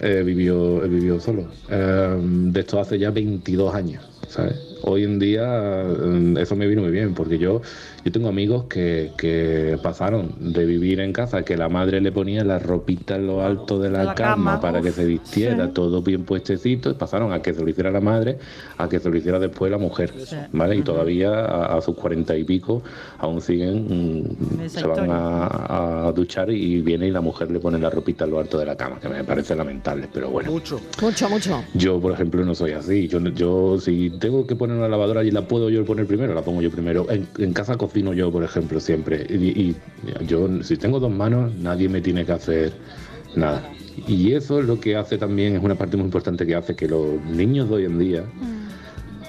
he 0.00 0.22
vivido, 0.22 0.84
he 0.84 0.88
vivido 0.88 1.20
solo. 1.20 1.46
Ah, 1.70 2.16
de 2.20 2.60
esto 2.60 2.80
hace 2.80 2.98
ya 2.98 3.10
22 3.10 3.74
años, 3.74 4.08
¿sabes? 4.28 4.71
Hoy 4.82 5.04
en 5.04 5.18
día 5.18 5.84
mm, 5.84 6.36
eso 6.38 6.56
me 6.56 6.66
vino 6.66 6.82
muy 6.82 6.90
bien 6.90 7.14
porque 7.14 7.38
yo, 7.38 7.62
yo 8.04 8.12
tengo 8.12 8.28
amigos 8.28 8.64
que, 8.64 9.12
que 9.16 9.78
pasaron 9.82 10.32
de 10.38 10.64
vivir 10.64 11.00
en 11.00 11.12
casa, 11.12 11.44
que 11.44 11.56
la 11.56 11.68
madre 11.68 12.00
le 12.00 12.12
ponía 12.12 12.44
la 12.44 12.58
ropita 12.58 13.16
en 13.16 13.26
lo 13.26 13.42
alto 13.42 13.78
de 13.78 13.90
la, 13.90 14.04
la 14.04 14.14
cama, 14.14 14.52
cama, 14.52 14.60
para 14.60 14.82
que 14.82 14.90
se 14.90 15.04
vistiera, 15.04 15.66
sí. 15.66 15.72
todo 15.72 16.02
bien 16.02 16.24
puestecito, 16.24 16.90
y 16.90 16.94
pasaron 16.94 17.32
a 17.32 17.42
que 17.42 17.54
se 17.54 17.62
lo 17.62 17.68
hiciera 17.68 17.90
la 17.90 18.00
madre, 18.00 18.38
a 18.78 18.88
que 18.88 18.98
se 18.98 19.08
lo 19.08 19.16
hiciera 19.16 19.38
después 19.38 19.70
la 19.70 19.78
mujer, 19.78 20.12
¿vale? 20.52 20.76
Y 20.76 20.82
todavía 20.82 21.30
a, 21.32 21.76
a 21.76 21.80
sus 21.80 21.94
cuarenta 21.94 22.36
y 22.36 22.44
pico 22.44 22.82
aún 23.18 23.40
siguen, 23.40 24.24
mm, 24.64 24.68
se 24.68 24.86
van 24.86 25.10
a, 25.10 26.06
a 26.08 26.12
duchar 26.12 26.50
y 26.50 26.80
viene 26.80 27.06
y 27.08 27.10
la 27.10 27.20
mujer 27.20 27.50
le 27.50 27.60
pone 27.60 27.78
la 27.78 27.90
ropita 27.90 28.24
en 28.24 28.30
lo 28.30 28.40
alto 28.40 28.58
de 28.58 28.66
la 28.66 28.76
cama, 28.76 28.98
que 29.00 29.08
me 29.08 29.24
parece 29.24 29.54
lamentable, 29.54 30.08
pero 30.12 30.30
bueno. 30.30 30.50
Mucho. 30.50 30.80
Mucho, 31.00 31.28
mucho. 31.28 31.64
Yo, 31.74 32.00
por 32.00 32.12
ejemplo, 32.12 32.44
no 32.44 32.54
soy 32.54 32.72
así. 32.72 33.08
Yo, 33.08 33.20
yo 33.20 33.78
si 33.80 34.10
tengo 34.10 34.46
que 34.46 34.56
poner 34.56 34.76
una 34.76 34.88
lavadora 34.88 35.22
y 35.24 35.30
la 35.30 35.42
puedo 35.42 35.70
yo 35.70 35.84
poner 35.84 36.06
primero, 36.06 36.34
la 36.34 36.42
pongo 36.42 36.62
yo 36.62 36.70
primero. 36.70 37.06
En, 37.10 37.26
en 37.38 37.52
casa 37.52 37.76
cocino 37.92 38.14
yo, 38.14 38.32
por 38.32 38.42
ejemplo, 38.42 38.80
siempre. 38.80 39.26
Y, 39.28 39.34
y 39.70 39.76
yo, 40.26 40.48
si 40.62 40.76
tengo 40.78 40.98
dos 40.98 41.12
manos, 41.12 41.52
nadie 41.56 41.88
me 41.90 42.00
tiene 42.00 42.24
que 42.24 42.32
hacer 42.32 42.72
nada. 43.36 43.70
Y 44.08 44.32
eso 44.32 44.60
es 44.60 44.66
lo 44.66 44.80
que 44.80 44.96
hace 44.96 45.18
también, 45.18 45.54
es 45.56 45.62
una 45.62 45.74
parte 45.74 45.98
muy 45.98 46.06
importante 46.06 46.46
que 46.46 46.54
hace 46.54 46.74
que 46.74 46.88
los 46.88 47.22
niños 47.26 47.68
de 47.68 47.74
hoy 47.74 47.84
en 47.84 47.98
día 47.98 48.24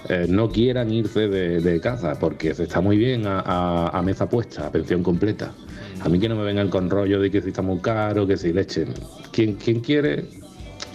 eh, 0.08 0.28
no 0.30 0.50
quieran 0.50 0.92
irse 0.94 1.28
de, 1.28 1.60
de 1.60 1.80
casa, 1.82 2.18
porque 2.18 2.54
se 2.54 2.64
está 2.64 2.80
muy 2.80 2.98
bien 2.98 3.28
a, 3.28 3.42
a- 3.42 3.90
a 3.90 4.02
mesa 4.02 4.30
puesta, 4.30 4.68
a 4.68 4.72
pensión 4.72 5.04
completa. 5.04 5.52
A 6.00 6.08
mí 6.08 6.18
que 6.20 6.30
no 6.30 6.36
me 6.38 6.44
vengan 6.44 6.70
con 6.70 6.90
rollo 6.90 7.20
de 7.20 7.30
que 7.30 7.42
si 7.42 7.50
está 7.50 7.62
muy 7.62 7.80
caro, 7.80 8.26
que 8.26 8.38
si 8.38 8.54
leche. 8.54 8.86
Quien, 9.34 9.56
quien 9.56 9.82
quiere 9.82 10.24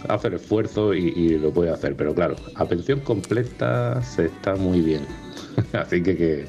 hacer 0.08 0.32
esfuerzo 0.34 0.94
y, 0.94 1.08
y 1.08 1.38
lo 1.38 1.50
puede 1.52 1.70
hacer, 1.70 1.94
pero 1.96 2.14
claro, 2.14 2.36
a 2.54 2.66
pensión 2.66 3.00
completa 3.00 4.00
se 4.02 4.26
está 4.26 4.56
muy 4.56 4.80
bien. 4.80 5.02
Así 5.72 6.02
que, 6.02 6.16
que 6.16 6.44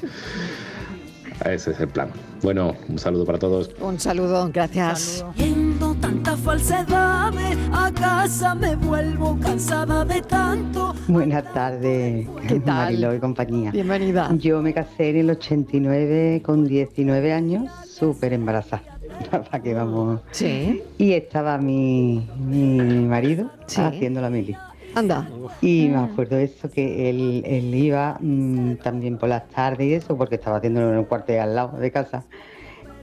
ese 1.44 1.70
es 1.72 1.80
el 1.80 1.88
plan. 1.88 2.10
Bueno, 2.42 2.74
un 2.88 2.98
saludo 2.98 3.24
para 3.24 3.38
todos. 3.38 3.70
Un 3.80 3.98
saludo, 3.98 4.50
gracias. 4.52 5.24
Viendo 5.36 5.94
tantas 5.96 6.38
falsedades, 6.40 7.56
a 7.72 7.90
casa 7.92 8.54
me 8.54 8.76
vuelvo 8.76 9.38
cansada 9.40 10.04
de 10.04 10.20
tanto. 10.22 10.94
Buenas 11.08 11.44
tardes, 11.52 12.26
¿Qué 12.46 12.60
tal? 12.60 12.84
Mariló 12.86 13.14
y 13.14 13.18
compañía. 13.18 13.70
Bienvenida. 13.70 14.30
Yo 14.38 14.60
me 14.62 14.72
casé 14.74 15.10
en 15.10 15.16
el 15.16 15.30
89 15.30 16.42
con 16.44 16.66
19 16.66 17.32
años, 17.32 17.70
súper 17.86 18.32
embarazada. 18.32 18.82
¿Para 19.30 19.60
qué 19.62 19.74
vamos? 19.74 20.20
Sí. 20.30 20.82
Y 20.98 21.12
estaba 21.12 21.58
mi, 21.58 22.28
mi 22.38 22.78
marido 23.06 23.50
Sí. 23.66 23.80
haciendo 23.80 24.20
la 24.20 24.30
mili. 24.30 24.56
Anda. 24.94 25.28
Y 25.60 25.88
me 25.88 25.98
acuerdo 25.98 26.36
de 26.36 26.44
eso, 26.44 26.70
que 26.70 27.10
él, 27.10 27.42
él 27.46 27.74
iba 27.74 28.16
mm, 28.20 28.76
también 28.76 29.18
por 29.18 29.28
las 29.28 29.48
tardes 29.48 29.86
y 29.86 29.94
eso, 29.94 30.16
porque 30.16 30.36
estaba 30.36 30.56
haciéndolo 30.56 30.92
en 30.92 30.98
un 30.98 31.04
cuartel 31.04 31.40
al 31.40 31.54
lado 31.54 31.78
de 31.78 31.90
casa. 31.90 32.24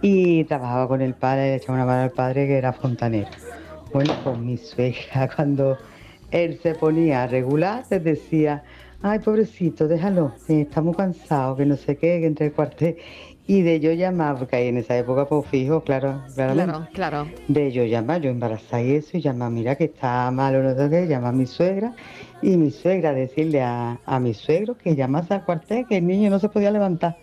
Y 0.02 0.44
trabajaba 0.46 0.88
con 0.88 1.02
el 1.02 1.14
padre, 1.14 1.52
le 1.52 1.56
echaba 1.56 1.76
una 1.76 1.86
mano 1.86 2.04
al 2.04 2.12
padre 2.12 2.48
que 2.48 2.58
era 2.58 2.74
fontanero. 2.74 3.30
Bueno, 3.94 4.14
pues 4.24 4.38
mi 4.38 4.58
suegra, 4.58 5.30
cuando 5.36 5.78
él 6.32 6.60
se 6.62 6.76
ponía 6.76 7.24
a 7.24 7.28
regular, 7.28 7.86
les 7.90 8.04
decía, 8.04 8.64
ay, 9.02 9.20
pobrecito, 9.20 9.88
déjalo, 9.88 10.34
que 10.46 10.62
está 10.62 10.82
muy 10.82 10.94
cansado, 10.94 11.56
que 11.56 11.66
no 11.66 11.78
sé 11.78 11.96
qué, 11.96 12.20
que 12.20 12.26
entre 12.28 12.48
el 12.48 12.52
cuartel. 12.54 12.98
Y 13.48 13.62
de 13.62 13.80
yo 13.80 13.94
llamar, 13.94 14.38
porque 14.38 14.58
ahí 14.58 14.68
en 14.68 14.78
esa 14.78 14.98
época, 14.98 15.26
pues 15.26 15.46
fijo, 15.48 15.82
claro, 15.82 16.22
claramente. 16.36 16.66
Claro, 16.66 16.88
claro. 16.94 17.28
De 17.48 17.72
yo 17.72 17.86
llamar, 17.86 18.20
yo 18.20 18.30
embarazada 18.30 18.84
y 18.84 18.92
eso, 18.96 19.16
y 19.18 19.22
llamar, 19.22 19.52
mira 19.52 19.76
que 19.76 19.86
está 19.86 20.30
malo, 20.32 20.62
no 20.62 20.76
sé 20.76 20.90
qué, 20.90 21.08
llama 21.08 21.30
a 21.30 21.32
mi 21.32 21.46
suegra, 21.46 21.94
y 22.42 22.58
mi 22.58 22.72
suegra 22.72 23.14
decirle 23.14 23.62
a, 23.62 24.00
a 24.06 24.20
mi 24.20 24.34
suegro 24.34 24.78
que 24.78 24.98
llamase 24.98 25.34
al 25.34 25.46
cuartel, 25.46 25.86
que 25.88 25.98
el 25.98 26.08
niño 26.08 26.30
no 26.30 26.40
se 26.40 26.50
podía 26.50 26.72
levantar. 26.72 27.18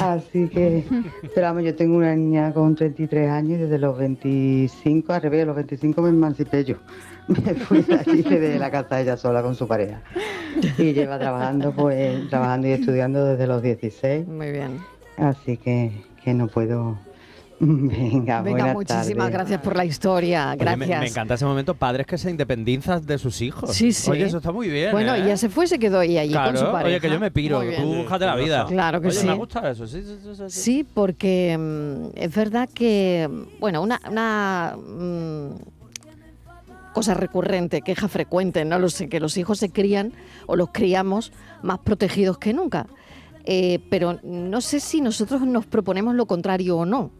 Así 0.00 0.48
que, 0.48 0.84
pero 1.34 1.48
vamos, 1.48 1.64
yo 1.64 1.74
tengo 1.74 1.96
una 1.96 2.14
niña 2.14 2.52
con 2.52 2.74
33 2.74 3.28
años 3.28 3.58
y 3.58 3.62
desde 3.62 3.78
los 3.78 3.98
25, 3.98 5.12
al 5.12 5.22
revés, 5.22 5.40
de 5.40 5.46
los 5.46 5.56
25 5.56 6.02
me 6.02 6.08
emancipé 6.10 6.64
yo. 6.64 6.76
Me 7.28 7.54
fui 7.54 7.82
de 7.82 7.94
allí 7.94 8.22
de 8.22 8.58
la 8.58 8.70
casa 8.70 9.00
ella 9.00 9.16
sola 9.16 9.42
con 9.42 9.54
su 9.54 9.68
pareja. 9.68 10.02
Y 10.76 10.92
lleva 10.92 11.18
trabajando, 11.18 11.72
pues, 11.72 12.28
trabajando 12.28 12.66
y 12.66 12.72
estudiando 12.72 13.24
desde 13.24 13.46
los 13.46 13.62
16. 13.62 14.26
Muy 14.26 14.50
bien. 14.50 14.91
Así 15.16 15.56
que, 15.56 15.92
que 16.24 16.34
no 16.34 16.48
puedo. 16.48 16.98
Venga, 17.64 18.42
Venga, 18.42 18.72
muchísimas 18.72 19.30
gracias 19.30 19.60
por 19.60 19.76
la 19.76 19.84
historia. 19.84 20.48
Oye, 20.48 20.56
Gracias. 20.58 20.88
me, 20.88 20.98
me 20.98 21.06
encanta 21.06 21.34
ese 21.34 21.44
momento, 21.44 21.74
padres 21.74 22.06
que 22.08 22.18
se 22.18 22.28
independizan 22.28 23.06
de 23.06 23.18
sus 23.18 23.40
hijos. 23.40 23.72
Sí, 23.72 23.92
sí. 23.92 24.10
Oye, 24.10 24.24
eso 24.24 24.38
está 24.38 24.50
muy 24.50 24.68
bien. 24.68 24.90
Bueno, 24.90 25.14
¿eh? 25.14 25.20
y 25.20 25.26
ya 25.28 25.36
se 25.36 25.48
fue, 25.48 25.68
se 25.68 25.78
quedó 25.78 26.02
ella 26.02 26.22
allí 26.22 26.32
con 26.34 26.46
su 26.46 26.52
Claro, 26.54 26.72
pareja. 26.72 26.88
oye, 26.88 27.00
que 27.00 27.10
yo 27.10 27.20
me 27.20 27.30
piro, 27.30 27.62
tú 27.62 27.82
búscate 27.82 28.26
la 28.26 28.34
vida. 28.34 28.66
Claro 28.66 29.00
que 29.00 29.08
Oye, 29.08 29.16
sí. 29.16 29.26
me 29.28 29.34
gusta 29.34 29.70
eso, 29.70 29.86
sí, 29.86 30.02
sí, 30.02 30.18
sí, 30.24 30.30
sí, 30.34 30.42
sí. 30.48 30.60
Sí, 30.60 30.86
porque 30.92 31.56
mm, 31.56 32.18
es 32.18 32.34
verdad 32.34 32.68
que, 32.74 33.28
bueno, 33.60 33.80
una, 33.80 34.00
una 34.10 34.76
mm, 34.76 35.50
cosa 36.92 37.14
recurrente, 37.14 37.82
queja 37.82 38.08
frecuente, 38.08 38.64
no 38.64 38.78
lo 38.80 38.88
sé, 38.88 39.08
que 39.08 39.20
los 39.20 39.36
hijos 39.36 39.58
se 39.60 39.70
crían 39.70 40.12
o 40.46 40.56
los 40.56 40.70
criamos 40.72 41.32
más 41.62 41.78
protegidos 41.78 42.38
que 42.38 42.52
nunca. 42.52 42.86
Eh, 43.44 43.80
pero 43.90 44.18
no 44.22 44.60
sé 44.60 44.78
si 44.80 45.00
nosotros 45.00 45.42
nos 45.42 45.66
proponemos 45.66 46.14
lo 46.14 46.26
contrario 46.26 46.78
o 46.78 46.86
no. 46.86 47.10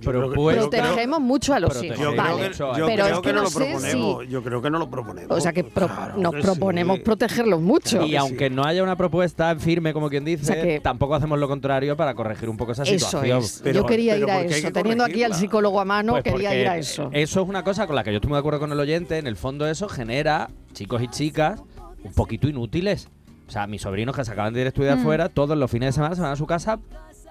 Pero 0.00 0.30
Protegemos 0.30 1.20
mucho 1.20 1.54
a 1.54 1.58
los 1.58 1.82
hijos. 1.82 1.98
Yo 1.98 2.14
vale. 2.14 2.50
creo 2.52 2.72
que, 2.72 2.78
yo 2.78 2.86
pero 2.86 3.04
creo 3.04 3.16
es 3.16 3.20
que 3.20 3.32
no 3.32 3.42
lo 3.42 3.50
proponemos. 3.50 4.22
si- 4.24 4.30
Yo 4.30 4.42
creo 4.44 4.62
que 4.62 4.70
no 4.70 4.78
lo 4.78 4.88
proponemos. 4.88 5.36
o 5.36 5.40
sea 5.40 5.52
que 5.52 5.64
pro- 5.64 5.90
nos 6.16 6.34
que 6.34 6.40
proponemos 6.40 6.98
sí. 6.98 7.02
protegerlos 7.02 7.60
mucho. 7.60 8.06
Y 8.06 8.14
aunque 8.14 8.48
no 8.48 8.62
haya 8.64 8.84
una 8.84 8.94
propuesta 8.94 9.56
firme, 9.56 9.92
como 9.92 10.08
quien 10.08 10.24
dice, 10.24 10.42
O 10.42 10.46
sea 10.54 10.62
que- 10.62 10.78
tampoco 10.78 11.16
hacemos 11.16 11.36
lo 11.40 11.48
contrario 11.48 11.96
para 11.96 12.14
corregir 12.14 12.48
un 12.48 12.56
poco 12.56 12.70
esa 12.72 12.84
Eso 12.84 13.06
situación. 13.06 13.38
es. 13.40 13.60
Yo 13.74 13.84
quería 13.86 14.16
ir 14.16 14.30
a 14.30 14.40
eso. 14.42 14.70
Teniendo 14.70 15.02
aquí 15.04 15.24
al 15.24 15.34
psicólogo 15.34 15.80
a 15.80 15.84
mano, 15.84 16.12
Pues 16.12 16.22
quería 16.22 16.54
ir 16.54 16.68
a 16.68 16.76
eso. 16.78 17.10
Eso 17.12 17.42
es 17.42 17.48
una 17.48 17.64
cosa 17.64 17.88
con 17.88 17.96
la 17.96 18.04
que 18.04 18.12
yo 18.12 18.18
estoy 18.18 18.28
muy 18.28 18.36
de 18.36 18.40
acuerdo 18.40 18.60
con 18.60 18.70
el 18.70 18.78
oyente. 18.78 19.18
En 19.18 19.26
el 19.26 19.34
fondo 19.34 19.66
eso 19.66 19.88
genera 19.88 20.48
chicos 20.74 21.02
y 21.02 21.08
chicas 21.08 21.60
un 22.04 22.12
poquito 22.12 22.46
inútiles. 22.48 23.08
O 23.48 23.50
sea, 23.50 23.66
mis 23.66 23.80
sobrinos 23.82 24.14
que 24.14 24.24
se 24.24 24.32
acaban 24.32 24.52
de 24.52 24.60
ir 24.60 24.66
a 24.66 24.68
estudiar 24.68 24.98
Mm. 24.98 25.02
fuera, 25.02 25.28
todos 25.30 25.56
los 25.56 25.70
fines 25.70 25.88
de 25.88 25.92
semana 25.92 26.14
se 26.14 26.20
van 26.20 26.32
a 26.32 26.36
su 26.36 26.46
casa 26.46 26.78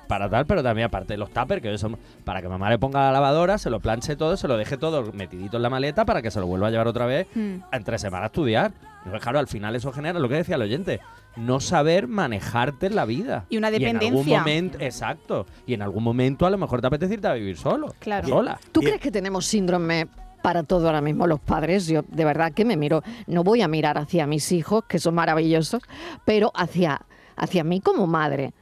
para 0.08 0.30
tal, 0.30 0.46
pero 0.46 0.64
también 0.64 0.86
aparte 0.88 1.14
de 1.14 1.18
los 1.18 1.30
tuppers, 1.32 1.62
que 1.62 1.78
son 1.78 1.98
para 2.24 2.42
que 2.42 2.48
mamá 2.48 2.70
le 2.70 2.80
ponga 2.80 3.02
la 3.08 3.12
lavadora, 3.12 3.58
se 3.58 3.70
lo 3.70 3.80
planche 3.82 4.16
todo, 4.16 4.38
se 4.38 4.48
lo 4.48 4.58
deje 4.58 4.78
todo 4.78 5.12
metidito 5.14 5.58
en 5.58 5.64
la 5.64 5.70
maleta 5.70 6.06
para 6.06 6.22
que 6.22 6.32
se 6.32 6.40
lo 6.40 6.48
vuelva 6.48 6.68
a 6.68 6.72
llevar 6.72 6.88
otra 6.88 7.06
vez 7.06 7.28
Mm. 7.36 7.58
entre 7.72 8.00
semana 8.00 8.24
a 8.24 8.28
estudiar. 8.28 8.72
Y 9.06 9.10
pues, 9.10 9.22
claro, 9.22 9.40
al 9.40 9.48
final 9.48 9.76
eso 9.76 9.92
genera 9.92 10.18
lo 10.20 10.28
que 10.30 10.36
decía 10.36 10.56
el 10.56 10.62
oyente, 10.62 11.02
no 11.36 11.60
saber 11.60 12.08
manejarte 12.08 12.88
en 12.88 12.96
la 12.96 13.06
vida. 13.06 13.46
Y 13.50 13.58
una 13.58 13.68
en 13.68 13.76
algún 13.76 13.84
dependencia. 14.00 14.40
momento, 14.40 14.78
exacto. 14.80 15.46
Y 15.68 15.74
en 15.74 15.82
algún 15.82 16.04
momento 16.04 16.46
a 16.46 16.50
lo 16.50 16.58
mejor 16.58 16.82
te 16.82 16.88
apetece 16.88 17.14
irte 17.16 17.28
a 17.28 17.34
vivir 17.34 17.58
solo. 17.58 17.94
Claro. 18.00 18.28
Sola. 18.30 18.60
¿Tú 18.72 18.80
crees 18.80 19.00
que 19.02 19.12
tenemos 19.12 19.46
síndrome 19.46 20.08
para 20.42 20.64
todo 20.64 20.88
ahora 20.88 21.02
mismo 21.02 21.28
los 21.28 21.40
padres? 21.40 21.88
Yo 21.88 22.04
de 22.08 22.26
verdad 22.26 22.54
que 22.54 22.66
me 22.66 22.78
miro, 22.78 23.04
no 23.28 23.44
voy 23.44 23.62
a 23.62 23.68
mirar 23.68 23.98
hacia 23.98 24.28
mis 24.28 24.52
hijos, 24.52 24.84
que 24.88 25.00
son 25.00 25.16
maravillosos, 25.16 25.82
pero 26.26 26.52
hacia, 26.56 27.02
hacia 27.36 27.64
mí 27.64 27.82
como 27.82 28.08
madre. 28.08 28.54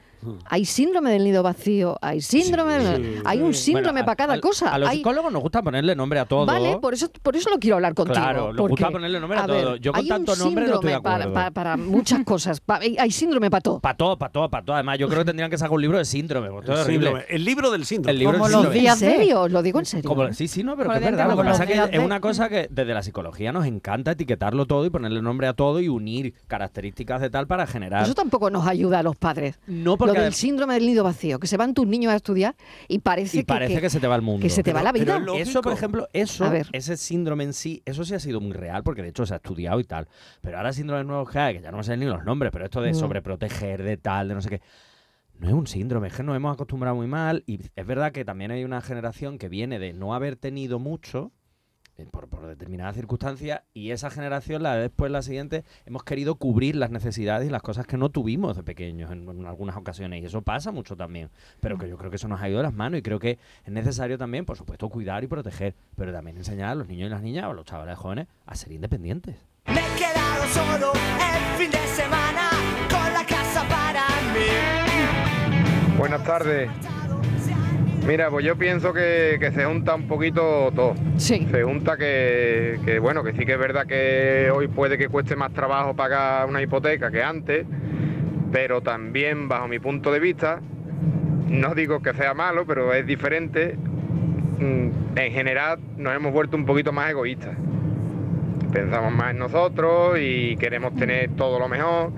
Hay 0.45 0.65
síndrome 0.65 1.11
del 1.11 1.23
nido 1.23 1.43
vacío, 1.43 1.97
hay 2.01 2.21
síndrome, 2.21 2.79
del- 2.79 3.21
hay 3.25 3.41
un 3.41 3.53
síndrome 3.53 3.91
Bueno, 3.91 4.05
para 4.05 4.15
cada 4.15 4.33
a- 4.35 4.39
cosa. 4.41 4.69
A 4.73 4.77
los 4.79 4.89
Hay- 4.89 4.97
psicólogos 4.97 5.31
nos 5.31 5.41
gusta 5.41 5.61
ponerle 5.61 5.95
nombre 5.95 6.19
a 6.19 6.25
todo. 6.25 6.45
Vale, 6.45 6.77
por 6.79 6.93
eso, 6.93 7.09
por 7.21 7.35
eso 7.35 7.49
lo 7.49 7.57
quiero 7.59 7.75
hablar 7.77 7.93
contigo. 7.93 8.15
Claro, 8.15 8.47
nos 8.47 8.57
porque, 8.57 8.71
gusta 8.71 8.91
ponerle 8.91 9.19
nombre 9.19 9.39
a 9.39 9.45
ver, 9.47 9.63
todo. 9.63 9.75
Yo 9.77 9.91
con 9.91 10.01
hay 10.01 10.07
tanto 10.07 10.35
nombre 10.35 10.65
no 10.67 10.73
estoy 10.75 10.89
de 10.89 10.93
síndrome 10.95 11.01
para, 11.03 11.15
acuerdo. 11.25 11.33
para- 11.33 11.51
para 11.51 11.77
muchas 11.77 12.23
cosas. 12.23 12.59
Pa- 12.61 12.79
hay 12.79 13.11
síndrome 13.11 13.49
para 13.51 13.61
todo. 13.61 13.79
Para 13.79 13.97
todo, 13.97 14.17
para 14.17 14.31
todo, 14.31 14.49
para 14.49 14.65
todo. 14.65 14.75
Además, 14.75 14.97
yo 14.99 15.07
creo 15.07 15.19
que 15.19 15.25
tendrían 15.25 15.49
que 15.49 15.57
sacar 15.57 15.71
un 15.73 15.81
libro 15.81 15.97
de 15.97 16.05
síndrome. 16.05 16.49
porque 16.49 16.67
todo 16.67 16.75
es 16.77 16.85
horrible. 16.85 17.07
síndrome. 17.07 17.25
El 17.29 17.45
libro 17.45 17.71
del 17.71 17.85
síndrome. 17.85 18.11
El 18.11 18.19
libro 18.19 18.33
Como 18.33 18.45
del 18.45 18.51
los 18.53 18.61
síndrome. 18.63 18.79
días 18.81 19.01
¿En 19.01 19.11
serio? 19.11 19.41
Os 19.41 19.51
lo 19.51 19.61
digo 19.63 19.79
en 19.79 19.85
serio. 19.85 20.09
Como- 20.09 20.33
sí, 20.33 20.47
sí, 20.47 20.63
no, 20.63 20.75
pero 20.77 20.89
que 20.91 20.97
es 20.97 21.03
verdad. 21.03 21.25
Lo 21.29 21.31
que 21.37 21.43
pasa 21.43 21.49
los 21.49 21.59
es 21.61 21.67
días 21.75 21.89
que 21.89 21.97
es 21.97 22.03
una 22.03 22.19
cosa 22.19 22.49
que 22.49 22.67
desde 22.69 22.93
la 22.93 23.03
psicología 23.03 23.51
nos 23.51 23.65
encanta 23.65 24.11
etiquetarlo 24.11 24.65
todo 24.65 24.85
y 24.85 24.89
ponerle 24.89 25.21
nombre 25.21 25.47
a 25.47 25.53
todo 25.53 25.79
y 25.79 25.87
unir 25.89 26.33
características 26.47 27.21
de 27.21 27.29
tal 27.29 27.47
para 27.47 27.67
generar. 27.67 28.03
Eso 28.03 28.13
tampoco 28.15 28.49
nos 28.49 28.65
ayuda 28.67 28.99
a 28.99 29.03
los 29.03 29.15
padres. 29.15 29.59
No, 29.67 29.97
porque 29.97 30.14
del 30.21 30.31
adem- 30.31 30.35
síndrome 30.35 30.73
del 30.75 30.85
nido 30.85 31.03
vacío, 31.03 31.39
que 31.39 31.47
se 31.47 31.57
van 31.57 31.73
tus 31.73 31.87
niños 31.87 32.11
a 32.13 32.15
estudiar 32.15 32.55
y 32.87 32.99
parece, 32.99 33.39
y 33.39 33.43
parece 33.43 33.81
que, 33.81 33.89
se 33.89 33.99
te 33.99 34.07
va 34.07 34.15
el 34.15 34.21
mundo. 34.21 34.41
Que 34.41 34.49
se 34.49 34.63
te 34.63 34.73
va 34.73 34.81
la 34.83 34.91
vida. 34.91 35.21
eso, 35.37 35.61
por 35.61 35.73
ejemplo, 35.73 36.07
eso, 36.13 36.45
A 36.45 36.49
ver. 36.49 36.67
ese 36.73 36.97
síndrome 36.97 37.43
en 37.43 37.53
sí, 37.53 37.81
eso 37.85 38.03
sí 38.03 38.13
ha 38.13 38.19
sido 38.19 38.39
muy 38.41 38.53
real, 38.53 38.83
porque 38.83 39.01
de 39.01 39.09
hecho 39.09 39.25
se 39.25 39.33
ha 39.33 39.37
estudiado 39.37 39.79
y 39.79 39.83
tal. 39.83 40.07
Pero 40.41 40.57
ahora 40.57 40.73
síndromes 40.73 41.05
nuevos 41.05 41.29
que 41.29 41.39
hay, 41.39 41.55
que 41.55 41.61
ya 41.61 41.71
no 41.71 41.77
me 41.77 41.83
sé 41.83 41.95
ni 41.97 42.05
los 42.05 42.23
nombres, 42.23 42.51
pero 42.51 42.65
esto 42.65 42.81
de 42.81 42.91
No. 42.91 42.97
sobreproteger, 42.99 43.83
de 43.83 43.97
tal, 43.97 44.27
de 44.29 44.35
no 44.35 44.41
sé 44.41 44.49
qué. 44.49 44.61
No 45.39 45.47
es 45.49 45.53
un 45.53 45.67
síndrome, 45.67 46.07
es 46.07 46.13
que 46.15 46.23
nos 46.23 46.35
hemos 46.35 46.53
acostumbrado 46.53 46.95
muy 46.95 47.07
mal. 47.07 47.43
Y 47.45 47.59
es 47.75 47.85
verdad 47.85 48.11
que 48.13 48.23
también 48.23 48.51
hay 48.51 48.63
una 48.63 48.81
generación 48.81 49.37
que 49.37 49.49
viene 49.49 49.79
de 49.79 49.91
no 49.91 50.15
haber 50.15 50.37
tenido 50.37 50.79
mucho. 50.79 51.31
Eh, 51.97 52.05
Por, 52.11 52.27
por 52.27 52.45
determinadas 52.47 52.95
circunstancias 52.95 53.61
y 53.73 53.91
esa 53.91 54.09
generación, 54.09 54.63
la 54.63 54.75
de 54.75 54.81
después, 54.81 55.11
la 55.11 55.21
siguiente, 55.21 55.63
hemos 55.85 56.03
querido 56.03 56.35
cubrir 56.35 56.75
las 56.75 56.91
necesidades 56.91 57.47
y 57.47 57.51
las 57.51 57.61
cosas 57.61 57.87
que 57.87 57.97
no 57.97 58.09
tuvimos 58.09 58.55
de 58.55 58.63
pequeños 58.63 59.11
en, 59.11 59.27
en 59.29 59.45
algunas 59.45 59.75
ocasiones 59.77 60.21
y 60.21 60.25
eso 60.25 60.41
pasa 60.41 60.71
mucho 60.71 60.95
también, 60.95 61.29
pero 61.59 61.77
que 61.77 61.87
yo 61.89 61.97
creo 61.97 62.09
que 62.09 62.17
eso 62.17 62.27
nos 62.27 62.41
ha 62.41 62.49
ido 62.49 62.57
de 62.57 62.63
las 62.63 62.73
manos 62.73 62.99
y 62.99 63.01
creo 63.01 63.19
que 63.19 63.39
es 63.63 63.71
necesario 63.71 64.17
también, 64.17 64.45
por 64.45 64.57
supuesto, 64.57 64.89
cuidar 64.89 65.23
y 65.23 65.27
proteger, 65.27 65.75
pero 65.95 66.11
también 66.11 66.37
enseñar 66.37 66.69
a 66.69 66.75
los 66.75 66.87
niños 66.87 67.07
y 67.07 67.09
las 67.09 67.21
niñas 67.21 67.45
o 67.45 67.51
a 67.51 67.53
los 67.53 67.65
chavales 67.65 67.97
jóvenes 67.97 68.27
a 68.45 68.55
ser 68.55 68.71
independientes. 68.71 69.35
Me 69.67 69.79
he 69.79 69.97
quedado 69.97 70.45
solo 70.47 70.91
el 70.93 71.57
fin 71.57 71.71
de 71.71 71.87
semana 71.87 72.49
con 72.89 73.13
la 73.13 73.25
casa 73.25 73.67
para 73.67 74.05
mí. 74.33 75.97
Buenas 75.97 76.23
tardes. 76.23 76.69
Mira, 78.07 78.29
pues 78.29 78.45
yo 78.45 78.55
pienso 78.55 78.93
que, 78.93 79.37
que 79.39 79.51
se 79.51 79.65
junta 79.65 79.95
un 79.95 80.07
poquito 80.07 80.71
todo. 80.75 80.93
Sí. 81.17 81.47
Se 81.49 81.63
junta 81.63 81.97
que, 81.97 82.79
que, 82.85 82.99
bueno, 82.99 83.23
que 83.23 83.33
sí 83.33 83.45
que 83.45 83.53
es 83.53 83.59
verdad 83.59 83.87
que 83.87 84.51
hoy 84.53 84.67
puede 84.67 84.97
que 84.97 85.07
cueste 85.09 85.35
más 85.35 85.51
trabajo 85.53 85.95
pagar 85.95 86.47
una 86.47 86.61
hipoteca 86.61 87.09
que 87.09 87.23
antes, 87.23 87.65
pero 88.51 88.81
también 88.81 89.47
bajo 89.47 89.67
mi 89.67 89.79
punto 89.79 90.11
de 90.11 90.19
vista, 90.19 90.61
no 91.47 91.73
digo 91.73 92.01
que 92.03 92.13
sea 92.13 92.35
malo, 92.35 92.65
pero 92.67 92.93
es 92.93 93.07
diferente. 93.07 93.75
mm, 94.59 95.17
En 95.17 95.31
general 95.31 95.79
nos 95.97 96.15
hemos 96.15 96.31
vuelto 96.31 96.57
un 96.57 96.65
poquito 96.65 96.91
más 96.91 97.09
egoístas. 97.09 97.57
Pensamos 98.71 99.13
más 99.13 99.31
en 99.31 99.39
nosotros 99.39 100.19
y 100.21 100.57
queremos 100.57 100.93
tener 100.95 101.31
todo 101.31 101.57
lo 101.57 101.67
mejor, 101.67 102.11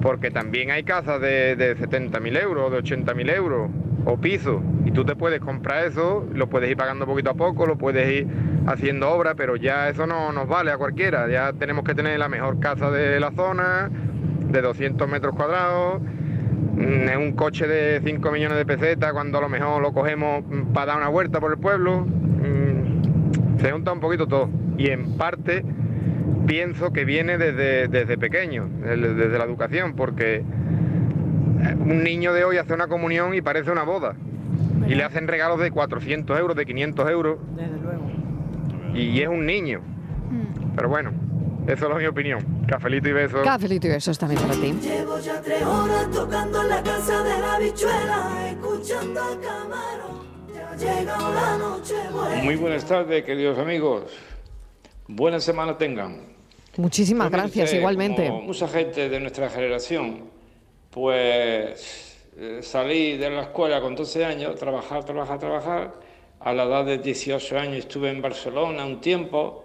porque 0.00 0.30
también 0.30 0.70
hay 0.70 0.84
casas 0.84 1.20
de, 1.20 1.54
de 1.54 1.76
70.000 1.76 2.40
euros, 2.40 2.72
de 2.72 2.78
80.000 2.78 3.34
euros 3.34 3.70
o 4.10 4.16
pisos, 4.16 4.62
y 4.86 4.90
tú 4.90 5.04
te 5.04 5.14
puedes 5.14 5.38
comprar 5.38 5.84
eso, 5.84 6.26
lo 6.32 6.48
puedes 6.48 6.70
ir 6.70 6.78
pagando 6.78 7.04
poquito 7.04 7.28
a 7.28 7.34
poco, 7.34 7.66
lo 7.66 7.76
puedes 7.76 8.10
ir 8.10 8.26
haciendo 8.66 9.10
obra, 9.10 9.34
pero 9.34 9.54
ya 9.56 9.90
eso 9.90 10.06
no 10.06 10.32
nos 10.32 10.48
vale 10.48 10.70
a 10.70 10.78
cualquiera, 10.78 11.28
ya 11.28 11.52
tenemos 11.52 11.84
que 11.84 11.94
tener 11.94 12.18
la 12.18 12.30
mejor 12.30 12.58
casa 12.58 12.90
de 12.90 13.20
la 13.20 13.32
zona, 13.32 13.90
de 14.50 14.62
200 14.62 15.06
metros 15.10 15.34
cuadrados, 15.36 16.00
mm, 16.00 17.20
un 17.20 17.32
coche 17.32 17.66
de 17.66 18.00
5 18.02 18.32
millones 18.32 18.56
de 18.56 18.64
pesetas, 18.64 19.12
cuando 19.12 19.36
a 19.36 19.40
lo 19.42 19.50
mejor 19.50 19.82
lo 19.82 19.92
cogemos 19.92 20.42
para 20.72 20.86
dar 20.86 20.96
una 20.96 21.08
vuelta 21.08 21.38
por 21.38 21.52
el 21.52 21.58
pueblo, 21.58 22.06
mm, 22.06 23.58
se 23.60 23.70
junta 23.72 23.92
un 23.92 24.00
poquito 24.00 24.26
todo, 24.26 24.48
y 24.78 24.88
en 24.88 25.18
parte 25.18 25.66
pienso 26.46 26.94
que 26.94 27.04
viene 27.04 27.36
desde, 27.36 27.88
desde 27.88 28.16
pequeño, 28.16 28.70
desde 28.80 29.36
la 29.36 29.44
educación, 29.44 29.92
porque 29.96 30.42
un 31.78 32.02
niño 32.02 32.32
de 32.32 32.44
hoy 32.44 32.56
hace 32.56 32.72
una 32.72 32.88
comunión 32.88 33.34
y 33.34 33.40
parece 33.40 33.70
una 33.70 33.82
boda. 33.82 34.14
Y 34.86 34.94
le 34.94 35.04
hacen 35.04 35.28
regalos 35.28 35.60
de 35.60 35.70
400 35.70 36.38
euros, 36.38 36.56
de 36.56 36.64
500 36.64 37.10
euros. 37.10 37.38
Desde 37.56 37.76
luego. 37.78 38.10
Y 38.94 39.20
es 39.20 39.28
un 39.28 39.44
niño. 39.44 39.80
Pero 40.74 40.88
bueno, 40.88 41.12
eso 41.66 41.90
es 41.90 41.96
mi 41.98 42.06
opinión. 42.06 42.64
Cafelito 42.66 43.08
y 43.08 43.12
besos. 43.12 43.42
Cafelito 43.44 43.86
y 43.86 43.90
besos 43.90 44.18
también 44.18 44.40
para 44.40 44.54
ti. 44.54 44.72
Llevo 44.80 45.18
ya 45.18 45.40
tres 45.42 45.62
horas 45.62 46.10
tocando 46.10 46.62
en 46.62 46.68
la 46.68 46.82
casa 46.82 47.22
de 47.22 47.40
la 47.40 47.58
bichuela, 47.58 48.50
escuchando 48.50 49.22
al 49.22 49.40
camarón. 49.40 50.18
Ya 50.54 50.70
ha 50.70 50.76
llegado 50.98 51.34
la 51.34 51.58
noche 51.58 51.94
buena. 52.12 52.42
Muy 52.42 52.56
buenas 52.56 52.84
tardes, 52.84 53.24
queridos 53.24 53.58
amigos. 53.58 54.04
Buena 55.08 55.40
semana 55.40 55.76
tengan. 55.76 56.38
Muchísimas 56.76 57.28
Pues 57.28 57.32
mire 57.32 57.42
gracias, 57.42 57.64
usted, 57.66 57.78
igualmente. 57.78 58.26
Como 58.28 58.42
mucha 58.42 58.68
gente 58.68 59.08
de 59.08 59.20
nuestra 59.20 59.50
generación, 59.50 60.24
pues 60.98 62.26
eh, 62.36 62.58
salí 62.60 63.16
de 63.16 63.30
la 63.30 63.42
escuela 63.42 63.80
con 63.80 63.94
12 63.94 64.24
años, 64.24 64.56
trabajar, 64.56 65.04
trabajar, 65.04 65.38
trabajar. 65.38 65.94
A 66.40 66.52
la 66.52 66.64
edad 66.64 66.84
de 66.84 66.98
18 66.98 67.56
años 67.56 67.76
estuve 67.78 68.10
en 68.10 68.20
Barcelona 68.20 68.84
un 68.84 69.00
tiempo. 69.00 69.64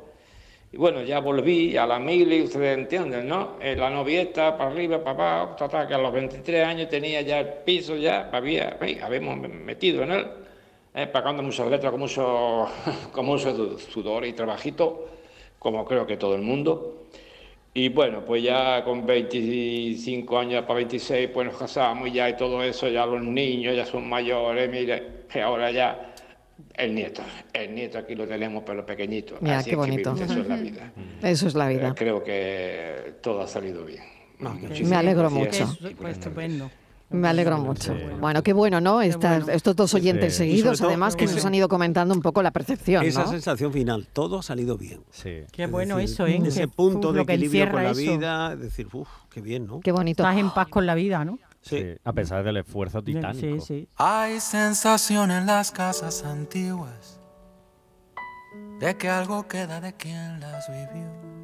Y 0.72 0.78
bueno, 0.78 1.02
ya 1.02 1.20
volví 1.20 1.76
a 1.76 1.88
la 1.88 1.98
mili, 1.98 2.44
ustedes 2.44 2.78
entienden, 2.78 3.28
¿no? 3.28 3.58
Eh, 3.60 3.76
la 3.76 3.90
novieta, 3.90 4.56
para 4.56 4.70
arriba, 4.70 5.04
para 5.04 5.38
abajo, 5.40 5.56
ta, 5.56 5.68
ta, 5.68 5.88
que 5.88 5.96
a 5.96 5.98
los 5.98 6.14
23 6.14 6.66
años 6.68 6.90
tenía 6.90 7.22
ya 7.22 7.40
el 7.40 7.48
piso, 7.66 7.96
ya 7.96 8.30
había, 8.32 8.78
habíamos 9.04 9.38
metido 9.50 10.04
en 10.04 10.12
él, 10.12 10.28
eh, 10.94 11.08
pagando 11.08 11.42
muchas 11.42 11.68
letras 11.68 11.92
con 11.92 12.00
mucho, 12.00 12.68
con 13.12 13.26
mucho 13.26 13.80
sudor 13.80 14.26
y 14.26 14.34
trabajito, 14.34 15.10
como 15.58 15.84
creo 15.84 16.06
que 16.06 16.18
todo 16.18 16.36
el 16.36 16.42
mundo. 16.42 17.06
Y 17.76 17.90
bueno, 17.90 18.24
pues 18.24 18.44
ya 18.44 18.84
con 18.84 19.04
25 19.06 20.38
años 20.38 20.62
para 20.64 20.76
26, 20.76 21.30
pues 21.34 21.48
nos 21.48 21.58
casamos 21.58 22.08
y 22.08 22.12
ya 22.12 22.30
y 22.30 22.38
todo 22.38 22.62
eso, 22.64 22.88
ya 22.88 23.06
los 23.06 23.22
niños 23.24 23.76
ya 23.76 23.86
son 23.86 24.08
mayores, 24.08 24.70
mire, 24.70 25.24
que 25.28 25.42
ahora 25.42 25.72
ya 25.72 26.14
el 26.76 26.94
nieto, 26.94 27.24
el 27.52 27.74
nieto 27.74 27.98
aquí 27.98 28.14
lo 28.14 28.28
tenemos 28.28 28.64
pero 28.64 28.86
pequeñito. 28.86 29.38
Mira, 29.42 29.58
Así 29.58 29.72
qué 29.72 29.76
es 29.76 29.82
que, 29.82 29.90
bonito. 29.92 30.14
mire, 30.14 30.26
eso 30.26 30.40
es 30.42 30.48
la 30.48 30.56
vida. 30.56 30.92
Eso 31.24 31.48
es 31.48 31.56
la 31.56 31.68
vida. 31.68 31.88
Eh, 31.90 31.94
Creo 31.96 32.24
que 32.24 33.14
todo 33.22 33.42
ha 33.42 33.48
salido 33.48 33.84
bien. 33.84 34.04
Me 34.86 34.96
alegro 34.96 35.32
mucho. 35.32 35.76
Pues 36.00 36.18
estupendo. 36.18 36.70
Me 37.10 37.28
alegro 37.28 37.60
mucho. 37.60 37.96
Bueno, 38.20 38.42
qué 38.42 38.54
bueno, 38.54 38.82
¿no? 38.82 39.02
Estas- 39.02 39.48
Estos 39.48 39.76
dos 39.76 39.94
oyentes 39.94 40.34
Sí. 40.34 40.38
Seguidos, 40.40 40.80
todo, 40.80 40.88
además, 40.88 41.16
que 41.16 41.26
ese- 41.26 41.36
nos 41.36 41.46
han 41.46 41.54
ido 41.54 41.68
comentando 41.70 42.14
un 42.16 42.22
poco 42.24 42.42
la 42.42 42.50
percepción, 42.50 43.06
Esa 43.06 43.26
¿no? 43.26 43.30
sensación 43.30 43.72
final, 43.72 44.08
todo 44.12 44.40
ha 44.40 44.44
salido 44.44 44.78
bien. 44.80 45.02
Sí. 45.12 45.42
Qué 45.52 45.66
Es 45.66 45.72
bueno 45.72 45.98
decir, 45.98 46.14
eso, 46.14 46.26
¿eh? 46.28 46.42
Ese 46.44 46.68
punto 46.68 47.10
uf, 47.10 47.16
de 47.16 47.22
equilibrio 47.22 47.70
con 47.70 47.84
la 47.84 47.92
eso. 47.92 48.00
vida, 48.00 48.54
es 48.54 48.60
decir, 48.62 48.88
uff, 48.94 49.08
qué 49.30 49.42
bien, 49.42 49.68
¿no? 49.68 49.80
Qué 49.82 49.92
bonito. 49.92 50.24
Estás 50.24 50.38
en 50.40 50.50
paz 50.50 50.68
con 50.70 50.88
la 50.88 50.96
vida, 50.96 51.24
¿no? 51.24 51.38
Sí. 51.62 51.84
A 52.04 52.14
pesar 52.14 52.44
del 52.44 52.58
esfuerzo 52.58 53.04
titánico. 53.04 53.40
Sí, 53.40 53.60
sí. 53.62 53.88
Hay 53.98 54.40
sensación 54.40 55.30
en 55.30 55.46
las 55.46 55.72
casas 55.72 56.24
antiguas 56.26 57.20
de 58.80 58.98
que 58.98 59.08
algo 59.10 59.48
queda 59.48 59.80
de 59.82 59.94
quien 59.94 60.40
las 60.40 60.68
vivió. 60.68 61.43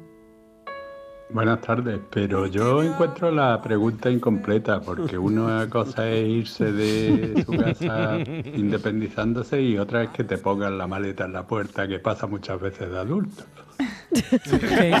Buenas 1.32 1.60
tardes, 1.60 2.00
pero 2.10 2.46
yo 2.46 2.82
encuentro 2.82 3.30
la 3.30 3.62
pregunta 3.62 4.10
incompleta 4.10 4.80
porque 4.80 5.16
una 5.16 5.68
cosa 5.70 6.08
es 6.10 6.28
irse 6.28 6.72
de 6.72 7.44
su 7.44 7.52
casa 7.52 8.18
independizándose 8.18 9.62
y 9.62 9.78
otra 9.78 10.02
es 10.02 10.10
que 10.10 10.24
te 10.24 10.38
pongan 10.38 10.76
la 10.76 10.88
maleta 10.88 11.26
en 11.26 11.32
la 11.32 11.46
puerta 11.46 11.86
que 11.86 12.00
pasa 12.00 12.26
muchas 12.26 12.60
veces 12.60 12.90
de 12.90 12.98
adultos. 12.98 13.46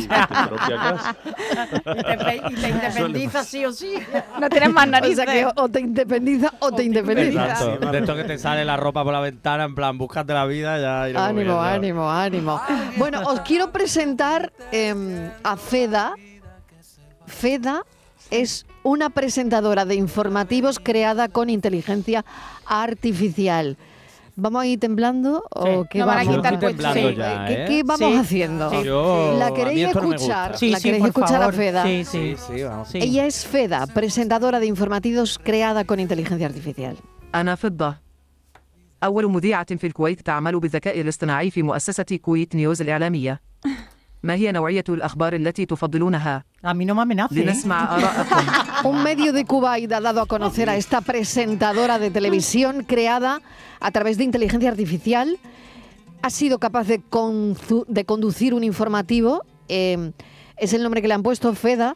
Casa. 0.08 1.16
Y 1.96 2.54
te, 2.54 2.68
independizas 2.68 3.46
sí 3.46 3.64
o 3.64 3.72
sí. 3.72 3.94
No 4.40 4.48
tienes 4.48 4.72
más. 4.72 4.88
O 4.88 5.14
sea 5.14 5.26
que 5.26 5.46
o 5.54 5.68
te 5.68 5.80
independiza 5.80 6.52
o 6.58 6.72
te 6.72 6.84
independiza. 6.84 7.50
Exacto. 7.50 7.90
De 7.90 7.98
esto 7.98 8.16
que 8.16 8.24
te 8.24 8.38
sale 8.38 8.64
la 8.64 8.76
ropa 8.76 9.04
por 9.04 9.12
la 9.12 9.20
ventana, 9.20 9.64
en 9.64 9.74
plan, 9.74 9.98
búscate 9.98 10.32
la 10.32 10.46
vida, 10.46 10.78
ya 10.78 11.02
Ánimo, 11.02 11.34
viendo. 11.34 11.60
ánimo, 11.60 12.10
ánimo. 12.10 12.60
Bueno, 12.96 13.22
os 13.26 13.40
quiero 13.40 13.70
presentar 13.72 14.52
em, 14.72 15.30
a 15.42 15.56
Feda. 15.56 16.14
Feda 17.26 17.84
es 18.30 18.66
una 18.82 19.10
presentadora 19.10 19.84
de 19.84 19.94
informativos 19.94 20.78
creada 20.78 21.28
con 21.28 21.50
inteligencia 21.50 22.24
artificial. 22.66 23.76
¿Vamos 24.39 24.61
a 24.63 24.65
ir 24.67 24.79
temblando 24.79 25.43
o 25.49 25.85
qué 25.89 25.99
No 25.99 26.05
van 26.07 26.17
a 26.17 26.23
vamos? 26.23 26.35
quitar 26.35 26.51
Yo 26.59 26.67
estoy 26.67 26.73
temblando 26.73 27.09
Sí. 27.09 27.15
ya, 27.15 27.45
¿Qué, 27.47 27.53
¿eh? 27.53 27.65
qué 27.67 27.83
vamos 27.83 28.11
Sí. 28.11 28.17
haciendo? 28.19 28.69
Sí. 28.69 28.83
Yo- 28.83 29.35
¿La 29.39 29.47
a 29.47 29.49
mí 29.49 29.55
queréis 29.55 29.87
esto 29.87 30.01
no 30.01 30.07
me 30.09 30.15
escuchar? 30.15 30.47
gusta. 30.51 30.57
Sí, 30.59 30.69
¿La 30.71 30.77
sí, 30.77 30.83
queréis 30.83 31.01
por 31.01 31.07
escuchar 31.09 31.29
favor. 31.39 31.53
a 31.53 31.57
Feda? 31.57 31.83
Sí, 31.83 32.03
Sí, 32.05 32.35
sí. 32.37 32.43
sí, 32.55 32.63
vamos. 32.63 32.87
Sí. 32.89 32.97
Ella 33.01 33.25
es 33.25 33.45
Feda, 33.45 33.87
presentadora 33.87 34.59
de 34.59 34.65
informativos 34.65 35.39
creada 35.39 35.85
con 35.85 35.99
inteligencia 35.99 36.47
artificial. 36.47 36.95
أنا 37.35 37.55
فضة 37.55 37.95
أول 39.03 39.27
مذيعة 39.31 39.75
في 39.75 39.87
الكويت 39.87 40.21
تعمل 40.21 40.59
بالذكاء 40.59 41.01
الاصطناعي 41.01 41.51
في 41.51 41.63
مؤسسة 41.63 42.19
كويت 42.21 42.55
نيوز 42.55 42.81
الإعلامية 42.81 43.41
ما 44.23 44.33
هي 44.33 44.51
نوعية 44.51 44.83
الأخبار 44.89 45.35
التي 45.35 45.65
تفضلونها؟ 45.65 46.43
A 46.63 46.73
mí 46.73 46.85
no 46.85 46.95
me 46.95 47.01
amenaces. 47.01 47.37
¿eh? 47.37 47.41
لنسمع 47.45 47.95
آراءكم 47.95 48.89
Un 48.89 49.03
medio 49.03 49.33
de 49.33 49.45
Kuwait 49.45 49.91
ha 49.93 50.01
dado 50.01 50.21
a 50.21 50.25
conocer 50.25 50.69
a 50.69 50.75
esta 50.77 51.01
presentadora 51.01 51.99
de 51.99 52.09
televisión 52.11 52.83
creada 52.83 53.41
a 53.79 53.91
través 53.91 54.17
de 54.17 54.23
inteligencia 54.23 54.69
artificial. 54.69 55.37
Ha 56.23 56.29
sido 56.31 56.57
capaz 56.59 56.87
de, 56.87 57.01
conzu- 57.01 57.85
de 57.87 58.03
conducir 58.05 58.53
un 58.53 58.63
informativo. 58.63 59.43
eh, 59.69 60.11
es 60.57 60.73
el 60.73 60.81
nombre 60.83 61.01
que 61.01 61.07
le 61.07 61.13
han 61.13 61.21
puesto, 61.23 61.53
Feda. 61.53 61.95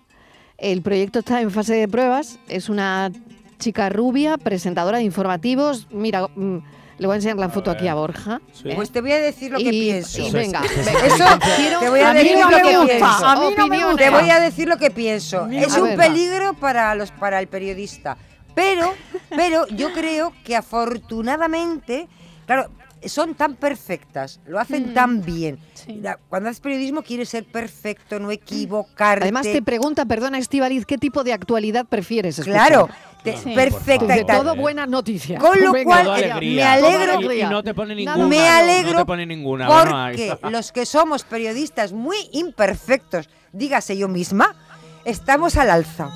El 0.58 0.82
proyecto 0.82 1.20
está 1.20 1.42
en 1.42 1.50
fase 1.50 1.74
de 1.76 1.88
pruebas. 1.88 2.38
Es 2.48 2.70
una 2.70 3.10
chica 3.58 3.90
rubia, 3.90 4.38
presentadora 4.38 4.98
de 5.00 5.06
informativos. 5.06 5.88
Mira, 5.92 6.28
mm, 6.36 6.58
le 6.99 7.07
voy 7.07 7.15
a 7.15 7.17
enseñar 7.17 7.37
la 7.39 7.49
foto 7.49 7.71
aquí 7.71 7.89
a 7.89 7.95
Borja. 7.95 8.41
¿eh? 8.65 8.73
Pues 8.75 8.91
te 8.91 9.01
voy 9.01 9.13
a 9.13 9.19
decir 9.19 9.51
lo 9.51 9.59
que 9.59 9.65
Y- 9.65 9.71
pienso. 9.71 10.21
y 10.23 10.31
venga, 10.31 10.63
Eso, 10.65 11.25
quiero- 11.57 11.81
te 11.81 11.89
voy 11.91 12.01
a 12.01 12.11
a 12.11 12.15
decir 12.15 12.37
no 12.39 12.51
lo 12.51 12.57
me 12.57 12.63
que 12.63 12.77
gusta, 12.77 12.87
pienso. 12.97 13.27
a 13.27 13.37
mí 13.37 13.55
no 13.57 13.67
me 13.69 13.85
gusta. 13.85 13.97
Te 14.05 14.11
voy 14.11 14.31
a 14.31 14.41
decir 14.41 14.69
lo 14.69 14.77
que 14.77 14.91
pienso. 14.91 15.47
Mira, 15.47 15.63
Es 15.67 15.77
a 15.77 15.83
un 15.83 15.89
ver. 15.89 15.97
peligro 15.99 16.55
para 16.55 16.95
los 16.95 17.11
para 17.11 17.41
el 17.41 17.49
periodista. 17.49 18.17
Pero, 18.55 18.95
pero 19.31 19.67
yo 19.69 19.93
creo 19.93 20.33
que 20.45 20.55
afortunadamente, 20.55 22.09
claro, 22.47 22.71
son 23.07 23.35
tan 23.35 23.55
perfectas, 23.57 24.41
lo 24.47 24.59
hacen 24.59 24.91
Mm. 24.91 24.95
tan 24.95 25.23
bien. 25.23 25.59
Cuando 26.29 26.49
haces 26.49 26.61
periodismo 26.61 27.03
quieres 27.03 27.29
ser 27.29 27.45
perfecto, 27.45 28.19
no 28.19 28.31
equivocarte. 28.31 29.25
Además 29.25 29.43
te 29.43 29.61
pregunta, 29.61 30.07
perdona 30.07 30.39
Estivaliz, 30.39 30.87
¿qué 30.87 30.97
tipo 30.99 31.23
de 31.25 31.33
actualidad 31.33 31.85
prefieres 31.87 32.39
escuchar? 32.39 32.67
Claro, 32.69 32.89
Sí. 33.25 33.55
perfecta 33.55 34.18
y 34.18 34.25
tal. 34.25 34.39
todo 34.43 34.55
buenas 34.57 34.89
noticias. 34.89 35.41
Con 35.43 35.59
lo 35.61 35.72
Venga, 35.72 35.85
cual, 36.05 36.07
eh, 36.22 36.31
alegría. 36.33 36.64
me 36.64 36.87
alegro. 36.87 37.33
Y 37.33 37.43
no 37.45 37.62
te 37.62 37.72
pone 37.75 37.95
ninguna. 37.95 38.27
me 38.27 38.49
alegro 38.49 38.93
No 38.93 38.99
te 39.01 39.05
pone 39.07 39.27
ninguna. 39.27 39.66
porque 39.66 40.37
los 40.51 40.72
que 40.72 40.85
somos 40.87 41.25
periodistas 41.25 41.93
muy 41.93 42.16
imperfectos, 42.33 43.29
dígase 43.53 43.97
yo 43.97 44.09
misma, 44.09 44.55
estamos 45.05 45.57
al 45.57 45.70
alza. 45.70 46.11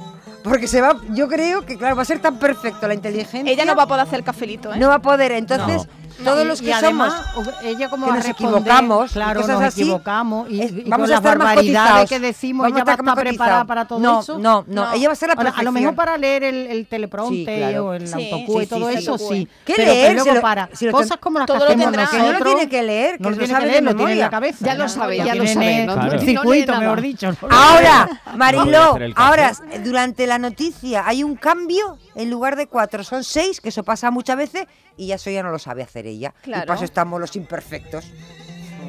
Porque 0.45 0.69
se 0.69 0.81
va, 0.81 0.97
yo 1.11 1.29
creo 1.29 1.67
que 1.67 1.77
claro, 1.77 1.97
va 1.97 2.03
a 2.03 2.05
ser 2.05 2.21
tan 2.21 2.39
perfecto 2.39 2.87
la 2.87 2.95
inteligencia. 2.95 3.51
Ella 3.53 3.65
no 3.65 3.75
va 3.75 3.83
a 3.83 3.87
poder 3.87 4.03
hacer 4.07 4.21
el 4.21 4.25
cafelito, 4.25 4.73
¿eh? 4.73 4.79
No 4.79 4.89
va 4.89 4.95
a 4.97 5.03
poder, 5.03 5.33
entonces 5.33 5.89
todos 6.25 6.45
Y- 6.45 6.49
los 6.49 6.61
y 6.61 6.65
que 6.67 6.75
además, 6.75 7.15
somos 7.35 7.55
ella 7.63 7.89
como 7.89 8.07
que 8.07 8.11
va 8.11 8.17
a 8.17 8.19
nos 8.21 8.29
equivocamos, 8.29 9.11
y 9.11 9.15
claro, 9.15 9.41
cosas 9.41 9.57
nos 9.59 9.69
así, 9.69 9.81
equivocamos 9.83 10.51
y, 10.51 10.63
y 10.63 10.83
vamos 10.89 10.91
con 10.91 10.93
a 10.93 11.07
las 11.07 11.11
estar 11.19 11.39
más 11.39 11.47
barbaridades 11.47 11.89
cotizados. 11.91 12.09
que 12.09 12.21
decimos, 12.21 12.65
Vamos 12.65 12.77
a 12.77 12.79
ella 12.79 12.85
va 12.85 12.91
a 12.91 12.95
estar 12.95 13.05
más 13.05 13.13
estar 13.19 13.29
preparada 13.29 13.65
para 13.65 13.85
todo 13.87 13.99
No, 14.01 14.21
eso. 14.21 14.39
no, 14.39 14.65
no, 14.67 14.93
ella 14.93 15.09
va 15.09 15.13
a 15.13 15.17
ser 15.17 15.29
la 15.29 15.35
Ahora, 15.35 15.55
A 15.57 15.63
lo 15.63 15.73
mejor 15.73 15.95
para 15.95 16.19
leer 16.19 16.43
el, 16.45 16.67
el 16.67 16.87
teleprompter 16.87 17.39
Sí, 17.55 17.59
claro. 17.61 17.87
o 17.87 17.93
el 17.95 18.09
Sí, 18.09 18.15
autocue 18.31 18.63
y 18.63 18.67
sí, 18.67 18.71
todo 18.71 18.89
sí, 18.91 18.95
eso, 18.97 19.19
sí. 19.19 19.49
¿Qué 19.65 19.75
pero 19.77 19.89
que 19.89 19.95
leer? 19.95 20.13
luego 20.15 20.29
Si 20.31 20.35
lo- 20.35 20.41
para 20.43 20.69
si 20.73 20.87
lo 20.87 20.93
cosas 20.93 21.19
como 21.19 21.39
las 21.39 21.47
que 21.47 21.53
todo 21.53 21.65
lo 21.65 21.71
hacemos 21.71 21.87
nosotros. 21.93 22.11
Que 22.11 22.19
no 22.19 22.33
lo 22.39 22.45
tiene 22.45 22.69
que 22.69 22.83
leer, 22.83 23.17
que 23.19 23.23
no 23.23 23.31
lo 23.31 23.37
tiene 23.37 23.53
sabe 23.53 23.61
que 23.61 23.67
de 23.67 23.73
leer, 23.73 23.83
lo 23.85 23.91
tiene 23.91 24.03
en 24.03 24.09
memoria. 24.09 24.25
la 24.25 24.31
cabeza. 24.31 24.65
Ya 24.67 24.75
lo 24.75 24.89
sabe, 24.89 25.17
ya 25.19 25.35
lo 25.35 25.47
sabe, 25.47 25.87
no- 25.87 25.97
no 25.97 26.19
circuito, 26.21 26.77
mejor 26.81 27.01
dicho. 27.01 27.31
Ahora, 27.51 28.09
a 28.27 28.37
Mariló, 28.37 28.99
ahora 29.17 29.53
durante 29.85 30.27
la 30.27 30.39
noticia 30.39 31.07
hay 31.07 31.23
un 31.23 31.37
cambio, 31.37 31.97
en 32.19 32.31
lugar 32.31 32.57
de 32.57 32.67
cuatro 32.67 33.03
son 33.05 33.25
seis, 33.25 33.61
que 33.61 33.71
eso 33.71 33.83
pasa 33.85 34.11
muchas 34.11 34.37
veces, 34.37 34.67
y 34.97 35.07
ya 35.07 35.15
eso 35.15 35.31
ya 35.31 35.43
no 35.43 35.51
lo 35.51 35.59
sabe 35.59 35.83
hacer 35.83 36.07
ella. 36.07 36.35
Y 36.43 36.45
Claro. 36.45 36.67
para 36.67 36.77
eso 36.77 36.85
estamos 36.85 37.21
los 37.21 37.35
imperfectos. 37.37 38.05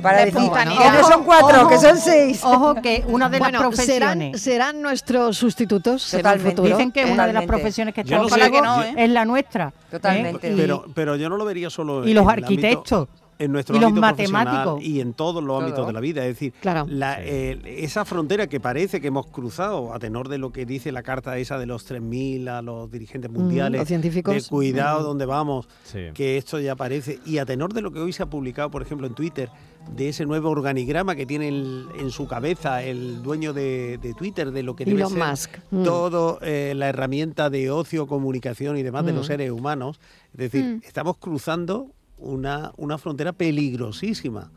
Para 0.01 0.19
De 0.19 0.25
decir 0.31 0.49
que 0.49 0.65
no 0.65 1.07
son 1.07 1.23
cuatro, 1.25 1.61
Ojo, 1.61 1.69
que 1.69 1.77
son 1.77 1.97
seis. 1.97 2.41
Ojo 2.43 2.75
que 2.75 3.03
una 3.07 3.27
de 3.27 3.39
las 3.39 3.49
Bueno, 3.51 3.59
profesiones... 3.59 4.41
serán 4.41 4.81
nuestros 4.81 5.37
sustitutos 5.37 6.13
en 6.13 6.19
el 6.19 6.23
Totalmente. 6.23 6.51
futuro. 6.55 6.77
Dicen 6.77 6.91
que 6.93 7.01
una 7.03 7.27
de 7.27 7.33
las 7.33 7.43
Totalmente. 7.43 7.47
profesiones 7.47 7.93
que 7.93 8.03
Yo 8.05 8.17
no 8.17 8.29
sé- 8.29 8.49
que 8.49 8.57
¿eh? 8.57 8.93
es 9.05 9.09
la 9.09 9.25
nuestra. 9.25 9.73
Totalmente. 9.91 10.47
¿eh? 10.47 10.53
Y- 10.53 10.55
Pero, 10.55 10.85
pero 10.95 11.15
yo 11.17 11.27
no 11.27 11.35
lo 11.35 11.43
vería 11.43 11.69
solo 11.69 12.07
y 12.07 12.11
en 12.11 12.15
los 12.15 12.23
el 12.23 12.29
ámbito- 12.29 12.45
arquitectos. 12.45 13.07
En 13.39 13.51
nuestro 13.53 13.75
y 13.75 13.79
los 13.79 13.87
ámbito 13.87 14.05
profesional 14.07 14.45
matemáticos. 14.45 14.83
y 14.83 14.99
en 15.01 15.13
todos 15.13 15.41
los 15.43 15.61
ámbitos 15.63 15.87
de 15.87 15.93
la 15.93 15.99
vida. 16.01 16.21
Es 16.25 16.35
decir, 16.35 16.53
Claro. 16.61 16.85
la- 16.89 17.23
eh, 17.23 17.59
esa 17.83 18.03
frontera 18.05 18.47
que 18.47 18.59
parece 18.59 18.99
que 19.01 19.07
hemos 19.07 19.27
cruzado, 19.27 19.93
a 19.93 19.99
tenor 19.99 20.27
de 20.27 20.37
lo 20.37 20.51
que 20.51 20.65
dice 20.65 20.91
la 20.91 21.03
carta 21.03 21.37
esa 21.37 21.57
de 21.57 21.65
los 21.65 21.85
3.000 21.85 22.47
a 22.49 22.61
los 22.61 22.91
dirigentes 22.91 23.31
mundiales, 23.31 23.79
los 23.79 23.87
científicos. 23.87 24.33
de 24.35 24.43
cuidado 24.49 25.03
donde 25.03 25.25
vamos, 25.25 25.67
Sí. 25.83 25.99
que 26.13 26.37
esto 26.37 26.59
ya 26.59 26.75
parece, 26.75 27.19
y 27.25 27.37
a 27.37 27.45
tenor 27.45 27.73
de 27.73 27.81
lo 27.81 27.91
que 27.91 27.99
hoy 27.99 28.11
se 28.13 28.23
ha 28.23 28.25
publicado, 28.29 28.69
por 28.69 28.81
ejemplo, 28.81 29.07
en 29.07 29.13
Twitter, 29.15 29.49
de 29.95 30.09
ese 30.09 30.25
nuevo 30.25 30.49
organigrama 30.49 31.15
que 31.15 31.25
tiene 31.25 31.47
el- 31.47 31.87
en 31.97 32.11
su 32.11 32.27
cabeza 32.27 32.83
el 32.83 33.23
dueño 33.23 33.53
de, 33.53 33.97
de 34.01 34.13
Twitter, 34.13 34.51
de 34.51 34.61
lo 34.63 34.75
que 34.75 34.83
debe 34.83 34.97
Elon 34.99 35.13
ser 35.13 35.23
Musk. 35.25 35.57
Mm. 35.71 35.83
todo 35.83 36.39
eh, 36.41 36.73
la 36.75 36.89
herramienta 36.89 37.49
de 37.49 37.71
ocio, 37.71 38.05
comunicación 38.05 38.77
y 38.77 38.83
demás 38.83 39.05
de 39.05 39.13
los 39.13 39.23
Mm. 39.25 39.27
seres 39.27 39.51
humanos. 39.51 39.99
Es 40.33 40.51
decir, 40.51 40.63
Mm. 40.65 40.81
estamos 40.85 41.15
cruzando 41.17 41.87
una, 42.19 42.71
una 42.77 42.97
frontera 42.97 43.33
peligrosísima. 43.33 44.51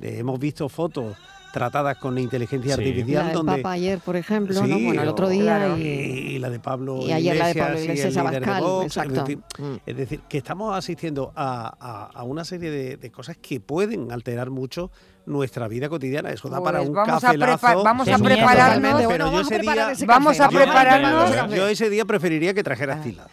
Eh, 0.00 0.16
hemos 0.18 0.38
visto 0.40 0.68
fotos 0.68 1.16
tratadas 1.52 1.98
con 1.98 2.16
inteligencia 2.16 2.74
Sí. 2.76 2.80
artificial 2.80 3.20
La 3.20 3.28
del 3.28 3.34
donde 3.36 3.56
Papa 3.58 3.72
ayer, 3.72 3.98
por 3.98 4.16
ejemplo, 4.16 4.58
¿no? 4.58 4.64
Sí, 4.74 4.86
Bueno, 4.86 5.02
el 5.02 5.08
otro 5.08 5.28
día 5.28 5.42
claro. 5.58 5.76
y... 5.76 5.82
y 5.82 6.38
la 6.38 6.48
de 6.48 6.58
Pablo 6.58 7.00
y 7.06 7.12
ayer 7.12 7.36
la 7.36 7.48
de 7.48 7.54
Pablo 7.54 7.78
y 7.78 7.82
Iglesias 7.82 8.16
el 8.16 8.24
líder 8.24 8.40
de 8.44 8.50
Abascal, 8.50 8.80
es 8.80 8.86
exacto. 8.86 9.20
decir, 9.20 9.38
Mm. 9.58 9.74
es 9.84 9.96
decir, 9.98 10.20
que 10.30 10.38
estamos 10.38 10.74
asistiendo 10.74 11.30
a, 11.36 11.74
a- 11.78 12.06
a 12.18 12.22
una 12.24 12.44
serie 12.46 12.70
de, 12.70 12.96
de 12.96 13.10
cosas 13.12 13.36
que 13.36 13.60
pueden 13.60 14.12
alterar 14.12 14.48
mucho 14.48 14.90
nuestra 15.26 15.68
vida 15.68 15.90
cotidiana. 15.90 16.30
Eso 16.30 16.48
da 16.48 16.60
para 16.62 16.78
Pues 16.78 16.88
un 16.88 16.94
vamos 16.94 17.22
a 17.22 17.26
cafelazo. 17.26 17.66
prepa- 17.66 17.84
vamos 17.84 18.08
a 18.08 18.18
prepararnos. 18.18 18.80
miedo. 18.80 18.94
Bueno, 18.94 19.08
Pero 19.10 19.24
yo 19.26 19.30
vamos 19.32 19.38
a 19.38 19.54
ese 19.54 19.58
preparar 19.58 19.84
día, 19.88 19.92
ese 19.92 20.06
Vamos 20.06 20.40
a 20.40 20.48
prepararnos. 20.48 21.50
Yo, 21.50 21.56
yo 21.56 21.68
ese 21.68 21.90
día 21.90 22.04
preferiría 22.06 22.54
que 22.54 22.62
trajeras 22.64 23.02
tila. 23.04 23.26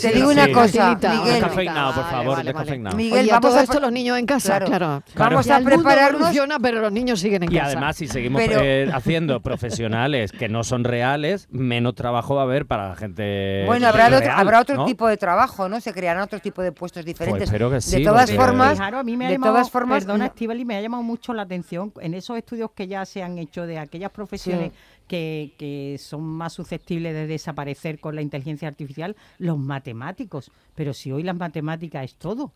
Te 0.00 0.12
digo 0.12 0.30
una 0.30 0.50
cosa, 0.52 0.94
Miguel. 0.94 1.24
Descafeinado, 1.34 1.94
por 1.94 2.04
favor, 2.10 2.42
descafeinado. 2.44 2.96
Miguel, 2.96 3.20
Oye, 3.20 3.30
a 3.30 3.34
vamos 3.34 3.50
todo 3.50 3.60
a 3.60 3.62
esto 3.62 3.80
los 3.80 3.92
niños 3.92 4.18
en 4.18 4.26
casa, 4.26 4.58
Claro. 4.60 4.66
claro. 4.66 5.02
Vamos 5.16 5.48
a 5.50 5.56
el 5.58 5.64
mundo 5.64 5.76
prepararnos. 5.76 6.20
evoluciona, 6.20 6.58
pero 6.58 6.80
los 6.80 6.92
niños 6.92 7.20
siguen 7.20 7.42
en 7.44 7.52
Y 7.52 7.56
casa. 7.56 7.66
además, 7.68 7.96
si 7.96 8.06
seguimos 8.06 8.42
Pero- 8.44 8.60
eh, 8.62 8.90
haciendo 8.92 9.40
profesionales 9.40 10.32
que 10.32 10.48
no 10.48 10.64
son 10.64 10.84
reales, 10.84 11.48
menos 11.50 11.94
trabajo 11.94 12.34
va 12.34 12.42
a 12.42 12.44
haber 12.44 12.66
para 12.66 12.88
la 12.88 12.96
gente. 12.96 13.64
Bueno, 13.66 13.86
habrá, 13.88 14.06
otro, 14.06 14.20
real, 14.20 14.34
habrá 14.38 14.60
otro 14.60 14.76
¿no? 14.76 14.84
tipo 14.86 15.06
de 15.08 15.16
trabajo, 15.16 15.68
¿no? 15.68 15.80
Se 15.80 15.92
crearán 15.92 16.22
otro 16.22 16.38
tipo 16.40 16.62
de 16.62 16.72
puestos 16.72 17.04
diferentes. 17.04 17.44
espero 17.44 17.70
que 17.70 17.80
sí, 17.80 17.98
de 17.98 18.04
todas 18.04 18.30
porque- 18.30 18.36
formas, 18.44 18.72
Fijaros, 18.72 19.00
a 19.00 19.04
mí 19.04 19.16
me 19.16 19.26
ha 19.26 19.28
de 19.28 19.34
llamado, 19.34 19.52
todas 19.54 19.70
formas, 19.70 20.04
perdona, 20.04 20.18
no- 20.18 20.30
Estíbaliz, 20.30 20.66
me 20.66 20.76
ha 20.76 20.80
llamado 20.80 21.02
mucho 21.02 21.32
la 21.34 21.42
atención 21.42 21.92
en 22.00 22.14
esos 22.14 22.36
estudios 22.36 22.70
que 22.74 22.86
ya 22.88 23.04
se 23.04 23.22
han 23.22 23.38
hecho 23.38 23.66
de 23.66 23.78
aquellas 23.78 24.10
profesiones 24.10 24.70
Sí. 24.72 24.78
Que, 25.10 25.54
que 25.58 25.96
son 25.98 26.22
más 26.22 26.52
susceptibles 26.52 27.12
de 27.12 27.26
desaparecer 27.26 27.98
con 27.98 28.14
la 28.14 28.22
inteligencia 28.22 28.68
artificial, 28.68 29.16
los 29.38 29.58
matemáticos. 29.58 30.52
Pero 30.76 30.94
si 30.94 31.10
hoy 31.10 31.24
las 31.24 31.36
matemáticas 31.36 32.04
es 32.04 32.14
todo. 32.14 32.52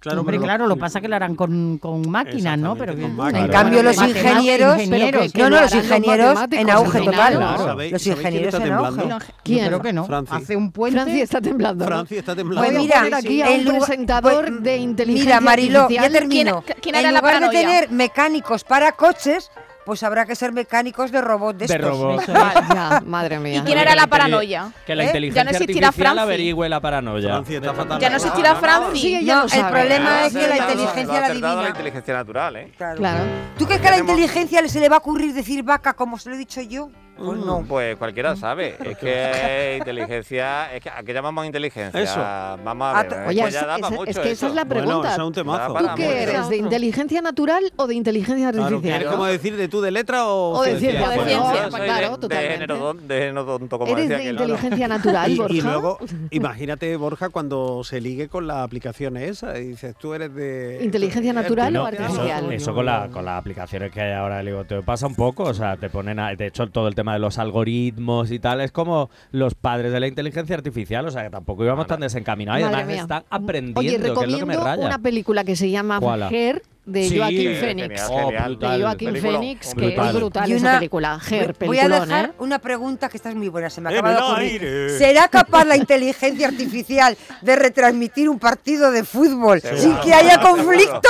Claro, 0.00 0.20
Hombre, 0.20 0.32
pero 0.34 0.40
lo- 0.40 0.46
claro, 0.46 0.66
lo 0.66 0.76
pasa 0.76 1.00
que 1.00 1.08
lo 1.08 1.16
harán 1.16 1.34
con, 1.34 1.78
con 1.78 2.08
máquinas, 2.10 2.58
¿no? 2.58 2.76
Pero 2.76 2.94
que- 2.94 3.04
En 3.04 3.48
cambio, 3.48 3.82
los 3.82 3.96
ingenieros, 3.96 4.80
ingenieros, 4.82 5.34
no, 5.34 5.50
no, 5.50 5.60
los 5.62 5.74
ingenieros 5.74 6.38
en 6.50 6.70
auge 6.70 6.98
al 6.98 7.04
total. 7.04 7.34
¿Sabéis- 7.58 7.92
Los 7.92 8.06
ingenieros 8.06 8.54
en 8.54 8.72
auge. 8.72 8.90
temblando? 9.00 9.24
¿Quién? 9.42 9.60
Yo 9.64 9.66
creo 9.68 9.82
que 9.82 9.92
no. 9.94 10.04
Franci. 10.06 10.34
Hace 10.34 10.56
un 10.56 10.72
puente. 10.72 11.00
Francia 11.00 11.22
está 11.24 11.40
temblando. 11.40 11.84
Francia 11.86 12.18
está 12.18 12.36
temblando. 12.36 12.66
Pues 12.66 12.76
Voy 12.78 12.92
a 12.92 13.02
mira, 13.02 13.16
aquí 13.18 13.42
a 13.42 13.50
un 13.50 13.64
lugar- 13.64 13.78
presentador 13.78 14.46
pues, 14.46 14.62
de 14.62 14.76
inteligencia 14.78 15.24
Mira, 15.26 15.40
Mariló, 15.40 15.88
ya 15.90 16.10
termino. 16.10 16.62
¿Quién- 16.66 16.78
quién 16.82 16.94
en 16.96 16.98
hará 17.00 17.12
la 17.12 17.20
lugar 17.20 17.40
de 17.40 17.48
tener 17.50 17.90
mecánicos 17.90 18.64
para 18.64 18.92
coches, 18.92 19.50
pues 19.90 20.04
habrá 20.04 20.24
que 20.24 20.36
ser 20.36 20.52
mecánicos 20.52 21.10
de 21.10 21.20
robots 21.20 21.58
de, 21.58 21.66
De 21.66 21.74
estos. 21.74 21.90
robots. 21.90 22.24
Ya, 22.28 23.02
madre 23.04 23.40
mía. 23.40 23.56
¿Y 23.58 23.62
quién 23.62 23.76
hará 23.76 23.96
la 23.96 24.06
paranoia? 24.06 24.70
Que 24.86 24.94
la 24.94 25.02
¿Eh? 25.02 25.06
inteligencia 25.06 25.40
Ya 25.40 25.44
no 25.44 25.50
existirá 25.50 25.88
artificial 25.88 26.14
Franci. 26.14 26.22
averigüe 26.22 26.68
la 26.68 26.78
paranoia. 26.80 27.28
Francia 27.28 27.56
está 27.58 27.74
fatal. 27.74 27.98
Ya 28.00 28.08
no 28.08 28.16
existirá 28.16 28.54
Franci. 28.54 29.20
No, 29.24 29.42
el 29.52 29.66
problema 29.66 30.26
es 30.26 30.32
que 30.32 30.46
la 30.46 30.58
inteligencia 30.58 31.20
la 31.20 31.26
acertado 31.26 31.40
la 31.40 31.48
adivina. 31.50 31.68
inteligencia 31.70 32.14
natural, 32.14 32.56
¿eh? 32.56 32.72
Claro. 32.76 32.96
Claro. 32.98 33.24
¿Tú 33.58 33.66
crees 33.66 33.80
que 33.80 33.88
a 33.88 33.90
la 33.90 33.98
inteligencia 33.98 34.68
se 34.68 34.78
le 34.78 34.88
va 34.88 34.94
a 34.94 34.98
ocurrir 35.00 35.34
decir 35.34 35.64
vaca 35.64 35.94
como 35.94 36.18
se 36.18 36.28
lo 36.28 36.36
he 36.36 36.38
dicho 36.38 36.60
yo? 36.60 36.88
Pues 37.24 37.38
no. 37.38 37.64
Pues 37.68 37.96
cualquiera 37.96 38.34
sabe. 38.36 38.76
Es 38.84 38.96
que 38.98 39.76
inteligencia. 39.78 40.74
Es 40.74 40.82
que, 40.82 40.90
¿A 40.90 41.02
qué 41.02 41.12
llamamos 41.12 41.46
inteligencia? 41.46 42.00
Eso. 42.00 42.20
Vamos 42.64 42.94
a 42.96 43.02
ver. 43.02 43.12
es 43.12 43.18
Oye, 43.28 43.44
que 43.44 43.50
ya 43.50 43.76
es- 43.76 43.90
mucho 43.90 44.04
que 44.04 44.10
esa 44.10 44.22
eso. 44.30 44.46
es 44.48 44.54
la 44.54 44.64
pregunta. 44.64 45.12
eso 45.12 45.20
es 45.22 45.26
un 45.26 45.32
temazo. 45.32 45.72
Da 45.74 45.80
¿Tú 45.80 45.86
qué 45.96 46.02
mucho. 46.06 46.16
eres? 46.16 46.48
¿De 46.48 46.56
inteligencia 46.56 47.22
natural 47.22 47.72
o 47.76 47.86
de 47.86 47.94
inteligencia 47.94 48.50
Claro, 48.50 48.66
artificial? 48.76 49.02
¿Es 49.02 49.08
como 49.08 49.24
decir 49.26 49.56
de 49.56 49.68
tú 49.68 49.80
de 49.80 49.90
letra 49.90 50.26
o, 50.26 50.58
O 50.58 50.62
de 50.62 50.78
ciencia, 50.78 51.08
de 51.08 51.14
ciencia. 51.14 51.36
no, 51.38 51.54
Yo 51.54 51.70
soy 51.70 51.80
claro, 51.80 52.04
de, 52.06 52.10
de 52.10 52.18
totalmente. 52.18 52.52
género 52.52 52.76
don- 52.78 53.08
de 53.08 53.18
género 53.18 53.44
tonto, 53.44 53.78
como 53.78 53.92
¿Eres 53.92 54.08
decía 54.08 54.24
de 54.24 54.30
inteligencia 54.30 54.88
natural, 54.88 55.30
Y, 55.32 55.36
Borja? 55.38 55.54
y 55.56 55.60
luego, 55.60 55.98
imagínate, 56.30 56.96
Borja, 56.96 57.28
cuando 57.28 57.84
se 57.84 58.00
ligue 58.00 58.28
con 58.28 58.46
la 58.46 58.62
aplicación 58.62 59.16
esa 59.16 59.58
y 59.58 59.68
dices, 59.68 59.94
tú 59.98 60.14
eres 60.14 60.34
de... 60.34 60.80
¿Inteligencia 60.82 61.32
natural 61.32 61.72
No, 61.72 61.84
o 61.84 61.88
eso, 61.88 62.02
artificial? 62.02 62.52
eso 62.52 62.74
con, 62.74 62.86
la, 62.86 63.08
con 63.12 63.24
las 63.24 63.38
aplicaciones 63.38 63.92
que 63.92 64.00
hay 64.00 64.12
ahora, 64.12 64.40
digo, 64.40 64.64
te 64.64 64.80
pasa 64.82 65.06
un 65.06 65.14
poco, 65.14 65.44
o 65.44 65.54
sea, 65.54 65.76
te 65.76 65.90
ponen, 65.90 66.18
a- 66.18 66.34
de 66.34 66.46
hecho, 66.46 66.66
todo 66.68 66.88
el 66.88 66.94
tema 66.94 67.09
de 67.12 67.18
los 67.18 67.38
algoritmos 67.38 68.30
y 68.30 68.38
tal, 68.38 68.60
es 68.60 68.72
como 68.72 69.10
los 69.32 69.54
padres 69.54 69.92
de 69.92 70.00
la 70.00 70.06
inteligencia 70.06 70.56
artificial, 70.56 71.06
o 71.06 71.10
sea, 71.10 71.24
que 71.24 71.30
tampoco 71.30 71.64
íbamos 71.64 71.86
tan 71.86 72.00
desencaminados 72.00 72.60
y 72.60 72.64
además 72.64 72.86
mía. 72.86 73.00
están 73.02 73.24
aprendiendo, 73.30 73.80
Oye, 73.80 73.88
que 73.90 73.96
es 73.96 74.02
lo 74.02 74.20
que 74.20 74.26
me 74.26 74.32
recomiendo 74.34 74.64
raya. 74.64 74.86
una 74.86 74.98
película 74.98 75.44
que 75.44 75.56
se 75.56 75.70
llama 75.70 76.00
¿Cuál? 76.00 76.22
Her 76.32 76.62
de 76.86 77.08
Sí, 77.08 77.18
Joaquín 77.18 77.36
genial, 77.38 77.60
Phoenix. 77.60 78.00
genial, 78.02 78.06
Oh, 78.10 78.26
genial. 78.28 78.44
brutal. 78.50 78.78
De 78.78 78.84
Joaquín 78.84 79.08
Peliculón, 79.10 79.36
Phoenix, 79.40 79.74
que 79.74 79.80
brutal. 79.86 80.06
es 80.08 80.14
brutal 80.14 80.48
Y 80.48 80.52
esa 80.54 80.66
una- 80.66 80.78
película. 80.78 81.20
Her, 81.30 81.56
Voy 81.66 81.78
a 81.78 81.88
dejar 81.88 82.24
¿eh? 82.26 82.32
una 82.38 82.58
pregunta 82.58 83.08
que 83.08 83.16
esta 83.16 83.28
es 83.30 83.36
muy 83.36 83.48
buena, 83.48 83.70
se 83.70 83.80
me 83.80 83.90
¡En 83.90 83.98
acaba 83.98 84.14
de 84.14 84.22
ocurrir. 84.22 84.62
aire! 84.62 84.98
¿Será 84.98 85.28
capaz 85.28 85.64
la 85.66 85.76
inteligencia 85.76 86.48
artificial 86.48 87.16
de 87.42 87.56
retransmitir 87.56 88.28
un 88.28 88.38
partido 88.38 88.90
de 88.90 89.04
fútbol 89.04 89.60
sin 89.60 89.94
que 89.98 90.14
haya 90.14 90.40
conflicto? 90.40 91.08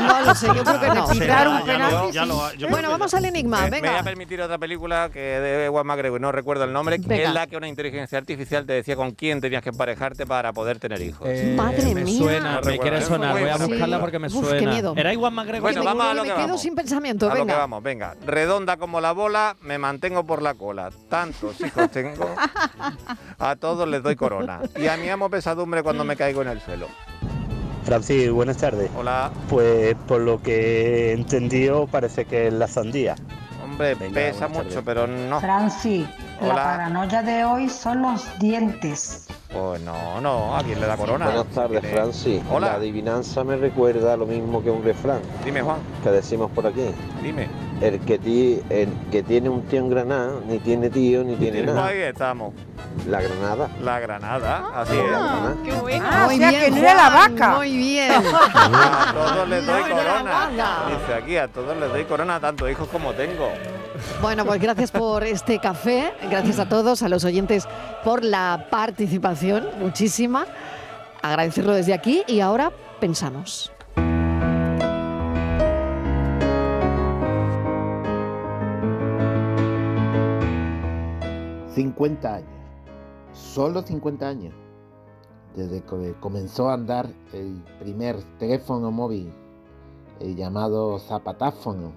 No 0.00 0.20
lo 0.22 0.34
sé, 0.34 0.46
yo 0.46 0.64
creo 0.64 0.80
que 0.80 0.86
no. 0.88 1.06
Será, 1.14 1.62
ya 1.66 1.90
lo- 1.90 2.10
ya 2.12 2.24
lo- 2.66 2.68
Bueno, 2.70 2.90
vamos 2.90 3.12
al 3.14 3.24
enigma, 3.24 3.62
Me, 3.64 3.70
me 3.70 3.80
voy 3.80 3.88
a 3.88 3.92
venga. 3.92 4.02
permitir 4.04 4.40
otra 4.40 4.56
película 4.58 5.10
que 5.12 5.18
de 5.20 5.64
Ewan 5.66 5.86
McGregor, 5.86 6.20
no 6.20 6.32
recuerdo 6.32 6.64
el 6.64 6.72
nombre, 6.72 7.00
que 7.00 7.06
Venga. 7.08 7.28
es 7.28 7.34
la 7.34 7.46
que 7.46 7.56
una 7.56 7.68
inteligencia 7.68 8.16
artificial 8.18 8.64
te 8.66 8.72
decía 8.74 8.96
con 8.96 9.10
quién 9.12 9.40
tenías 9.40 9.62
que 9.62 9.70
emparejarte 9.70 10.26
para 10.26 10.52
poder 10.52 10.78
tener 10.78 11.00
hijos. 11.02 11.28
Eh, 11.28 11.54
Madre 11.56 11.94
me 11.94 12.04
mía. 12.04 12.18
suena, 12.18 12.60
No 12.60 12.70
me 12.70 12.78
quiere 12.78 13.02
sonar, 13.02 13.32
voy 13.32 13.42
a 13.48 13.52
buscarla 13.56 13.68
película. 13.68 14.00
porque 14.00 14.18
me 14.18 14.26
Uf, 14.28 14.40
qué 14.40 14.48
suena. 14.58 14.70
miedo. 14.72 14.94
¿Era 14.96 15.07
McGregor? 15.16 15.60
Bueno, 15.62 15.80
me- 15.80 15.86
vamos 15.86 16.04
a 16.06 16.08
que 16.10 16.14
lo 16.16 16.22
me 16.22 16.28
que 16.28 16.34
quedo 16.34 16.46
vamos. 16.46 16.62
sin 16.62 16.74
pensamiento, 16.74 17.26
A 17.26 17.28
lo 17.30 17.34
que 17.36 17.40
venga. 17.42 17.56
vamos, 17.58 17.82
venga. 17.82 18.14
Redonda 18.26 18.76
como 18.76 19.00
la 19.00 19.12
bola, 19.12 19.56
me 19.62 19.78
mantengo 19.78 20.24
por 20.24 20.42
la 20.42 20.54
cola. 20.54 20.90
Tantos 21.08 21.60
hijos 21.60 21.90
tengo, 21.90 22.34
a 23.38 23.56
todos 23.56 23.88
les 23.88 24.02
doy 24.02 24.16
corona. 24.16 24.60
Y 24.76 24.86
a 24.88 24.96
mí 24.96 25.08
amo 25.08 25.30
pesadumbre 25.30 25.82
cuando 25.82 26.04
me 26.04 26.16
caigo 26.16 26.42
en 26.42 26.48
el 26.48 26.60
suelo. 26.60 26.86
Francis, 27.84 28.30
buenas 28.30 28.58
tardes. 28.58 28.90
Hola, 28.96 29.30
Pues 29.48 29.94
por 30.06 30.20
lo 30.20 30.42
que 30.42 31.10
he 31.10 31.12
entendido 31.12 31.86
parece 31.86 32.26
que 32.26 32.48
es 32.48 32.52
la 32.52 32.66
sandía. 32.68 33.14
hombre, 33.64 33.94
Venga, 33.94 34.14
pesa 34.14 34.48
mucho, 34.48 34.62
tardes. 34.64 34.82
pero 34.84 35.06
no. 35.06 35.40
Franci, 35.40 36.06
Hola. 36.40 36.48
la 36.54 36.62
paranoia 36.64 37.22
de 37.22 37.44
hoy 37.44 37.68
son 37.70 38.02
los 38.02 38.38
dientes. 38.38 39.27
Pues 39.52 39.80
no, 39.80 40.20
no, 40.20 40.54
¿a 40.56 40.62
quién 40.62 40.78
le 40.78 40.86
da 40.86 40.96
corona? 40.96 41.24
Buenas 41.26 41.46
tardes, 41.46 41.80
Francis. 41.90 42.42
Hola. 42.50 42.66
La 42.68 42.74
adivinanza 42.74 43.44
me 43.44 43.56
recuerda 43.56 44.14
lo 44.16 44.26
mismo 44.26 44.62
que 44.62 44.70
un 44.70 44.84
refrán 44.84 45.20
Dime, 45.42 45.62
Juan, 45.62 45.78
que 46.04 46.10
decimos 46.10 46.50
por 46.50 46.66
aquí. 46.66 46.90
dime. 47.22 47.48
El 47.80 47.98
que, 48.00 48.18
ti- 48.18 48.60
el 48.68 48.88
que 49.10 49.22
tiene 49.22 49.48
un 49.48 49.62
tío 49.62 49.78
en 49.78 49.88
Granada, 49.88 50.32
ni 50.46 50.58
tiene 50.58 50.90
tío 50.90 51.24
ni 51.24 51.36
tiene 51.36 51.62
Pues 51.62 51.74
nada. 51.74 51.86
ahí 51.86 51.98
estamos. 52.00 52.52
La 53.08 53.22
Granada. 53.22 53.68
La 53.80 54.00
Granada, 54.00 54.64
así 54.74 54.94
La 54.96 55.02
es. 55.02 55.08
Granada. 55.08 55.54
Qué 55.64 55.72
bueno. 55.72 56.04
Ah, 56.10 56.22
o 56.24 56.26
Muy 56.26 56.36
sea 56.38 56.50
bien, 56.50 56.62
que 56.64 56.70
no 56.72 56.76
era 56.78 56.94
la 56.94 57.08
vaca. 57.08 57.54
Muy 57.56 57.76
bien. 57.76 58.12
A 58.34 59.12
todos 59.14 59.48
les 59.48 59.64
doy 59.66 59.82
corona. 59.82 60.48
Dice 60.90 61.14
aquí, 61.22 61.36
a 61.38 61.48
todos 61.48 61.76
les 61.76 61.88
doy 61.88 62.04
corona, 62.04 62.38
tantos 62.40 62.70
hijos 62.70 62.88
como 62.88 63.12
tengo. 63.12 63.48
Bueno, 64.20 64.44
pues 64.44 64.60
gracias 64.60 64.90
por 64.90 65.24
este 65.24 65.58
café, 65.58 66.12
gracias 66.30 66.58
a 66.58 66.68
todos, 66.68 67.02
a 67.02 67.08
los 67.08 67.24
oyentes 67.24 67.66
por 68.04 68.24
la 68.24 68.66
participación, 68.70 69.66
muchísima. 69.78 70.46
Agradecerlo 71.22 71.72
desde 71.74 71.94
aquí 71.94 72.22
y 72.26 72.40
ahora 72.40 72.70
pensamos. 73.00 73.72
Cin- 81.74 81.94
50 81.94 82.34
años, 82.34 82.48
solo 83.32 83.82
50 83.82 84.28
años, 84.28 84.54
desde 85.54 85.82
que 85.82 86.14
comenzó 86.20 86.68
a 86.70 86.74
andar 86.74 87.08
el 87.32 87.62
primer 87.78 88.16
teléfono 88.38 88.90
móvil, 88.90 89.32
llamado 90.20 90.98
zapatáfono, 90.98 91.92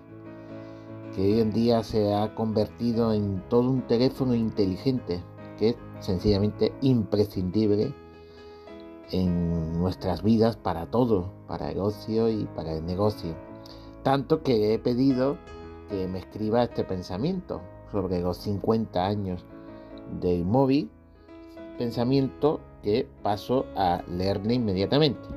que 1.15 1.21
hoy 1.21 1.39
en 1.41 1.51
día 1.51 1.83
se 1.83 2.13
ha 2.13 2.33
convertido 2.35 3.13
en 3.13 3.43
todo 3.49 3.69
un 3.69 3.81
teléfono 3.81 4.33
inteligente, 4.33 5.23
que 5.57 5.69
es 5.69 5.75
sencillamente 5.99 6.73
imprescindible 6.81 7.93
en 9.11 9.77
nuestras 9.77 10.23
vidas 10.23 10.55
para 10.55 10.85
todo, 10.85 11.31
para 11.47 11.71
el 11.71 11.79
ocio 11.79 12.29
y 12.29 12.45
para 12.55 12.73
el 12.73 12.85
negocio. 12.85 13.35
Tanto 14.03 14.41
que 14.41 14.73
he 14.73 14.79
pedido 14.79 15.37
que 15.89 16.07
me 16.07 16.19
escriba 16.19 16.63
este 16.63 16.83
pensamiento 16.83 17.61
sobre 17.91 18.21
los 18.21 18.37
50 18.37 19.05
años 19.05 19.45
del 20.21 20.45
móvil, 20.45 20.89
pensamiento 21.77 22.61
que 22.81 23.07
paso 23.21 23.65
a 23.75 24.01
leerle 24.07 24.55
inmediatamente. 24.55 25.27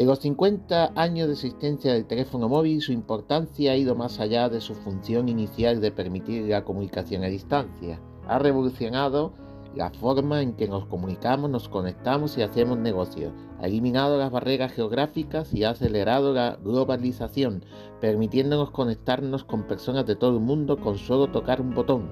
En 0.00 0.06
los 0.06 0.20
50 0.20 0.92
años 0.96 1.26
de 1.26 1.34
existencia 1.34 1.92
del 1.92 2.06
teléfono 2.06 2.48
móvil, 2.48 2.80
su 2.80 2.90
importancia 2.90 3.72
ha 3.72 3.76
ido 3.76 3.94
más 3.94 4.18
allá 4.18 4.48
de 4.48 4.62
su 4.62 4.74
función 4.74 5.28
inicial 5.28 5.82
de 5.82 5.92
permitir 5.92 6.48
la 6.48 6.64
comunicación 6.64 7.22
a 7.22 7.26
distancia. 7.26 8.00
Ha 8.26 8.38
revolucionado 8.38 9.34
la 9.74 9.90
forma 9.90 10.40
en 10.40 10.54
que 10.54 10.68
nos 10.68 10.86
comunicamos, 10.86 11.50
nos 11.50 11.68
conectamos 11.68 12.38
y 12.38 12.42
hacemos 12.42 12.78
negocios. 12.78 13.34
Ha 13.60 13.66
eliminado 13.66 14.16
las 14.16 14.30
barreras 14.30 14.72
geográficas 14.72 15.52
y 15.52 15.64
ha 15.64 15.70
acelerado 15.70 16.32
la 16.32 16.56
globalización, 16.64 17.62
permitiéndonos 18.00 18.70
conectarnos 18.70 19.44
con 19.44 19.64
personas 19.64 20.06
de 20.06 20.16
todo 20.16 20.38
el 20.38 20.42
mundo 20.42 20.78
con 20.78 20.96
solo 20.96 21.26
tocar 21.26 21.60
un 21.60 21.74
botón. 21.74 22.08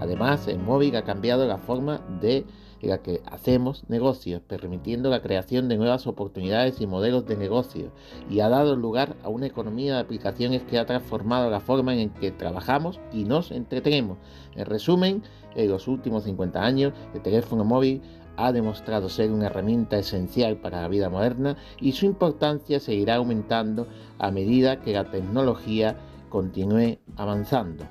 Además, 0.00 0.46
el 0.46 0.60
móvil 0.60 0.94
ha 0.94 1.02
cambiado 1.02 1.44
la 1.44 1.58
forma 1.58 2.06
de 2.20 2.46
la 2.88 2.98
que 2.98 3.22
hacemos 3.30 3.84
negocios, 3.88 4.42
permitiendo 4.42 5.10
la 5.10 5.22
creación 5.22 5.68
de 5.68 5.76
nuevas 5.76 6.06
oportunidades 6.06 6.80
y 6.80 6.86
modelos 6.86 7.26
de 7.26 7.36
negocio, 7.36 7.92
y 8.28 8.40
ha 8.40 8.48
dado 8.48 8.76
lugar 8.76 9.16
a 9.22 9.28
una 9.28 9.46
economía 9.46 9.94
de 9.94 10.00
aplicaciones 10.00 10.62
que 10.62 10.78
ha 10.78 10.86
transformado 10.86 11.50
la 11.50 11.60
forma 11.60 11.94
en 11.94 12.10
que 12.10 12.32
trabajamos 12.32 13.00
y 13.12 13.24
nos 13.24 13.50
entretenemos. 13.50 14.18
En 14.56 14.66
resumen, 14.66 15.22
en 15.54 15.70
los 15.70 15.88
últimos 15.88 16.24
50 16.24 16.62
años, 16.62 16.92
el 17.14 17.22
teléfono 17.22 17.64
móvil 17.64 18.02
ha 18.36 18.52
demostrado 18.52 19.08
ser 19.08 19.30
una 19.30 19.46
herramienta 19.46 19.98
esencial 19.98 20.56
para 20.56 20.82
la 20.82 20.88
vida 20.88 21.10
moderna 21.10 21.56
y 21.80 21.92
su 21.92 22.06
importancia 22.06 22.80
seguirá 22.80 23.16
aumentando 23.16 23.86
a 24.18 24.30
medida 24.30 24.80
que 24.80 24.92
la 24.92 25.10
tecnología 25.10 25.96
continúe 26.30 26.98
avanzando. 27.16 27.84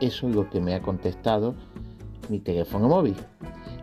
Eso 0.00 0.28
es 0.28 0.34
lo 0.34 0.48
que 0.48 0.60
me 0.60 0.74
ha 0.74 0.82
contestado 0.82 1.54
mi 2.28 2.40
teléfono 2.40 2.88
móvil. 2.88 3.16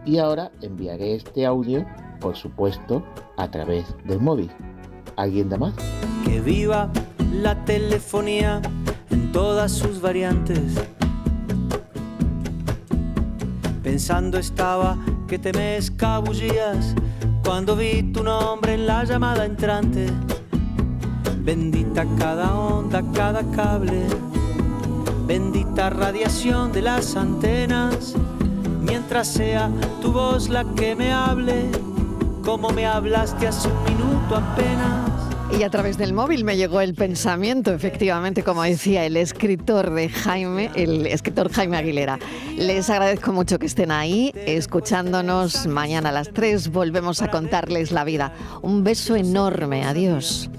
Y 0.06 0.18
ahora 0.18 0.52
enviaré 0.62 1.16
este 1.16 1.46
audio, 1.46 1.86
por 2.20 2.36
supuesto, 2.36 3.04
a 3.38 3.50
través 3.50 3.86
del 4.06 4.20
móvil. 4.20 4.50
¿Alguien 5.16 5.50
da 5.50 5.58
más? 5.58 5.74
Que 6.26 6.42
viva 6.42 6.89
la 7.34 7.64
telefonía 7.66 8.62
en 9.10 9.32
todas 9.32 9.72
sus 9.72 10.02
variantes. 10.02 10.76
Pensando 13.84 14.38
estaba 14.38 14.98
que 15.28 15.39
te 15.39 15.54
me 15.54 15.78
escabullías 15.78 16.96
cuando 17.44 17.76
vi 17.76 18.04
tu 18.04 18.24
nombre 18.24 18.76
en 18.76 18.88
la 18.88 19.04
llamada 19.04 19.46
entrante. 19.46 20.08
Bendita 21.39 22.06
cada 22.18 22.56
onda, 22.56 23.04
cada 23.14 23.44
cable. 23.52 24.06
Bendita 25.32 25.90
radiación 25.90 26.74
de 26.74 26.82
las 26.82 27.16
antenas. 27.16 28.16
Mientras 28.82 29.30
sea 29.30 29.72
tu 30.02 30.12
voz 30.12 30.50
la 30.50 30.66
que 30.76 30.94
me 30.94 31.14
hable, 31.14 31.72
como 32.44 32.70
me 32.72 32.86
hablaste 32.86 33.48
hace 33.48 33.70
un 33.70 33.82
minuto 33.86 34.36
apenas. 34.36 35.10
Y 35.58 35.64
a 35.64 35.70
través 35.70 35.98
del 35.98 36.12
móvil 36.12 36.44
me 36.44 36.58
llegó 36.58 36.82
el 36.82 36.96
pensamiento, 36.96 37.72
efectivamente, 37.72 38.44
como 38.44 38.62
decía 38.64 39.06
el 39.06 39.16
escritor 39.16 39.94
de 39.94 40.10
Jaime, 40.10 40.70
el 40.76 41.08
escritor 41.08 41.50
Jaime 41.50 41.78
Aguilera. 41.78 42.20
Les 42.58 42.90
agradezco 42.90 43.32
mucho 43.32 43.58
que 43.58 43.68
estén 43.68 43.92
ahí, 43.92 44.34
escuchándonos. 44.36 45.66
Mañana 45.66 46.10
a 46.10 46.12
las 46.12 46.34
3 46.34 46.74
volvemos 46.74 47.22
a 47.22 47.32
contarles 47.32 47.94
la 47.94 48.04
vida. 48.04 48.34
Un 48.62 48.84
beso 48.84 49.16
enorme. 49.16 49.86
Adiós. 49.86 50.50